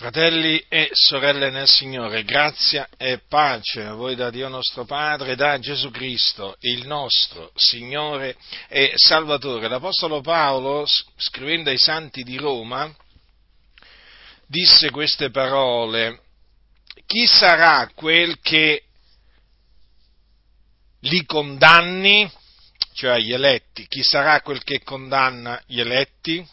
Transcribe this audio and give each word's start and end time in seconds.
Fratelli 0.00 0.64
e 0.70 0.88
sorelle 0.92 1.50
nel 1.50 1.68
Signore, 1.68 2.24
grazia 2.24 2.88
e 2.96 3.20
pace 3.28 3.84
a 3.84 3.92
voi 3.92 4.14
da 4.14 4.30
Dio 4.30 4.48
nostro 4.48 4.86
Padre, 4.86 5.36
da 5.36 5.58
Gesù 5.58 5.90
Cristo, 5.90 6.56
il 6.60 6.86
nostro 6.86 7.52
Signore 7.54 8.34
e 8.68 8.94
Salvatore. 8.94 9.68
L'Apostolo 9.68 10.22
Paolo, 10.22 10.86
scrivendo 11.18 11.68
ai 11.68 11.76
santi 11.76 12.22
di 12.22 12.38
Roma, 12.38 12.90
disse 14.46 14.90
queste 14.90 15.28
parole, 15.28 16.22
chi 17.04 17.26
sarà 17.26 17.90
quel 17.94 18.40
che 18.40 18.84
li 21.00 21.26
condanni, 21.26 22.26
cioè 22.94 23.18
gli 23.18 23.34
eletti, 23.34 23.86
chi 23.86 24.02
sarà 24.02 24.40
quel 24.40 24.64
che 24.64 24.82
condanna 24.82 25.62
gli 25.66 25.78
eletti? 25.78 26.48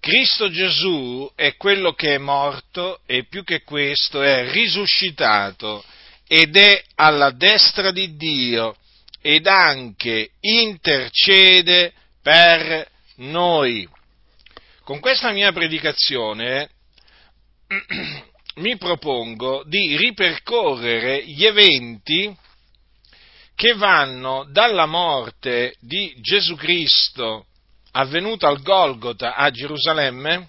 Cristo 0.00 0.50
Gesù 0.50 1.30
è 1.34 1.56
quello 1.56 1.92
che 1.92 2.14
è 2.14 2.18
morto 2.18 3.00
e 3.06 3.24
più 3.24 3.44
che 3.44 3.62
questo 3.62 4.22
è 4.22 4.50
risuscitato 4.50 5.84
ed 6.26 6.56
è 6.56 6.82
alla 6.94 7.30
destra 7.30 7.90
di 7.90 8.16
Dio 8.16 8.76
ed 9.20 9.46
anche 9.46 10.30
intercede 10.40 11.92
per 12.22 12.88
noi. 13.16 13.88
Con 14.84 15.00
questa 15.00 15.32
mia 15.32 15.52
predicazione 15.52 16.70
mi 18.56 18.76
propongo 18.76 19.64
di 19.66 19.96
ripercorrere 19.96 21.26
gli 21.26 21.44
eventi 21.44 22.34
che 23.54 23.74
vanno 23.74 24.46
dalla 24.50 24.86
morte 24.86 25.74
di 25.80 26.14
Gesù 26.20 26.54
Cristo 26.54 27.47
avvenuto 27.92 28.46
al 28.46 28.62
Golgota 28.62 29.34
a 29.34 29.50
Gerusalemme, 29.50 30.48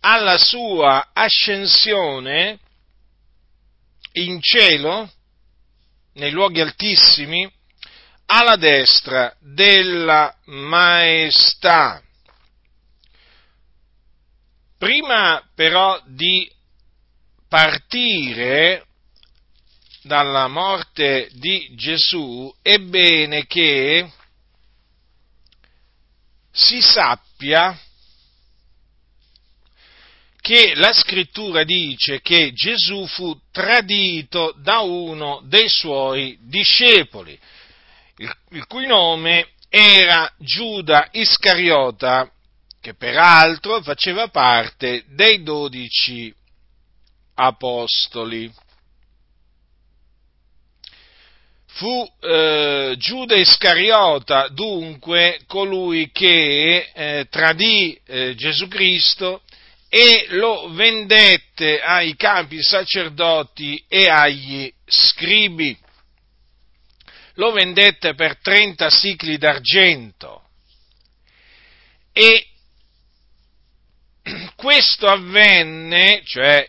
alla 0.00 0.36
sua 0.38 1.10
ascensione 1.12 2.58
in 4.12 4.40
cielo, 4.40 5.10
nei 6.14 6.30
luoghi 6.30 6.60
altissimi, 6.60 7.50
alla 8.26 8.56
destra 8.56 9.34
della 9.40 10.34
maestà. 10.44 12.02
Prima 14.78 15.42
però 15.54 16.00
di 16.06 16.50
partire 17.48 18.86
dalla 20.02 20.48
morte 20.48 21.30
di 21.32 21.72
Gesù, 21.74 22.54
è 22.60 22.78
bene 22.78 23.46
che 23.46 24.10
si 26.54 26.80
sappia 26.80 27.76
che 30.40 30.74
la 30.76 30.92
scrittura 30.92 31.64
dice 31.64 32.20
che 32.20 32.52
Gesù 32.52 33.06
fu 33.06 33.36
tradito 33.50 34.54
da 34.58 34.80
uno 34.80 35.42
dei 35.44 35.68
suoi 35.68 36.38
discepoli, 36.42 37.36
il, 38.18 38.66
cui 38.66 38.86
nome 38.86 39.48
era 39.68 40.30
Giuda 40.38 41.08
Iscariota, 41.10 42.30
che 42.80 42.94
peraltro 42.94 43.82
faceva 43.82 44.28
parte 44.28 45.04
dei 45.08 45.42
dodici 45.42 46.32
apostoli. 47.34 48.52
Fu 51.76 52.08
eh, 52.20 52.94
Giuda 52.98 53.34
Iscariota 53.34 54.46
dunque 54.46 55.40
colui 55.48 56.12
che 56.12 56.90
eh, 56.94 57.26
tradì 57.28 57.98
eh, 58.06 58.36
Gesù 58.36 58.68
Cristo 58.68 59.42
e 59.88 60.26
lo 60.30 60.72
vendette 60.72 61.80
ai 61.80 62.14
capi 62.14 62.62
sacerdoti 62.62 63.84
e 63.88 64.08
agli 64.08 64.72
scribi. 64.86 65.76
Lo 67.34 67.50
vendette 67.50 68.14
per 68.14 68.38
30 68.38 68.90
sicli 68.90 69.36
d'argento. 69.36 70.48
E 72.12 72.46
questo 74.54 75.08
avvenne, 75.08 76.22
cioè 76.24 76.68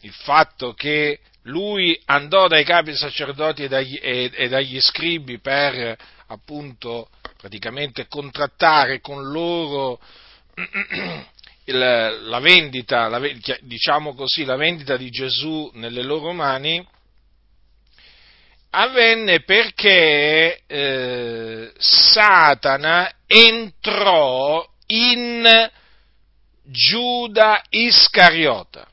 il 0.00 0.12
fatto 0.12 0.72
che 0.74 1.20
lui 1.50 2.00
andò 2.06 2.46
dai 2.46 2.64
capi 2.64 2.94
sacerdoti 2.94 3.64
e 3.64 3.68
dagli, 3.68 3.98
e, 4.00 4.30
e 4.32 4.48
dagli 4.48 4.80
scribi 4.80 5.38
per 5.38 5.96
appunto 6.28 7.08
praticamente 7.36 8.06
contrattare 8.06 9.00
con 9.00 9.30
loro 9.30 10.00
il, 11.64 11.78
la 12.22 12.38
vendita, 12.40 13.08
la, 13.08 13.20
diciamo 13.60 14.14
così, 14.14 14.44
la 14.44 14.56
vendita 14.56 14.96
di 14.96 15.10
Gesù 15.10 15.70
nelle 15.74 16.02
loro 16.02 16.32
mani, 16.32 16.86
avvenne 18.70 19.42
perché 19.42 20.60
eh, 20.66 21.72
Satana 21.76 23.10
entrò 23.26 24.66
in 24.86 25.70
Giuda 26.62 27.62
Iscariota. 27.70 28.89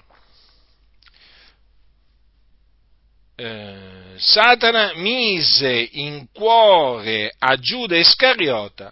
Eh, 3.39 4.15
Satana 4.17 4.93
mise 4.95 5.89
in 5.91 6.25
cuore 6.33 7.31
a 7.37 7.55
Giuda 7.57 7.95
Iscariota 7.95 8.91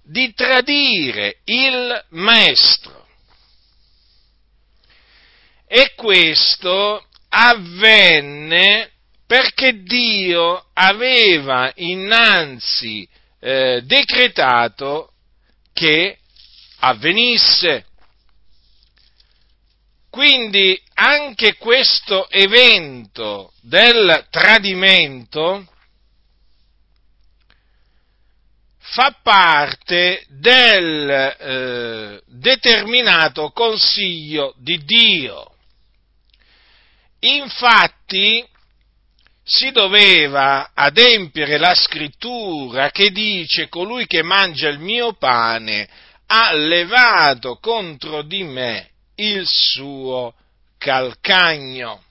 di 0.00 0.32
tradire 0.32 1.38
il 1.42 2.04
Maestro. 2.10 3.04
E 5.66 5.94
questo 5.96 7.04
avvenne 7.30 8.92
perché 9.26 9.82
Dio 9.82 10.66
aveva 10.72 11.72
innanzi 11.74 13.08
eh, 13.40 13.82
decretato 13.84 15.14
che 15.72 16.18
avvenisse. 16.78 17.86
Quindi 20.10 20.80
anche 20.98 21.56
questo 21.56 22.28
evento 22.30 23.52
del 23.60 24.26
tradimento 24.30 25.66
fa 28.78 29.14
parte 29.22 30.24
del 30.28 31.10
eh, 31.10 32.22
determinato 32.26 33.50
consiglio 33.50 34.54
di 34.56 34.82
Dio. 34.84 35.54
Infatti 37.20 38.46
si 39.44 39.70
doveva 39.72 40.70
adempiere 40.72 41.58
la 41.58 41.74
scrittura 41.74 42.90
che 42.90 43.10
dice 43.10 43.68
colui 43.68 44.06
che 44.06 44.22
mangia 44.22 44.68
il 44.68 44.78
mio 44.78 45.12
pane 45.12 45.88
ha 46.28 46.52
levato 46.52 47.58
contro 47.60 48.22
di 48.22 48.42
me 48.44 48.90
il 49.16 49.46
suo 49.46 50.34
calcagno. 50.78 52.04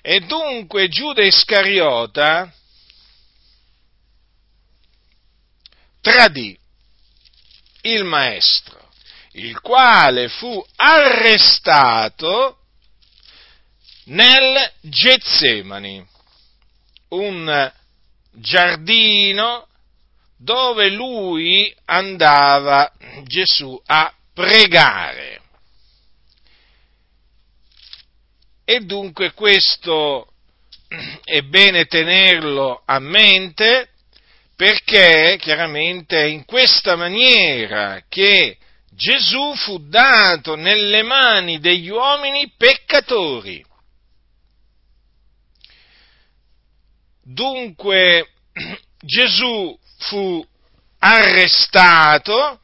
E 0.00 0.20
dunque 0.20 0.88
Giuda 0.88 1.24
Iscariota 1.24 2.52
tradì 6.00 6.58
il 7.82 8.04
maestro, 8.04 8.88
il 9.32 9.60
quale 9.60 10.28
fu 10.28 10.64
arrestato 10.76 12.58
nel 14.04 14.72
Getsemani, 14.80 16.06
un 17.08 17.72
giardino 18.32 19.66
dove 20.36 20.88
lui 20.90 21.74
andava 21.86 22.90
Gesù 23.24 23.80
a 23.86 24.12
pregare. 24.32 25.42
E 28.70 28.80
dunque 28.80 29.32
questo 29.32 30.30
è 31.24 31.40
bene 31.40 31.86
tenerlo 31.86 32.82
a 32.84 32.98
mente 32.98 33.88
perché 34.54 35.38
chiaramente 35.40 36.20
è 36.20 36.26
in 36.26 36.44
questa 36.44 36.94
maniera 36.94 38.02
che 38.10 38.58
Gesù 38.90 39.54
fu 39.54 39.88
dato 39.88 40.54
nelle 40.54 41.02
mani 41.02 41.60
degli 41.60 41.88
uomini 41.88 42.52
peccatori. 42.58 43.64
Dunque 47.22 48.32
Gesù 49.00 49.78
fu 49.96 50.46
arrestato, 50.98 52.60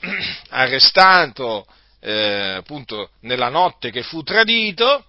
arrestato 0.50 1.66
eh, 2.04 2.54
appunto 2.56 3.10
nella 3.20 3.48
notte 3.48 3.92
che 3.92 4.02
fu 4.02 4.24
tradito 4.24 5.04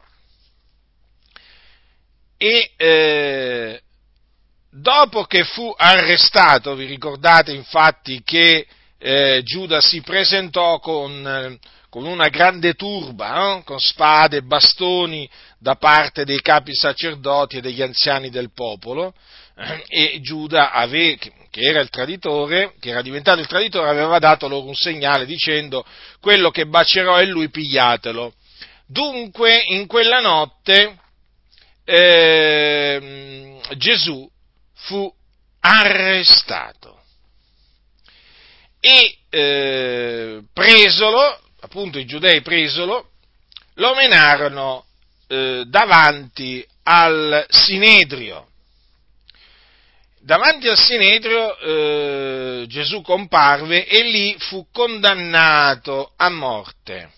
e 2.38 2.72
eh, 2.76 3.82
dopo 4.70 5.24
che 5.24 5.44
fu 5.44 5.74
arrestato, 5.76 6.76
vi 6.76 6.86
ricordate 6.86 7.52
infatti 7.52 8.22
che 8.24 8.68
eh, 9.00 9.42
Giuda 9.44 9.82
si 9.82 10.02
presentò 10.02 10.78
con, 10.80 11.58
con 11.90 12.06
una 12.06 12.28
grande 12.28 12.76
turba, 12.76 13.62
con 13.66 13.80
spade 13.80 14.38
e 14.38 14.44
bastoni 14.44 15.28
da 15.58 15.76
parte 15.76 16.26
dei 16.26 16.42
capi 16.42 16.76
sacerdoti 16.76 17.58
e 17.58 17.62
degli 17.62 17.82
anziani 17.82 18.30
del 18.30 18.52
popolo, 18.54 19.16
e 19.88 20.20
Giuda, 20.22 20.72
ave, 20.72 21.18
che 21.18 21.62
era 21.62 21.80
il 21.82 21.90
traditore, 21.90 22.74
che 22.80 22.90
era 22.90 23.02
diventato 23.02 23.40
il 23.40 23.48
traditore, 23.48 23.90
aveva 23.90 24.18
dato 24.20 24.48
loro 24.48 24.68
un 24.68 24.76
segnale 24.76 25.26
dicendo 25.26 25.86
quello 26.20 26.50
che 26.50 26.66
bacerò 26.66 27.16
è 27.16 27.26
lui, 27.26 27.50
pigliatelo. 27.50 28.34
Dunque, 28.88 29.64
in 29.68 29.86
quella 29.86 30.20
notte 30.20 30.98
eh, 31.86 33.60
Gesù 33.78 34.30
fu 34.74 35.14
arrestato 35.60 37.02
e 38.80 39.18
eh, 39.30 40.42
presolo, 40.52 41.40
appunto 41.62 42.00
i 42.00 42.06
giudei 42.06 42.42
presolo, 42.42 43.12
lo 43.76 43.96
menarono 43.96 44.86
eh, 45.28 45.64
davanti 45.68 46.66
al 46.84 47.46
Sinedrio. 47.48 48.48
Davanti 50.24 50.70
al 50.70 50.78
Sinedrio 50.78 51.58
eh, 51.58 52.66
Gesù 52.68 53.02
comparve 53.02 53.86
e 53.86 54.04
lì 54.04 54.36
fu 54.40 54.68
condannato 54.72 56.14
a 56.16 56.30
morte 56.30 57.12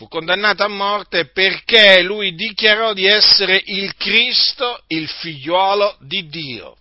fu 0.00 0.08
condannato 0.08 0.62
a 0.62 0.68
morte 0.68 1.26
perché 1.26 2.00
lui 2.00 2.34
dichiarò 2.34 2.94
di 2.94 3.04
essere 3.04 3.62
il 3.66 3.94
Cristo, 3.96 4.82
il 4.86 5.06
figliuolo 5.06 5.98
di 6.00 6.26
Dio. 6.26 6.76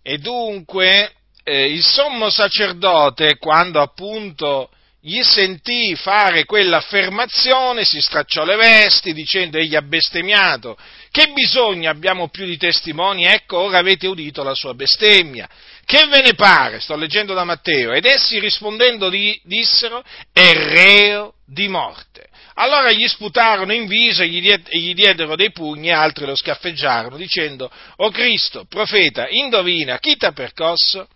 E 0.00 0.16
dunque 0.16 1.12
eh, 1.42 1.70
il 1.70 1.82
sommo 1.82 2.30
sacerdote, 2.30 3.36
quando 3.36 3.82
appunto 3.82 4.70
gli 5.06 5.22
sentì 5.22 5.94
fare 5.96 6.46
quell'affermazione, 6.46 7.84
si 7.84 8.00
stracciò 8.00 8.42
le 8.42 8.56
vesti 8.56 9.12
dicendo 9.12 9.58
egli 9.58 9.76
ha 9.76 9.82
bestemmiato. 9.82 10.78
Che 11.10 11.26
bisogno 11.34 11.90
abbiamo 11.90 12.28
più 12.28 12.46
di 12.46 12.56
testimoni? 12.56 13.26
Ecco, 13.26 13.58
ora 13.58 13.76
avete 13.76 14.06
udito 14.06 14.42
la 14.42 14.54
sua 14.54 14.72
bestemmia. 14.72 15.46
Che 15.84 16.06
ve 16.06 16.22
ne 16.22 16.32
pare? 16.32 16.80
Sto 16.80 16.96
leggendo 16.96 17.34
da 17.34 17.44
Matteo. 17.44 17.92
Ed 17.92 18.06
essi 18.06 18.38
rispondendo 18.38 19.10
di, 19.10 19.38
dissero, 19.44 20.02
è 20.32 20.52
reo 20.52 21.34
di 21.44 21.68
morte. 21.68 22.26
Allora 22.54 22.90
gli 22.90 23.06
sputarono 23.06 23.74
in 23.74 23.86
viso 23.86 24.24
gli, 24.24 24.50
e 24.50 24.78
gli 24.78 24.94
diedero 24.94 25.36
dei 25.36 25.52
pugni 25.52 25.88
e 25.88 25.92
altri 25.92 26.24
lo 26.24 26.34
scaffeggiarono, 26.34 27.18
dicendo, 27.18 27.70
O 27.96 28.08
Cristo, 28.08 28.64
profeta, 28.66 29.28
indovina, 29.28 29.98
chi 29.98 30.16
t'ha 30.16 30.32
percosso? 30.32 31.08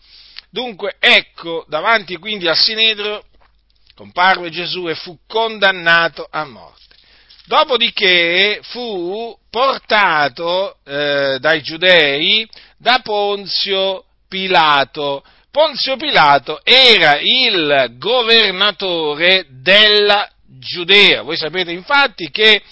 Dunque, 0.51 0.97
ecco, 0.99 1.65
davanti 1.69 2.17
quindi 2.17 2.49
al 2.49 2.57
Sinedro, 2.57 3.25
comparve 3.99 4.49
Gesù 4.51 4.89
e 4.89 4.95
fu 4.95 5.19
condannato 5.27 6.29
a 6.31 6.45
morte. 6.45 6.95
Dopodiché 7.47 8.61
fu 8.63 9.37
portato 9.51 10.77
eh, 10.85 11.39
dai 11.41 11.63
giudei 11.63 12.49
da 12.77 13.01
Ponzio 13.03 14.05
Pilato. 14.29 15.25
Ponzio 15.51 15.97
Pilato 15.97 16.61
era 16.63 17.19
il 17.21 17.97
governatore 17.99 19.47
della 19.49 20.31
Giudea. 20.47 21.23
Voi 21.23 21.37
sapete 21.37 21.73
infatti 21.73 22.31
che 22.31 22.63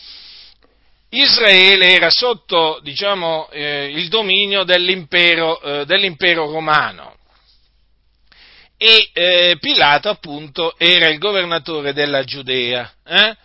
Israele 1.09 1.93
era 1.93 2.11
sotto 2.11 2.79
diciamo, 2.85 3.49
eh, 3.51 3.91
il 3.93 4.09
dominio 4.09 4.63
dell'impero, 4.63 5.61
eh, 5.61 5.87
dell'impero 5.87 6.49
romano 6.49 7.16
e 8.77 9.11
eh, 9.13 9.57
Pilato 9.61 10.09
appunto 10.09 10.75
era 10.79 11.09
il 11.09 11.19
governatore 11.19 11.93
della 11.93 12.25
Giudea. 12.25 12.93
Eh? 13.07 13.37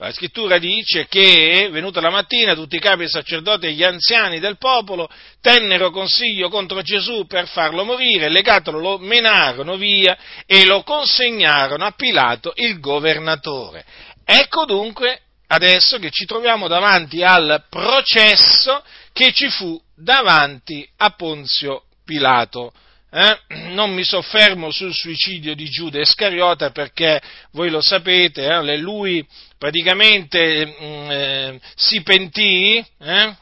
La 0.00 0.12
scrittura 0.12 0.56
dice 0.56 1.06
che, 1.08 1.68
venuta 1.70 2.00
la 2.00 2.08
mattina, 2.08 2.54
tutti 2.54 2.76
i 2.76 2.80
capi 2.80 3.06
sacerdoti 3.06 3.66
e 3.66 3.72
gli 3.72 3.82
anziani 3.82 4.40
del 4.40 4.56
popolo 4.56 5.10
tennero 5.42 5.90
consiglio 5.90 6.48
contro 6.48 6.80
Gesù 6.80 7.26
per 7.26 7.46
farlo 7.46 7.84
morire, 7.84 8.30
legatelo, 8.30 8.78
lo 8.78 8.98
menarono 8.98 9.76
via 9.76 10.16
e 10.46 10.64
lo 10.64 10.82
consegnarono 10.84 11.84
a 11.84 11.90
Pilato, 11.90 12.52
il 12.56 12.80
governatore. 12.80 13.84
Ecco 14.24 14.64
dunque 14.64 15.20
adesso 15.48 15.98
che 15.98 16.10
ci 16.10 16.24
troviamo 16.24 16.66
davanti 16.66 17.22
al 17.22 17.64
processo 17.68 18.82
che 19.12 19.32
ci 19.32 19.50
fu 19.50 19.78
davanti 19.94 20.88
a 20.96 21.10
Ponzio 21.10 21.82
Pilato. 22.06 22.72
Eh? 23.12 23.38
Non 23.70 23.92
mi 23.92 24.04
soffermo 24.04 24.70
sul 24.70 24.94
suicidio 24.94 25.56
di 25.56 25.68
Giuda 25.68 25.98
Iscariota 25.98 26.70
perché 26.70 27.20
voi 27.52 27.68
lo 27.68 27.80
sapete, 27.80 28.46
eh? 28.46 28.76
lui 28.76 29.26
praticamente 29.58 30.66
mm, 30.66 31.10
eh, 31.10 31.60
si 31.74 32.02
pentì, 32.02 32.84
eh? 33.00 33.36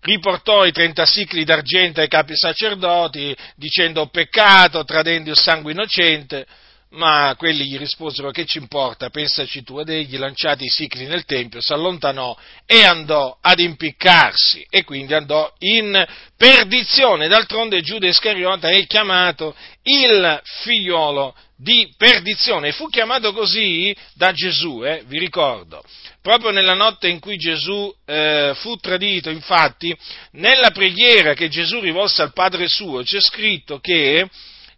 riportò 0.00 0.66
i 0.66 0.72
30 0.72 1.06
sicli 1.06 1.44
d'argento 1.44 2.00
ai 2.00 2.08
capi 2.08 2.36
sacerdoti 2.36 3.34
dicendo 3.56 4.02
ho 4.02 4.08
peccato, 4.08 4.84
tradendo 4.84 5.30
il 5.30 5.38
sangue 5.38 5.72
innocente, 5.72 6.46
ma 6.90 7.34
quelli 7.36 7.66
gli 7.66 7.78
risposero 7.78 8.30
che 8.30 8.46
ci 8.46 8.58
importa, 8.58 9.10
pensaci 9.10 9.62
tu, 9.62 9.78
ed 9.80 9.88
egli 9.88 10.16
lanciati 10.16 10.64
i 10.64 10.68
sicli 10.68 11.06
nel 11.06 11.24
tempio 11.24 11.60
si 11.60 11.72
allontanò 11.72 12.36
e 12.64 12.84
andò 12.84 13.36
ad 13.40 13.58
impiccarsi 13.58 14.66
e 14.70 14.84
quindi 14.84 15.14
andò 15.14 15.52
in 15.58 16.06
perdizione. 16.36 17.28
D'altronde 17.28 17.80
Giuda 17.82 18.06
Iscariota 18.06 18.68
è 18.68 18.86
chiamato 18.86 19.54
il 19.82 20.40
figliolo 20.62 21.34
di 21.56 21.92
perdizione. 21.96 22.72
Fu 22.72 22.88
chiamato 22.88 23.32
così 23.32 23.94
da 24.14 24.32
Gesù, 24.32 24.84
eh, 24.84 25.02
vi 25.06 25.18
ricordo. 25.18 25.82
Proprio 26.20 26.50
nella 26.50 26.74
notte 26.74 27.08
in 27.08 27.18
cui 27.18 27.36
Gesù 27.36 27.92
eh, 28.04 28.52
fu 28.56 28.76
tradito, 28.76 29.30
infatti, 29.30 29.96
nella 30.32 30.70
preghiera 30.70 31.34
che 31.34 31.48
Gesù 31.48 31.80
rivolse 31.80 32.22
al 32.22 32.32
Padre 32.32 32.68
suo, 32.68 33.02
c'è 33.02 33.20
scritto 33.20 33.78
che 33.78 34.28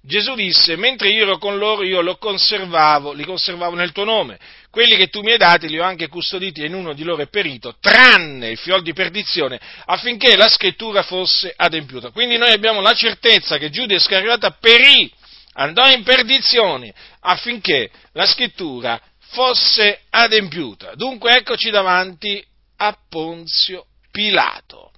Gesù 0.00 0.34
disse, 0.34 0.76
mentre 0.76 1.10
io 1.10 1.22
ero 1.22 1.38
con 1.38 1.58
loro, 1.58 1.82
io 1.82 2.16
conservavo, 2.16 3.12
li 3.12 3.24
conservavo 3.24 3.74
nel 3.74 3.92
tuo 3.92 4.04
nome. 4.04 4.38
Quelli 4.70 4.96
che 4.96 5.08
tu 5.08 5.22
mi 5.22 5.32
hai 5.32 5.38
dati 5.38 5.68
li 5.68 5.78
ho 5.78 5.82
anche 5.82 6.08
custoditi 6.08 6.62
e 6.62 6.66
in 6.66 6.74
uno 6.74 6.92
di 6.92 7.02
loro 7.02 7.22
è 7.22 7.28
perito, 7.28 7.76
tranne 7.80 8.50
il 8.50 8.58
fiol 8.58 8.82
di 8.82 8.92
perdizione, 8.92 9.58
affinché 9.86 10.36
la 10.36 10.48
scrittura 10.48 11.02
fosse 11.02 11.52
adempiuta. 11.54 12.10
Quindi 12.10 12.36
noi 12.36 12.52
abbiamo 12.52 12.80
la 12.80 12.94
certezza 12.94 13.58
che 13.58 13.70
Giuda 13.70 13.94
Iscariota 13.94 14.52
perì 14.52 15.12
andò 15.54 15.90
in 15.90 16.04
perdizione 16.04 16.94
affinché 17.20 17.90
la 18.12 18.26
scrittura 18.26 19.00
fosse 19.30 20.02
adempiuta. 20.10 20.94
Dunque 20.94 21.36
eccoci 21.36 21.70
davanti 21.70 22.42
a 22.76 22.96
Ponzio 23.08 23.86
Pilato. 24.10 24.92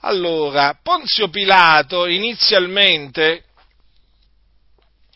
Allora, 0.00 0.78
Ponzio 0.80 1.28
Pilato 1.28 2.06
inizialmente, 2.06 3.45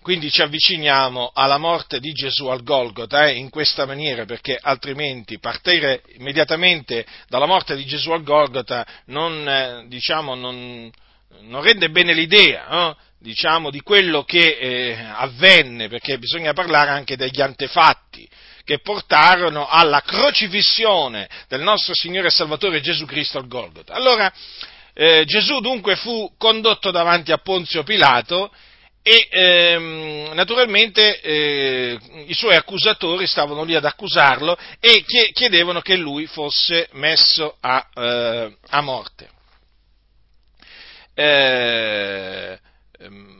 quindi 0.02 0.30
ci 0.30 0.42
avviciniamo 0.42 1.32
alla 1.34 1.58
morte 1.58 2.00
di 2.00 2.12
Gesù 2.12 2.46
al 2.46 2.62
Golgota 2.62 3.26
eh, 3.26 3.34
in 3.34 3.50
questa 3.50 3.84
maniera, 3.84 4.24
perché 4.24 4.58
altrimenti 4.60 5.38
partire 5.38 6.02
immediatamente 6.16 7.04
dalla 7.28 7.46
morte 7.46 7.76
di 7.76 7.84
Gesù 7.84 8.10
al 8.10 8.22
Golgota 8.22 8.86
non, 9.06 9.46
eh, 9.46 9.84
diciamo, 9.88 10.34
non, 10.34 10.90
non 11.40 11.62
rende 11.62 11.90
bene 11.90 12.14
l'idea. 12.14 12.90
Eh? 12.90 13.08
diciamo, 13.20 13.70
di 13.70 13.80
quello 13.82 14.24
che 14.24 14.56
eh, 14.58 14.96
avvenne, 15.12 15.88
perché 15.88 16.18
bisogna 16.18 16.54
parlare 16.54 16.90
anche 16.90 17.16
degli 17.16 17.42
antefatti 17.42 18.26
che 18.64 18.78
portarono 18.78 19.68
alla 19.68 20.00
crocifissione 20.00 21.28
del 21.48 21.60
nostro 21.60 21.94
Signore 21.94 22.28
e 22.28 22.30
Salvatore 22.30 22.80
Gesù 22.80 23.04
Cristo 23.04 23.36
al 23.38 23.46
Golgotha. 23.46 23.92
Allora, 23.94 24.32
eh, 24.94 25.24
Gesù 25.26 25.60
dunque 25.60 25.96
fu 25.96 26.32
condotto 26.38 26.90
davanti 26.90 27.32
a 27.32 27.38
Ponzio 27.38 27.82
Pilato 27.82 28.50
e 29.10 29.28
ehm, 29.30 30.30
naturalmente 30.34 31.20
eh, 31.20 31.98
i 32.26 32.34
suoi 32.34 32.56
accusatori 32.56 33.26
stavano 33.26 33.64
lì 33.64 33.74
ad 33.74 33.84
accusarlo 33.84 34.56
e 34.78 35.04
chiedevano 35.32 35.80
che 35.80 35.96
lui 35.96 36.26
fosse 36.26 36.88
messo 36.92 37.56
a, 37.60 37.88
eh, 37.94 38.56
a 38.68 38.80
morte. 38.80 39.28
Eh, 41.14 42.58
Ehm, 43.00 43.38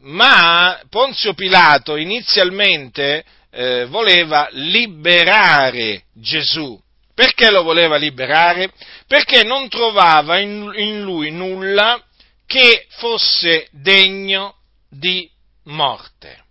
ma 0.00 0.80
Ponzio 0.88 1.34
Pilato 1.34 1.96
inizialmente 1.96 3.24
eh, 3.50 3.86
voleva 3.86 4.48
liberare 4.50 6.04
Gesù. 6.12 6.78
Perché 7.14 7.50
lo 7.50 7.62
voleva 7.62 7.96
liberare? 7.96 8.72
Perché 9.06 9.44
non 9.44 9.68
trovava 9.68 10.38
in, 10.38 10.72
in 10.74 11.02
lui 11.02 11.30
nulla 11.30 12.02
che 12.46 12.86
fosse 12.98 13.68
degno 13.70 14.56
di 14.98 15.30
morte. 15.64 16.42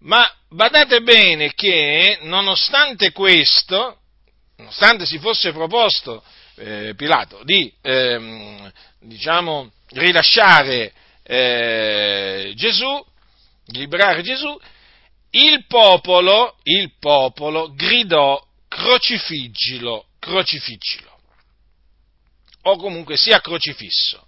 Ma 0.00 0.30
badate 0.48 1.00
bene 1.00 1.54
che, 1.54 2.18
nonostante 2.22 3.12
questo, 3.12 4.00
nonostante 4.56 5.06
si 5.06 5.18
fosse 5.18 5.52
proposto 5.52 6.22
eh, 6.56 6.94
Pilato 6.96 7.42
di 7.42 7.72
ehm, 7.80 8.70
diciamo, 9.00 9.72
rilasciare 9.88 10.92
eh, 11.22 12.52
Gesù, 12.54 13.04
liberare 13.66 14.22
Gesù, 14.22 14.58
il 15.30 15.64
popolo, 15.66 16.58
il 16.64 16.92
popolo 16.98 17.72
gridò 17.74 18.40
crocifiggilo, 18.68 20.06
crocifiggilo, 20.18 21.18
o 22.62 22.76
comunque 22.76 23.16
sia 23.16 23.40
crocifisso. 23.40 24.26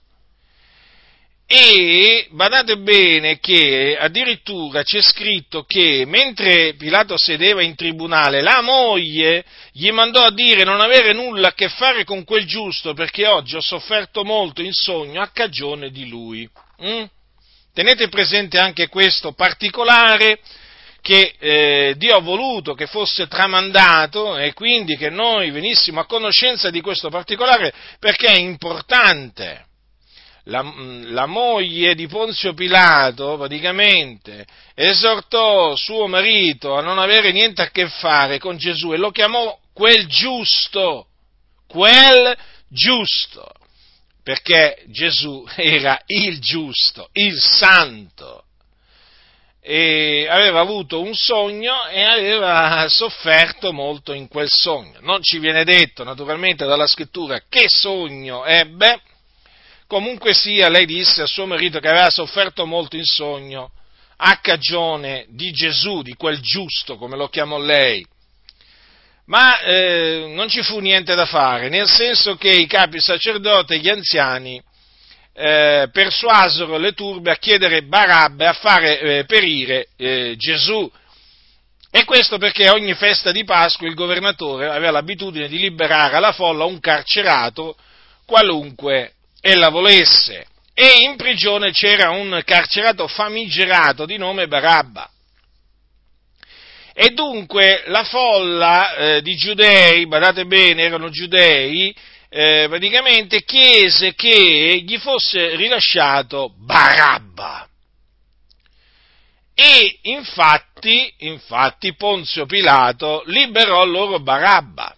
E 1.48 2.26
badate 2.30 2.76
bene 2.78 3.38
che 3.38 3.96
addirittura 3.96 4.82
c'è 4.82 5.00
scritto 5.00 5.62
che 5.62 6.02
mentre 6.04 6.74
Pilato 6.74 7.16
sedeva 7.16 7.62
in 7.62 7.76
tribunale, 7.76 8.42
la 8.42 8.62
moglie 8.62 9.44
gli 9.70 9.88
mandò 9.92 10.24
a 10.24 10.32
dire 10.32 10.64
non 10.64 10.80
avere 10.80 11.12
nulla 11.12 11.48
a 11.48 11.54
che 11.54 11.68
fare 11.68 12.02
con 12.02 12.24
quel 12.24 12.46
giusto 12.46 12.94
perché 12.94 13.28
oggi 13.28 13.54
ho 13.54 13.60
sofferto 13.60 14.24
molto 14.24 14.60
in 14.60 14.72
sogno 14.72 15.22
a 15.22 15.30
cagione 15.32 15.90
di 15.90 16.08
lui. 16.08 16.50
Mm? 16.82 17.04
Tenete 17.72 18.08
presente 18.08 18.58
anche 18.58 18.88
questo 18.88 19.32
particolare 19.32 20.40
che 21.00 21.34
eh, 21.38 21.94
Dio 21.96 22.16
ha 22.16 22.20
voluto 22.20 22.74
che 22.74 22.88
fosse 22.88 23.28
tramandato 23.28 24.36
e 24.36 24.52
quindi 24.52 24.96
che 24.96 25.10
noi 25.10 25.52
venissimo 25.52 26.00
a 26.00 26.06
conoscenza 26.06 26.70
di 26.70 26.80
questo 26.80 27.08
particolare 27.08 27.72
perché 28.00 28.26
è 28.26 28.36
importante 28.36 29.65
la, 30.48 30.62
la, 31.06 31.26
moglie 31.26 31.94
di 31.94 32.06
Ponzio 32.06 32.54
Pilato 32.54 33.36
praticamente 33.36 34.46
esortò 34.74 35.74
suo 35.74 36.06
marito 36.06 36.74
a 36.74 36.82
non 36.82 36.98
avere 36.98 37.32
niente 37.32 37.62
a 37.62 37.70
che 37.70 37.88
fare 37.88 38.38
con 38.38 38.56
Gesù 38.56 38.92
e 38.92 38.96
lo 38.96 39.10
chiamò 39.10 39.58
quel 39.72 40.06
giusto, 40.06 41.08
quel 41.66 42.36
giusto, 42.68 43.52
perché 44.22 44.84
Gesù 44.86 45.44
era 45.56 46.00
il 46.06 46.40
giusto, 46.40 47.08
il 47.12 47.38
santo. 47.38 48.42
E 49.60 50.28
aveva 50.30 50.60
avuto 50.60 51.02
un 51.02 51.12
sogno 51.12 51.88
e 51.88 52.00
aveva 52.00 52.86
sofferto 52.88 53.72
molto 53.72 54.12
in 54.12 54.28
quel 54.28 54.48
sogno. 54.48 55.00
Non 55.00 55.20
ci 55.22 55.40
viene 55.40 55.64
detto 55.64 56.04
naturalmente 56.04 56.64
dalla 56.64 56.86
scrittura 56.86 57.42
che 57.48 57.64
sogno 57.66 58.44
ebbe, 58.44 59.00
Comunque 59.86 60.34
sia, 60.34 60.68
lei 60.68 60.84
disse 60.84 61.22
a 61.22 61.26
suo 61.26 61.46
marito 61.46 61.78
che 61.78 61.88
aveva 61.88 62.10
sofferto 62.10 62.66
molto 62.66 62.96
in 62.96 63.04
sogno 63.04 63.70
a 64.16 64.38
cagione 64.40 65.26
di 65.28 65.52
Gesù, 65.52 66.02
di 66.02 66.14
quel 66.14 66.40
giusto, 66.40 66.96
come 66.96 67.16
lo 67.16 67.28
chiamò 67.28 67.58
lei. 67.58 68.04
Ma 69.26 69.60
eh, 69.60 70.32
non 70.34 70.48
ci 70.48 70.62
fu 70.62 70.78
niente 70.78 71.14
da 71.14 71.26
fare, 71.26 71.68
nel 71.68 71.88
senso 71.88 72.36
che 72.36 72.48
i 72.48 72.66
capi 72.66 73.00
sacerdoti 73.00 73.74
e 73.74 73.78
gli 73.78 73.88
anziani 73.88 74.62
eh, 75.32 75.88
persuasero 75.92 76.78
le 76.78 76.92
turbe 76.92 77.30
a 77.30 77.36
chiedere 77.36 77.82
Barabbe 77.82 78.46
a 78.46 78.54
fare 78.54 79.00
eh, 79.00 79.24
perire 79.24 79.88
eh, 79.96 80.34
Gesù. 80.36 80.90
E 81.90 82.04
questo 82.04 82.38
perché 82.38 82.70
ogni 82.70 82.94
festa 82.94 83.30
di 83.30 83.44
Pasqua 83.44 83.86
il 83.86 83.94
governatore 83.94 84.66
aveva 84.66 84.90
l'abitudine 84.90 85.48
di 85.48 85.58
liberare 85.58 86.16
alla 86.16 86.32
folla 86.32 86.64
un 86.64 86.80
carcerato 86.80 87.76
qualunque 88.24 89.15
ella 89.46 89.68
volesse. 89.68 90.46
E 90.74 91.04
in 91.04 91.16
prigione 91.16 91.70
c'era 91.70 92.10
un 92.10 92.42
carcerato 92.44 93.06
famigerato 93.06 94.04
di 94.04 94.18
nome 94.18 94.48
Barabba. 94.48 95.08
E 96.92 97.10
dunque 97.10 97.84
la 97.86 98.04
folla 98.04 98.94
eh, 98.94 99.22
di 99.22 99.36
giudei, 99.36 100.06
badate 100.06 100.46
bene, 100.46 100.82
erano 100.82 101.08
giudei, 101.10 101.94
eh, 102.28 102.66
praticamente 102.68 103.42
chiese 103.44 104.14
che 104.14 104.82
gli 104.84 104.98
fosse 104.98 105.54
rilasciato 105.56 106.52
Barabba. 106.58 107.68
E 109.54 109.98
infatti, 110.02 111.14
infatti 111.18 111.94
Ponzio 111.94 112.44
Pilato 112.44 113.22
liberò 113.26 113.84
loro 113.84 114.20
Barabba 114.20 114.94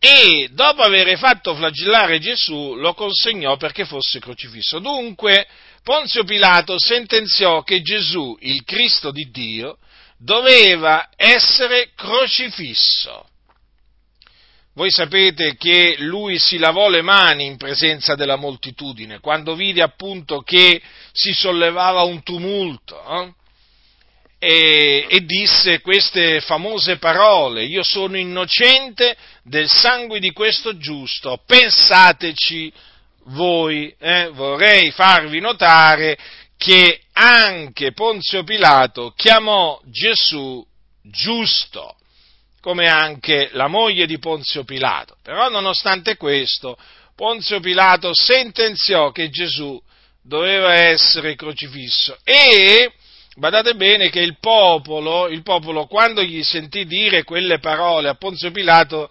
e 0.00 0.48
dopo 0.52 0.82
aver 0.82 1.18
fatto 1.18 1.54
flagellare 1.54 2.20
Gesù 2.20 2.74
lo 2.76 2.94
consegnò 2.94 3.56
perché 3.56 3.84
fosse 3.84 4.20
crocifisso. 4.20 4.78
Dunque 4.78 5.46
Ponzio 5.82 6.24
Pilato 6.24 6.78
sentenziò 6.78 7.62
che 7.62 7.82
Gesù, 7.82 8.36
il 8.40 8.62
Cristo 8.64 9.10
di 9.10 9.30
Dio, 9.30 9.78
doveva 10.18 11.08
essere 11.16 11.90
crocifisso. 11.94 13.26
Voi 14.74 14.90
sapete 14.92 15.56
che 15.56 15.96
lui 15.98 16.38
si 16.38 16.58
lavò 16.58 16.88
le 16.88 17.02
mani 17.02 17.46
in 17.46 17.56
presenza 17.56 18.14
della 18.14 18.36
moltitudine, 18.36 19.18
quando 19.18 19.56
vide 19.56 19.82
appunto 19.82 20.42
che 20.42 20.80
si 21.10 21.32
sollevava 21.32 22.02
un 22.02 22.22
tumulto. 22.22 23.02
Eh? 23.02 23.32
E, 24.38 25.06
e 25.08 25.24
disse 25.24 25.80
queste 25.80 26.40
famose 26.40 26.98
parole, 26.98 27.64
io 27.64 27.82
sono 27.82 28.16
innocente 28.16 29.16
del 29.42 29.68
sangue 29.68 30.20
di 30.20 30.30
questo 30.32 30.76
giusto, 30.76 31.42
pensateci 31.44 32.72
voi, 33.26 33.92
eh? 33.98 34.30
vorrei 34.32 34.90
farvi 34.92 35.40
notare 35.40 36.16
che 36.56 37.00
anche 37.12 37.92
Ponzio 37.92 38.44
Pilato 38.44 39.12
chiamò 39.16 39.80
Gesù 39.84 40.64
giusto, 41.02 41.96
come 42.60 42.88
anche 42.88 43.50
la 43.52 43.68
moglie 43.68 44.06
di 44.06 44.18
Ponzio 44.18 44.64
Pilato. 44.64 45.16
Però 45.22 45.48
nonostante 45.48 46.16
questo, 46.16 46.76
Ponzio 47.14 47.60
Pilato 47.60 48.12
sentenziò 48.14 49.10
che 49.10 49.30
Gesù 49.30 49.80
doveva 50.22 50.74
essere 50.74 51.34
crocifisso 51.34 52.18
e 52.22 52.92
Badate 53.38 53.76
bene 53.76 54.10
che 54.10 54.18
il 54.18 54.36
popolo, 54.40 55.28
il 55.28 55.42
popolo, 55.42 55.86
quando 55.86 56.24
gli 56.24 56.42
sentì 56.42 56.84
dire 56.86 57.22
quelle 57.22 57.60
parole 57.60 58.08
a 58.08 58.16
Ponzio 58.16 58.50
Pilato, 58.50 59.08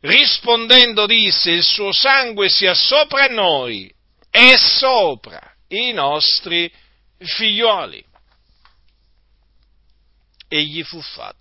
rispondendo 0.00 1.06
disse, 1.06 1.52
il 1.52 1.62
suo 1.62 1.92
sangue 1.92 2.48
sia 2.48 2.74
sopra 2.74 3.26
noi 3.26 3.88
e 4.32 4.56
sopra 4.56 5.40
i 5.68 5.92
nostri 5.92 6.68
figlioli. 7.18 8.04
E 10.48 10.62
gli 10.64 10.82
fu 10.82 11.00
fatto. 11.00 11.36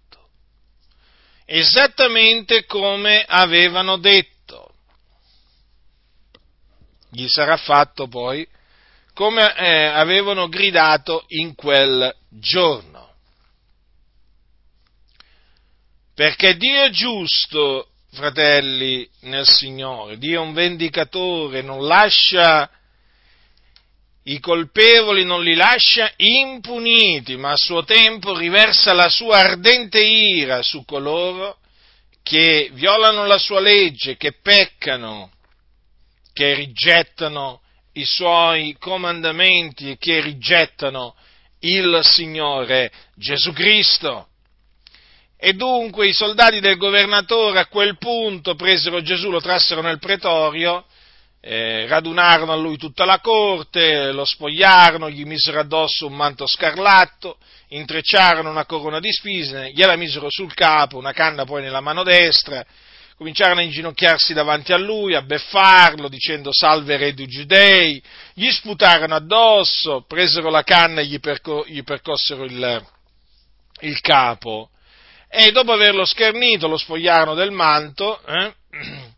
Esattamente 1.44 2.66
come 2.66 3.26
avevano 3.28 3.98
detto. 3.98 4.76
Gli 7.10 7.26
sarà 7.28 7.58
fatto 7.58 8.08
poi 8.08 8.48
come 9.18 9.56
eh, 9.56 9.86
avevano 9.86 10.48
gridato 10.48 11.26
in 11.30 11.56
quel 11.56 12.16
giorno. 12.40 13.14
Perché 16.14 16.58
Dio 16.58 16.84
è 16.84 16.90
giusto, 16.90 17.90
fratelli, 18.12 19.08
nel 19.22 19.46
Signore, 19.46 20.18
Dio 20.18 20.42
è 20.42 20.44
un 20.44 20.54
vendicatore, 20.54 21.62
non 21.62 21.86
lascia 21.86 22.70
i 24.24 24.40
colpevoli, 24.40 25.24
non 25.24 25.44
li 25.44 25.56
lascia 25.56 26.12
impuniti, 26.18 27.38
ma 27.38 27.52
a 27.52 27.58
suo 27.58 27.84
tempo 27.84 28.36
riversa 28.36 28.94
la 28.94 29.10
sua 29.10 29.38
ardente 29.38 30.04
ira 30.04 30.62
su 30.62 30.84
coloro 30.86 31.60
che 32.24 32.70
violano 32.74 33.26
la 33.26 33.38
sua 33.38 33.62
legge, 33.62 34.18
che 34.18 34.34
peccano, 34.34 35.32
che 36.34 36.54
rigettano 36.56 37.62
i 37.94 38.04
suoi 38.04 38.76
comandamenti 38.78 39.92
e 39.92 39.98
che 39.98 40.20
rigettano 40.20 41.16
il 41.60 42.00
Signore 42.04 42.92
Gesù 43.16 43.54
Cristo. 43.54 44.28
E 45.40 45.54
dunque 45.54 46.08
i 46.08 46.14
soldati 46.14 46.60
del 46.60 46.78
governatore 46.78 47.60
a 47.60 47.68
quel 47.68 47.98
punto 47.98 48.56
presero 48.56 49.02
Gesù, 49.02 49.30
lo 49.30 49.40
trassero 49.40 49.82
nel 49.82 50.00
pretorio, 50.00 50.86
eh, 51.40 51.86
radunarono 51.88 52.52
a 52.52 52.56
lui 52.56 52.78
tutta 52.78 53.06
la 53.06 53.20
corte, 53.20 54.12
lo 54.12 54.26
spogliarono, 54.26 55.10
gli 55.10 55.26
misero 55.26 55.60
addosso 55.60 56.08
un 56.08 56.14
manto 56.14 56.48
scarlatto, 56.48 57.38
intrecciarono 57.70 58.50
una 58.50 58.66
corona 58.66 59.00
di 59.00 59.12
spine, 59.12 59.72
gliela 59.72 59.96
misero 59.96 60.28
sul 60.30 60.54
capo, 60.54 60.98
una 60.98 61.14
canna 61.14 61.46
poi 61.46 61.62
nella 61.62 61.82
mano 61.82 62.04
destra, 62.04 62.66
cominciarono 63.18 63.62
a 63.62 63.64
inginocchiarsi 63.64 64.34
davanti 64.34 64.74
a 64.74 64.78
lui, 64.78 65.16
a 65.16 65.24
beffarlo, 65.24 66.08
dicendo 66.08 66.52
salve 66.54 66.98
re 66.98 67.14
dei 67.16 67.28
giudei, 67.28 68.02
gli 68.34 68.50
sputarono 68.52 69.16
addosso, 69.16 70.06
presero 70.08 70.52
la 70.52 70.62
canna 70.62 71.02
e 71.02 71.06
gli, 71.06 71.20
perco- 71.20 71.66
gli 71.66 71.84
percossero 71.84 72.44
il, 72.44 72.86
il, 73.82 74.00
capo 74.02 74.70
e 75.28 75.52
dopo 75.52 75.72
averlo 75.72 76.06
schernito 76.06 76.68
lo 76.68 76.78
spogliarono 76.78 77.34
del 77.34 77.52
manto, 77.52 78.24
eh, 78.24 78.54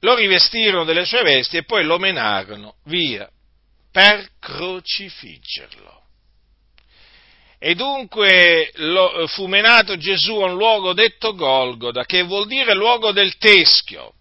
lo 0.00 0.14
rivestirono 0.14 0.84
delle 0.84 1.04
sue 1.04 1.22
vesti 1.22 1.58
e 1.58 1.64
poi 1.64 1.84
lo 1.84 1.98
menarono 1.98 2.76
via 2.84 3.28
per 3.92 4.28
crocifiggerlo. 4.40 6.04
E 7.66 7.74
dunque 7.74 8.70
lo, 8.74 9.26
fu 9.26 9.46
menato 9.46 9.96
Gesù 9.96 10.36
a 10.36 10.44
un 10.44 10.56
luogo 10.56 10.92
detto 10.92 11.34
Golgoda, 11.34 12.04
che 12.04 12.22
vuol 12.22 12.46
dire 12.46 12.72
luogo 12.74 13.10
del 13.10 13.36
teschio. 13.38 14.12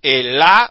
e 0.00 0.22
là 0.32 0.68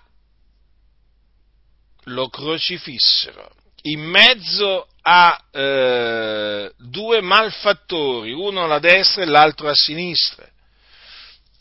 lo 2.04 2.28
crocifissero 2.28 3.50
in 3.84 4.02
mezzo 4.02 4.90
a 5.04 5.42
eh, 5.54 6.74
due 6.78 7.22
malfattori, 7.22 8.34
uno 8.34 8.66
alla 8.66 8.80
destra 8.80 9.24
e 9.24 9.26
l'altro 9.26 9.70
a 9.70 9.74
sinistra. 9.74 10.46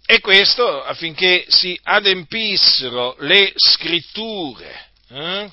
E 0.05 0.19
questo 0.19 0.83
affinché 0.83 1.45
si 1.47 1.79
adempissero 1.81 3.15
le 3.21 3.53
scritture. 3.55 4.89
Eh? 5.11 5.51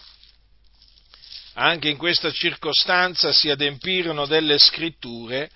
Anche 1.55 1.89
in 1.89 1.97
questa 1.97 2.31
circostanza 2.31 3.31
si 3.31 3.49
adempirono 3.49 4.25
delle 4.25 4.57
scritture, 4.57 5.49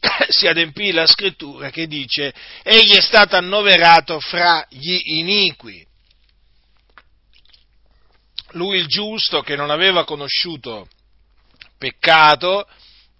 si 0.28 0.46
adempì 0.46 0.92
la 0.92 1.06
scrittura 1.06 1.70
che 1.70 1.86
dice 1.86 2.32
egli 2.62 2.94
è 2.94 3.00
stato 3.00 3.36
annoverato 3.36 4.20
fra 4.20 4.64
gli 4.68 5.00
iniqui 5.04 5.86
lui 8.52 8.78
il 8.78 8.86
giusto 8.86 9.42
che 9.42 9.56
non 9.56 9.70
aveva 9.70 10.04
conosciuto 10.04 10.88
peccato, 11.76 12.66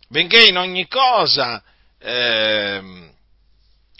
benché 0.09 0.47
in 0.47 0.57
ogni 0.57 0.89
cosa 0.89 1.63
eh, 1.99 3.11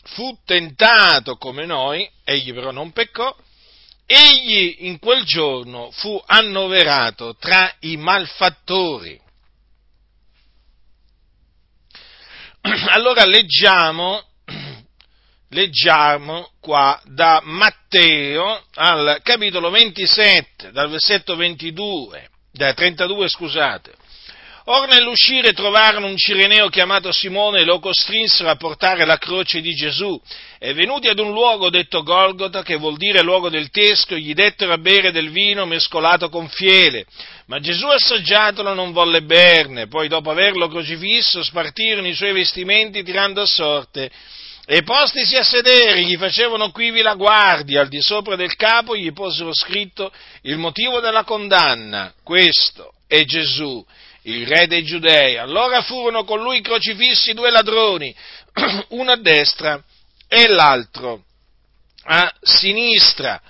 fu 0.05 0.39
tentato 0.45 1.37
come 1.37 1.67
noi, 1.67 2.09
egli 2.25 2.55
però 2.55 2.71
non 2.71 2.93
peccò, 2.93 3.35
egli 4.11 4.87
in 4.87 4.99
quel 4.99 5.23
giorno 5.25 5.91
fu 5.91 6.19
annoverato 6.25 7.37
tra 7.37 7.71
i 7.81 7.99
malfattori. 7.99 9.21
Allora 12.89 13.27
leggiamo 13.27 14.25
leggiamo 15.51 16.53
qua 16.59 16.99
da 17.05 17.43
Matteo 17.45 18.65
al 18.77 19.21
capitolo 19.23 19.69
27, 19.69 20.73
dal 20.73 20.89
versetto 20.89 21.37
22, 21.37 22.31
da 22.51 22.73
32 22.73 23.29
scusate. 23.29 23.93
Or 24.71 24.87
nell'uscire 24.87 25.55
trovarono 25.55 26.09
un 26.09 26.17
cireneo 26.19 26.69
chiamato 26.69 27.11
Simone 27.11 27.61
e 27.61 27.65
lo 27.65 27.79
costrinsero 27.79 28.51
a 28.51 28.57
portare 28.57 29.07
la 29.07 29.17
croce 29.17 29.63
di 29.63 29.75
Gesù. 29.75 30.21
E 30.59 30.75
venuti 30.75 31.09
ad 31.09 31.19
un 31.19 31.33
luogo 31.33 31.71
detto 31.71 32.03
Golgota, 32.03 32.63
che 32.63 32.77
vuol 32.77 32.99
dire 32.99 33.23
luogo 33.23 33.49
del 33.49 33.71
teschio, 33.71 34.19
gli 34.19 34.35
dettero 34.35 34.75
a 34.75 34.79
bere 34.79 35.11
del 35.11 35.31
vino 35.31 35.65
mescolato 35.65 36.29
con 36.29 36.51
fiele. 36.51 37.07
Ma 37.47 37.61
Gesù 37.61 37.87
assaggiatolo 37.87 38.75
non 38.75 38.93
volle 38.93 39.23
berne, 39.23 39.87
poi 39.87 40.07
dopo 40.07 40.31
averlo 40.31 40.69
crocifisso 40.69 41.43
spartirono 41.43 42.07
i 42.07 42.15
suoi 42.15 42.35
vestimenti 42.35 43.03
tirando 43.03 43.41
a 43.41 43.47
sorte 43.47 44.11
e 44.71 44.83
postisi 44.83 45.35
a 45.37 45.45
sedere, 45.45 46.03
gli 46.03 46.19
facevano 46.19 46.71
quivi 46.73 47.01
la 47.01 47.15
guardia, 47.15 47.81
al 47.81 47.89
di 47.89 48.03
sopra 48.03 48.37
del 48.37 48.55
capo 48.55 48.95
gli 48.95 49.11
posero 49.15 49.55
scritto 49.55 50.13
il 50.43 50.59
motivo 50.59 51.01
della 51.01 51.25
condanna. 51.25 52.13
Questo 52.23 52.93
è 53.07 53.25
Gesù, 53.25 53.83
il 54.29 54.47
re 54.47 54.67
dei 54.67 54.85
giudei. 54.85 55.37
Allora 55.37 55.83
furono 55.83 56.25
con 56.25 56.43
lui 56.43 56.61
crocifissi 56.61 57.33
due 57.33 57.51
ladroni, 57.51 58.15
uno 58.89 59.11
a 59.11 59.17
destra 59.17 59.83
e 60.29 60.47
l'altro 60.49 61.23
a 62.05 62.33
sinistra. 62.41 63.41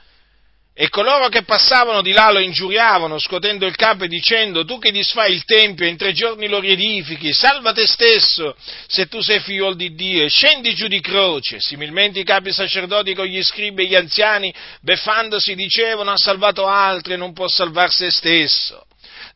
E 0.81 0.91
coloro 0.91 1.29
che 1.29 1.43
passavano 1.43 2.03
di 2.03 2.13
là 2.13 2.31
lo 2.31 2.39
ingiuriavano, 2.39 3.19
scotendo 3.19 3.67
il 3.67 3.75
capo 3.75 4.05
e 4.05 4.09
dicendo, 4.09 4.65
tu 4.65 4.79
che 4.79 4.93
disfai 4.93 5.33
il 5.33 5.45
Tempio 5.45 5.85
e 5.85 5.89
in 5.89 5.97
tre 5.97 6.13
giorni 6.13 6.47
lo 6.47 6.61
riedifichi, 6.61 7.33
salva 7.33 7.73
te 7.73 7.85
stesso, 7.85 8.55
se 8.87 9.09
tu 9.09 9.21
sei 9.21 9.41
figlio 9.41 9.75
di 9.75 9.93
Dio, 9.97 10.23
e 10.23 10.29
scendi 10.29 10.77
giù 10.77 10.87
di 10.87 11.01
croce. 11.01 11.59
Similmente 11.59 12.21
i 12.21 12.25
capi 12.25 12.53
sacerdoti 12.53 13.13
con 13.13 13.27
gli 13.27 13.43
scribi 13.43 13.83
e 13.83 13.87
gli 13.89 13.97
anziani, 13.97 14.55
beffandosi, 14.81 15.57
dicevano, 15.57 16.13
ha 16.13 16.17
salvato 16.17 16.69
altri 16.69 17.15
e 17.15 17.17
non 17.17 17.33
può 17.33 17.49
salvar 17.49 17.91
se 17.91 18.13
stesso. 18.13 18.87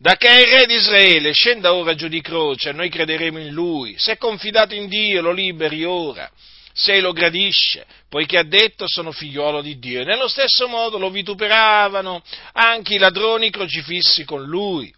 Da 0.03 0.17
che 0.17 0.27
è 0.27 0.41
il 0.41 0.59
re 0.59 0.67
di 0.67 0.75
Israele, 0.75 1.31
scenda 1.31 1.75
ora 1.75 1.95
giù 1.95 2.09
di 2.09 2.21
croce, 2.21 2.73
noi 2.73 2.89
crederemo 2.89 3.39
in 3.39 3.51
lui. 3.51 3.95
Se 3.99 4.17
confidato 4.17 4.75
in 4.75 4.89
Dio, 4.89 5.23
lo 5.23 5.31
liberi 5.31 5.85
ora 5.85 6.29
se 6.73 7.01
lo 7.01 7.13
gradisce, 7.13 7.87
poiché 8.09 8.37
ha 8.37 8.43
detto 8.43 8.89
sono 8.89 9.13
figliuolo 9.13 9.61
di 9.61 9.79
Dio. 9.79 10.01
E 10.01 10.05
nello 10.05 10.27
stesso 10.27 10.67
modo 10.67 10.99
lo 10.99 11.09
vituperavano 11.09 12.21
anche 12.55 12.95
i 12.95 12.99
ladroni 12.99 13.51
crocifissi 13.51 14.25
con 14.25 14.43
lui. 14.43 14.93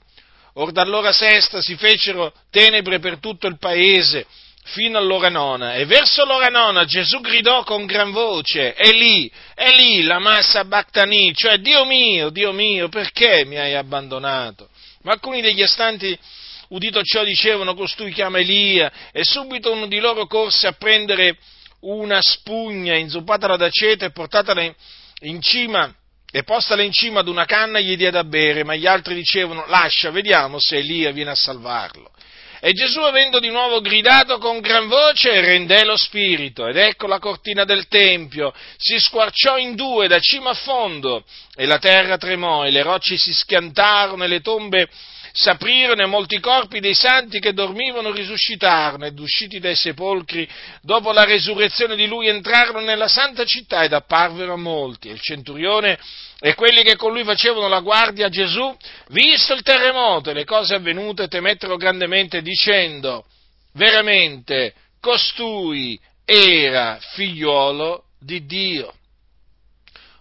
Or 0.54 0.72
dall'ora 0.72 1.12
sesta 1.12 1.60
si 1.60 1.76
fecero 1.76 2.32
tenebre 2.50 2.98
per 2.98 3.18
tutto 3.18 3.46
il 3.46 3.58
paese, 3.58 4.24
fino 4.62 4.96
all'ora 4.96 5.28
nona, 5.28 5.74
e 5.74 5.84
verso 5.84 6.24
l'ora 6.24 6.48
nona 6.48 6.86
Gesù 6.86 7.20
gridò 7.20 7.62
con 7.64 7.84
gran 7.84 8.10
voce, 8.10 8.72
è 8.72 8.90
lì, 8.92 9.30
è 9.54 9.70
lì 9.76 10.02
la 10.04 10.18
massa 10.18 10.64
Bactani, 10.64 11.34
cioè 11.34 11.58
Dio 11.58 11.84
mio, 11.84 12.30
Dio 12.30 12.52
mio, 12.52 12.88
perché 12.88 13.44
mi 13.44 13.58
hai 13.58 13.74
abbandonato? 13.74 14.70
Ma 15.04 15.12
alcuni 15.12 15.42
degli 15.42 15.62
astanti 15.62 16.18
udito 16.68 17.02
ciò 17.02 17.24
dicevano 17.24 17.74
costui 17.74 18.12
chiama 18.12 18.38
Elia, 18.38 18.90
e 19.12 19.22
subito 19.22 19.70
uno 19.70 19.86
di 19.86 20.00
loro 20.00 20.26
corse 20.26 20.66
a 20.66 20.72
prendere 20.72 21.36
una 21.80 22.20
spugna 22.22 22.96
inzuppatela 22.96 23.56
d'aceto 23.56 24.06
e 24.06 24.10
portatela 24.10 24.62
in 25.20 25.42
cima 25.42 25.94
e 26.32 26.42
postala 26.42 26.82
in 26.82 26.90
cima 26.90 27.20
ad 27.20 27.28
una 27.28 27.44
canna 27.44 27.80
gli 27.80 27.96
diede 27.96 28.10
da 28.10 28.24
bere, 28.24 28.64
ma 28.64 28.74
gli 28.74 28.86
altri 28.86 29.14
dicevano 29.14 29.66
lascia, 29.66 30.10
vediamo 30.10 30.58
se 30.58 30.78
Elia 30.78 31.12
viene 31.12 31.30
a 31.30 31.36
salvarlo. 31.36 32.10
E 32.66 32.72
Gesù, 32.72 33.00
avendo 33.00 33.40
di 33.40 33.50
nuovo 33.50 33.82
gridato 33.82 34.38
con 34.38 34.60
gran 34.60 34.88
voce, 34.88 35.38
rendè 35.42 35.84
lo 35.84 35.98
spirito, 35.98 36.66
ed 36.66 36.78
ecco 36.78 37.06
la 37.06 37.18
cortina 37.18 37.66
del 37.66 37.88
Tempio 37.88 38.54
si 38.78 38.98
squarciò 38.98 39.58
in 39.58 39.74
due 39.74 40.08
da 40.08 40.18
cima 40.18 40.48
a 40.48 40.54
fondo, 40.54 41.26
e 41.54 41.66
la 41.66 41.78
terra 41.78 42.16
tremò, 42.16 42.64
e 42.64 42.70
le 42.70 42.80
rocce 42.80 43.18
si 43.18 43.34
schiantarono, 43.34 44.24
e 44.24 44.28
le 44.28 44.40
tombe 44.40 44.88
s'aprirono 45.30 46.00
e 46.00 46.06
molti 46.06 46.40
corpi 46.40 46.80
dei 46.80 46.94
santi 46.94 47.38
che 47.38 47.52
dormivano 47.52 48.12
risuscitarono 48.12 49.04
ed 49.04 49.18
usciti 49.18 49.58
dai 49.58 49.76
sepolcri 49.76 50.48
dopo 50.80 51.12
la 51.12 51.24
resurrezione 51.24 51.96
di 51.96 52.06
lui 52.06 52.28
entrarono 52.28 52.80
nella 52.80 53.08
santa 53.08 53.44
città 53.44 53.84
ed 53.84 53.92
apparvero 53.92 54.54
a 54.54 54.56
molti. 54.56 55.10
E 55.10 55.12
il 55.12 55.20
centurione 55.20 55.98
e 56.46 56.52
quelli 56.52 56.82
che 56.82 56.96
con 56.96 57.10
lui 57.10 57.24
facevano 57.24 57.68
la 57.68 57.80
guardia 57.80 58.26
a 58.26 58.28
Gesù, 58.28 58.76
visto 59.08 59.54
il 59.54 59.62
terremoto 59.62 60.28
e 60.28 60.34
le 60.34 60.44
cose 60.44 60.74
avvenute, 60.74 61.26
temettero 61.26 61.78
grandemente 61.78 62.42
dicendo, 62.42 63.24
veramente 63.72 64.74
costui 65.00 65.98
era 66.22 66.98
figliuolo 67.00 68.04
di 68.20 68.44
Dio. 68.44 68.92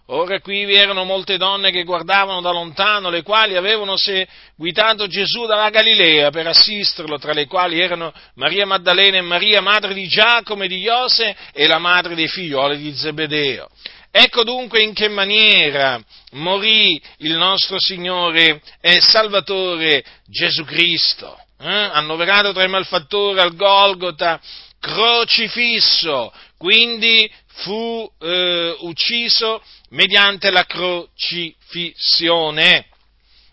Ora 0.06 0.40
qui 0.40 0.64
vi 0.64 0.76
erano 0.76 1.04
molte 1.04 1.36
donne 1.36 1.70
che 1.70 1.84
guardavano 1.84 2.40
da 2.40 2.52
lontano, 2.52 3.10
le 3.10 3.22
quali 3.22 3.54
avevano 3.56 3.98
seguitato 3.98 5.06
Gesù 5.06 5.44
dalla 5.44 5.68
Galilea 5.68 6.30
per 6.30 6.46
assisterlo, 6.46 7.18
tra 7.18 7.34
le 7.34 7.46
quali 7.46 7.80
erano 7.80 8.14
Maria 8.36 8.64
Maddalena 8.64 9.18
e 9.18 9.22
Maria, 9.22 9.60
madre 9.60 9.92
di 9.92 10.06
Giacomo 10.06 10.62
e 10.62 10.68
di 10.68 10.78
Iose, 10.78 11.36
e 11.52 11.66
la 11.66 11.78
madre 11.78 12.14
dei 12.14 12.28
figlioli 12.28 12.78
di 12.78 12.94
Zebedeo. 12.94 13.68
Ecco 14.16 14.44
dunque 14.44 14.80
in 14.80 14.94
che 14.94 15.08
maniera 15.08 16.00
morì 16.34 17.02
il 17.18 17.32
nostro 17.32 17.80
Signore 17.80 18.62
e 18.80 19.00
Salvatore 19.00 20.04
Gesù 20.28 20.62
Cristo, 20.62 21.36
eh? 21.58 21.68
annoverato 21.68 22.52
tra 22.52 22.62
i 22.62 22.68
malfattori 22.68 23.40
al 23.40 23.56
Golgota, 23.56 24.40
crocifisso, 24.78 26.32
quindi 26.56 27.28
fu 27.54 28.08
eh, 28.20 28.76
ucciso 28.82 29.60
mediante 29.88 30.52
la 30.52 30.64
crocifissione. 30.64 32.86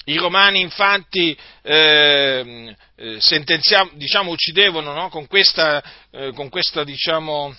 I 0.05 0.17
romani 0.17 0.59
infatti 0.59 1.35
eh, 1.63 2.75
eh 2.97 3.19
diciamo, 3.93 4.29
uccidevano 4.29 4.93
no? 4.93 5.09
con, 5.09 5.25
questa, 5.25 5.83
eh, 6.11 6.31
con, 6.35 6.49
questa, 6.49 6.83
diciamo, 6.83 7.51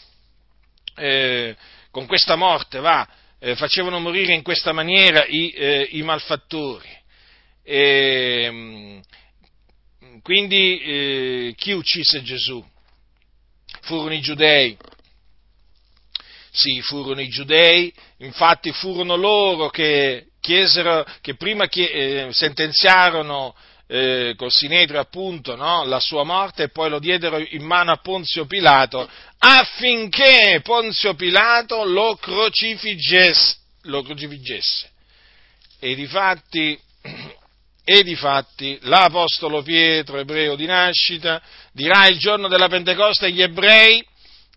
eh, 0.95 1.57
con 1.93 2.07
questa 2.07 2.35
morte, 2.35 2.81
va, 2.81 3.07
eh, 3.39 3.55
facevano 3.55 4.01
morire 4.01 4.35
in 4.35 4.43
questa 4.43 4.73
maniera 4.73 5.25
i, 5.25 5.51
eh, 5.51 5.89
i 5.93 6.03
malfattori. 6.03 6.91
E, 7.63 8.43
ehm, 8.43 9.03
quindi 10.23 11.55
chi 11.57 11.73
uccise 11.73 12.23
Gesù? 12.23 12.65
Furono 13.83 14.15
i 14.15 14.21
giudei 14.21 14.77
sì, 16.55 16.83
furono 16.83 17.23
i 17.23 17.29
giudei, 17.29 17.91
infatti 18.19 18.73
furono 18.73 19.17
loro 19.17 19.71
che 19.71 20.27
chiesero, 20.39 21.03
che 21.23 21.35
prima 21.35 21.65
eh, 21.67 22.29
sentenziarono 22.31 23.55
eh, 23.95 24.33
col 24.39 24.51
Sinedrio 24.51 25.01
appunto 25.01 25.55
no, 25.55 25.85
la 25.85 26.01
sua 26.01 26.25
morte 26.25 26.63
e 26.63 26.69
poi 26.71 26.89
lo 26.89 26.99
diedero 26.99 27.39
in 27.39 27.63
mano 27.63 27.93
a 27.93 27.99
Ponzio 27.99 28.47
Pilato 28.47 29.07
affinché 29.37 30.61
Ponzio 30.63 31.13
Pilato 31.13 31.85
lo 31.85 32.17
crocifiggesse. 32.17 33.57
Lo 33.83 34.03
crocifiggesse. 34.03 34.91
E 35.79 35.95
difatti, 35.95 36.81
e 37.85 38.03
difatti 38.03 38.79
l'Apostolo 38.83 39.61
Pietro, 39.61 40.19
ebreo 40.19 40.57
di 40.57 40.65
nascita, 40.65 41.43
dirà 41.73 42.07
il 42.07 42.17
giorno 42.17 42.49
della 42.49 42.69
Pentecoste 42.69 43.27
agli 43.27 43.43
ebrei, 43.43 44.03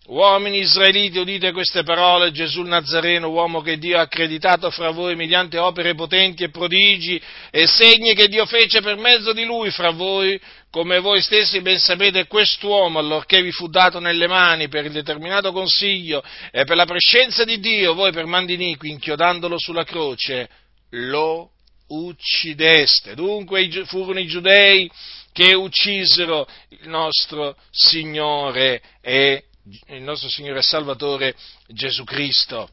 Uomini 0.08 0.58
israeliti, 0.58 1.18
udite 1.18 1.50
queste 1.50 1.82
parole, 1.82 2.30
Gesù 2.30 2.62
Nazareno, 2.62 3.28
uomo 3.28 3.60
che 3.60 3.76
Dio 3.76 3.98
ha 3.98 4.02
accreditato 4.02 4.70
fra 4.70 4.90
voi 4.90 5.16
mediante 5.16 5.58
opere 5.58 5.96
potenti 5.96 6.44
e 6.44 6.50
prodigi 6.50 7.20
e 7.50 7.66
segni 7.66 8.14
che 8.14 8.28
Dio 8.28 8.46
fece 8.46 8.80
per 8.82 8.96
mezzo 8.98 9.32
di 9.32 9.44
lui 9.44 9.72
fra 9.72 9.90
voi, 9.90 10.40
come 10.70 11.00
voi 11.00 11.20
stessi 11.22 11.60
ben 11.60 11.80
sapete, 11.80 12.28
quest'uomo, 12.28 13.00
allorché 13.00 13.42
vi 13.42 13.50
fu 13.50 13.66
dato 13.66 13.98
nelle 13.98 14.28
mani 14.28 14.68
per 14.68 14.84
il 14.84 14.92
determinato 14.92 15.50
consiglio 15.50 16.22
e 16.52 16.62
per 16.62 16.76
la 16.76 16.86
prescenza 16.86 17.42
di 17.42 17.58
Dio, 17.58 17.94
voi 17.94 18.12
per 18.12 18.26
mandiniqui, 18.26 18.88
inchiodandolo 18.88 19.58
sulla 19.58 19.84
croce, 19.84 20.48
lo 20.90 21.50
uccideste. 21.88 23.16
Dunque 23.16 23.68
furono 23.86 24.20
i 24.20 24.26
giudei 24.28 24.88
che 25.32 25.52
uccisero 25.52 26.46
il 26.68 26.88
nostro 26.88 27.56
Signore 27.72 28.80
e 29.02 29.46
il 29.88 30.02
nostro 30.02 30.28
Signore 30.28 30.60
e 30.60 30.62
Salvatore 30.62 31.34
Gesù 31.68 32.04
Cristo. 32.04 32.68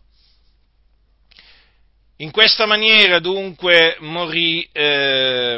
In 2.17 2.29
questa 2.31 2.65
maniera 2.65 3.19
dunque 3.19 3.97
morì, 3.99 4.67
eh, 4.71 5.57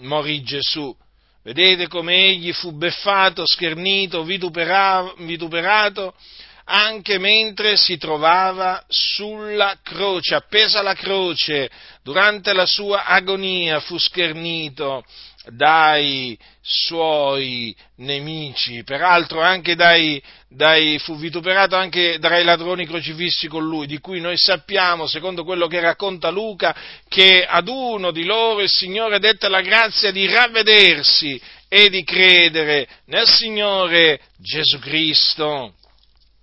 morì 0.00 0.42
Gesù. 0.42 0.94
Vedete 1.42 1.88
come 1.88 2.14
egli 2.14 2.52
fu 2.52 2.72
beffato, 2.72 3.44
schernito, 3.46 4.22
vituperato, 4.22 6.14
anche 6.64 7.18
mentre 7.18 7.76
si 7.76 7.96
trovava 7.96 8.84
sulla 8.86 9.78
croce, 9.82 10.34
appesa 10.34 10.80
alla 10.80 10.94
croce, 10.94 11.70
durante 12.02 12.52
la 12.52 12.66
sua 12.66 13.06
agonia 13.06 13.80
fu 13.80 13.96
schernito, 13.98 15.04
dai 15.50 16.38
suoi 16.60 17.74
nemici, 17.96 18.84
peraltro 18.84 19.40
anche 19.40 19.74
dai, 19.74 20.22
dai, 20.48 20.98
fu 20.98 21.16
vituperato 21.16 21.76
anche 21.76 22.18
dai 22.18 22.44
ladroni 22.44 22.86
crocifissi 22.86 23.48
con 23.48 23.66
lui, 23.66 23.86
di 23.86 23.98
cui 23.98 24.20
noi 24.20 24.36
sappiamo, 24.36 25.06
secondo 25.06 25.44
quello 25.44 25.66
che 25.66 25.80
racconta 25.80 26.30
Luca, 26.30 26.74
che 27.08 27.44
ad 27.44 27.68
uno 27.68 28.10
di 28.10 28.24
loro 28.24 28.60
il 28.60 28.68
Signore 28.68 29.18
dette 29.18 29.48
la 29.48 29.62
grazia 29.62 30.10
di 30.10 30.26
ravvedersi 30.26 31.40
e 31.68 31.90
di 31.90 32.02
credere 32.04 32.88
nel 33.06 33.26
Signore 33.26 34.20
Gesù 34.36 34.78
Cristo. 34.78 35.74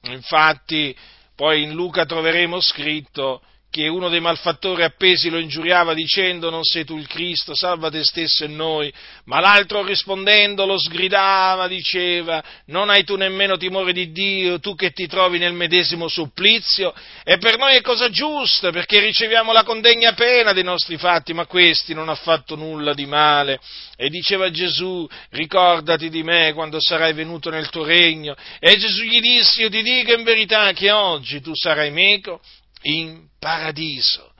Infatti, 0.04 0.96
poi 1.36 1.64
in 1.64 1.74
Luca 1.74 2.06
troveremo 2.06 2.60
scritto 2.62 3.42
che 3.70 3.88
uno 3.90 4.08
dei 4.08 4.22
malfattori 4.22 4.84
appesi 4.84 5.30
lo 5.30 5.38
ingiuriava 5.38 5.94
dicendo 5.94 6.50
non 6.50 6.64
sei 6.64 6.86
tu 6.86 6.98
il 6.98 7.08
Cristo, 7.08 7.54
salva 7.54 7.90
te 7.90 8.04
stesso 8.06 8.46
e 8.46 8.48
noi, 8.48 8.92
ma 9.26 9.42
l'altro 9.42 9.84
rispondendo 9.84 10.66
lo 10.66 10.78
sgridava, 10.78 11.68
diceva 11.68 12.42
non 12.68 12.90
hai 12.90 13.04
tu 13.04 13.16
nemmeno 13.16 13.58
timore 13.58 13.92
di 13.92 14.12
Dio, 14.12 14.60
tu 14.60 14.76
che 14.76 14.92
ti 14.92 15.08
trovi 15.08 15.40
nel 15.40 15.54
medesimo 15.54 16.08
supplizio, 16.08 16.94
e 17.24 17.38
per 17.38 17.58
noi 17.58 17.76
è 17.76 17.82
cosa 17.82 18.10
giusta, 18.10 18.72
perché 18.72 19.00
riceviamo 19.00 19.52
la 19.52 19.64
condegna 19.64 20.14
pena 20.14 20.54
dei 20.54 20.64
nostri 20.64 20.98
fatti, 20.98 21.34
ma 21.34 21.46
questi 21.46 21.94
non 21.94 22.08
ha 22.08 22.16
fatto 22.16 22.56
nulla 22.56 22.94
di 22.94 23.06
male. 23.06 23.60
E 23.98 24.10
diceva 24.10 24.50
Gesù, 24.52 25.08
ricordati 25.32 26.10
di 26.10 26.24
me 26.24 26.54
quando 26.54 26.80
sarai 26.80 27.14
venuto 27.14 27.50
nel 27.50 27.70
tuo 27.70 27.84
regno. 27.84 28.36
E 28.60 28.78
Gesù 28.78 29.04
gli 29.04 29.20
disse, 29.20 29.62
io 29.62 29.70
ti 29.70 29.82
dico 29.82 30.14
in 30.14 30.24
verità 30.24 30.72
che 30.74 30.92
oggi 30.92 31.42
tu 31.42 31.52
sarai 31.54 31.92
meco 31.92 32.40
in 32.86 33.28
paradiso. 33.40 34.34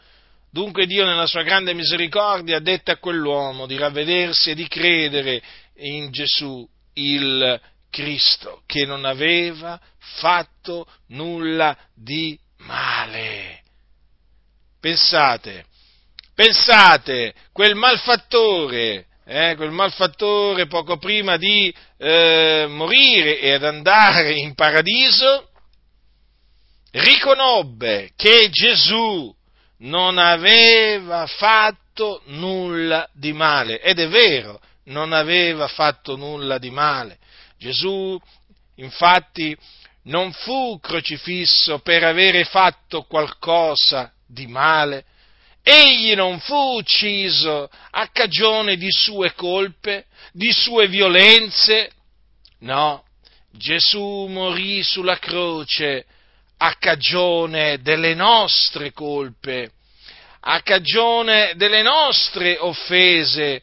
Dunque 0.52 0.86
Dio 0.86 1.06
nella 1.06 1.28
sua 1.28 1.44
grande 1.44 1.74
misericordia 1.74 2.58
ha 2.58 2.62
detto 2.62 2.92
a 2.92 2.98
quell'uomo 2.98 3.66
di 3.66 3.78
ravvedersi 3.78 4.52
e 4.52 4.56
di 4.56 4.68
credere 4.68 5.42
in 5.78 6.12
Gesù 6.12 6.68
il 6.94 7.60
Cristo, 7.90 8.62
che 8.66 8.86
non 8.86 9.04
aveva 9.06 9.80
fatto 9.98 10.88
nulla 11.08 11.78
di 11.94 12.40
male. 12.60 13.62
Pensate, 14.80 15.66
pensate, 16.34 17.34
quel 17.52 17.76
malfattore, 17.76 19.08
eh, 19.26 19.56
quel 19.56 19.72
malfattore 19.72 20.68
poco 20.68 20.98
prima 20.98 21.38
di 21.38 21.74
eh, 21.98 22.66
morire 22.70 23.40
e 23.40 23.54
ad 23.54 23.64
andare 23.64 24.34
in 24.34 24.54
paradiso, 24.54 25.50
riconobbe 26.96 28.12
che 28.16 28.50
Gesù 28.50 29.34
non 29.80 30.18
aveva 30.18 31.26
fatto 31.28 32.22
nulla 32.28 33.08
di 33.14 33.34
male. 33.34 33.82
Ed 33.82 34.00
è 34.00 34.08
vero, 34.08 34.62
non 34.86 35.12
aveva 35.12 35.68
fatto 35.68 36.16
nulla 36.16 36.58
di 36.58 36.70
male. 36.70 37.18
Gesù, 37.58 38.20
infatti, 38.76 39.56
non 40.04 40.32
fu 40.32 40.80
crocifisso 40.80 41.80
per 41.80 42.04
avere 42.04 42.46
fatto 42.46 43.04
qualcosa 43.04 44.12
di 44.26 44.48
male. 44.48 45.06
Egli 45.64 46.14
non 46.14 46.40
fu 46.40 46.78
ucciso 46.78 47.70
a 47.92 48.08
cagione 48.10 48.78
di 48.78 48.92
sue 48.92 49.34
colpe, 49.34 50.06
di 50.32 50.52
sue 50.52 50.88
violenze. 50.88 51.92
No, 52.60 53.04
Gesù 53.52 54.28
morì 54.30 54.84
sulla 54.84 55.18
croce 55.18 56.06
a 56.58 56.76
cagione 56.80 57.80
delle 57.82 58.14
nostre 58.14 58.92
colpe, 58.92 59.72
a 60.42 60.62
cagione 60.62 61.54
delle 61.56 61.82
nostre 61.82 62.58
offese, 62.60 63.62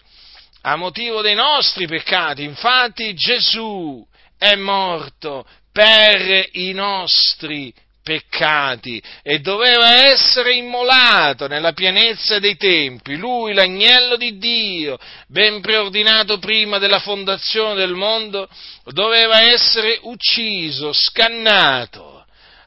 a 0.63 0.77
motivo 0.77 1.23
dei 1.23 1.35
nostri 1.35 1.87
peccati. 1.87 2.43
Infatti 2.43 3.15
Gesù 3.15 4.05
è 4.39 4.55
morto 4.57 5.47
per 5.73 6.49
i 6.53 6.73
nostri 6.73 7.73
peccati 8.03 9.01
e 9.23 9.39
doveva 9.39 10.09
essere 10.11 10.55
immolato 10.55 11.47
nella 11.47 11.73
pienezza 11.73 12.39
dei 12.41 12.57
tempi. 12.57 13.17
Lui, 13.17 13.55
l'agnello 13.55 14.17
di 14.17 14.39
Dio, 14.39 14.99
ben 15.29 15.61
preordinato 15.61 16.39
prima 16.39 16.79
della 16.79 16.99
fondazione 16.99 17.75
del 17.75 17.95
mondo, 17.95 18.49
doveva 18.87 19.41
essere 19.43 19.99
ucciso, 20.03 20.93
scannato 20.93 22.12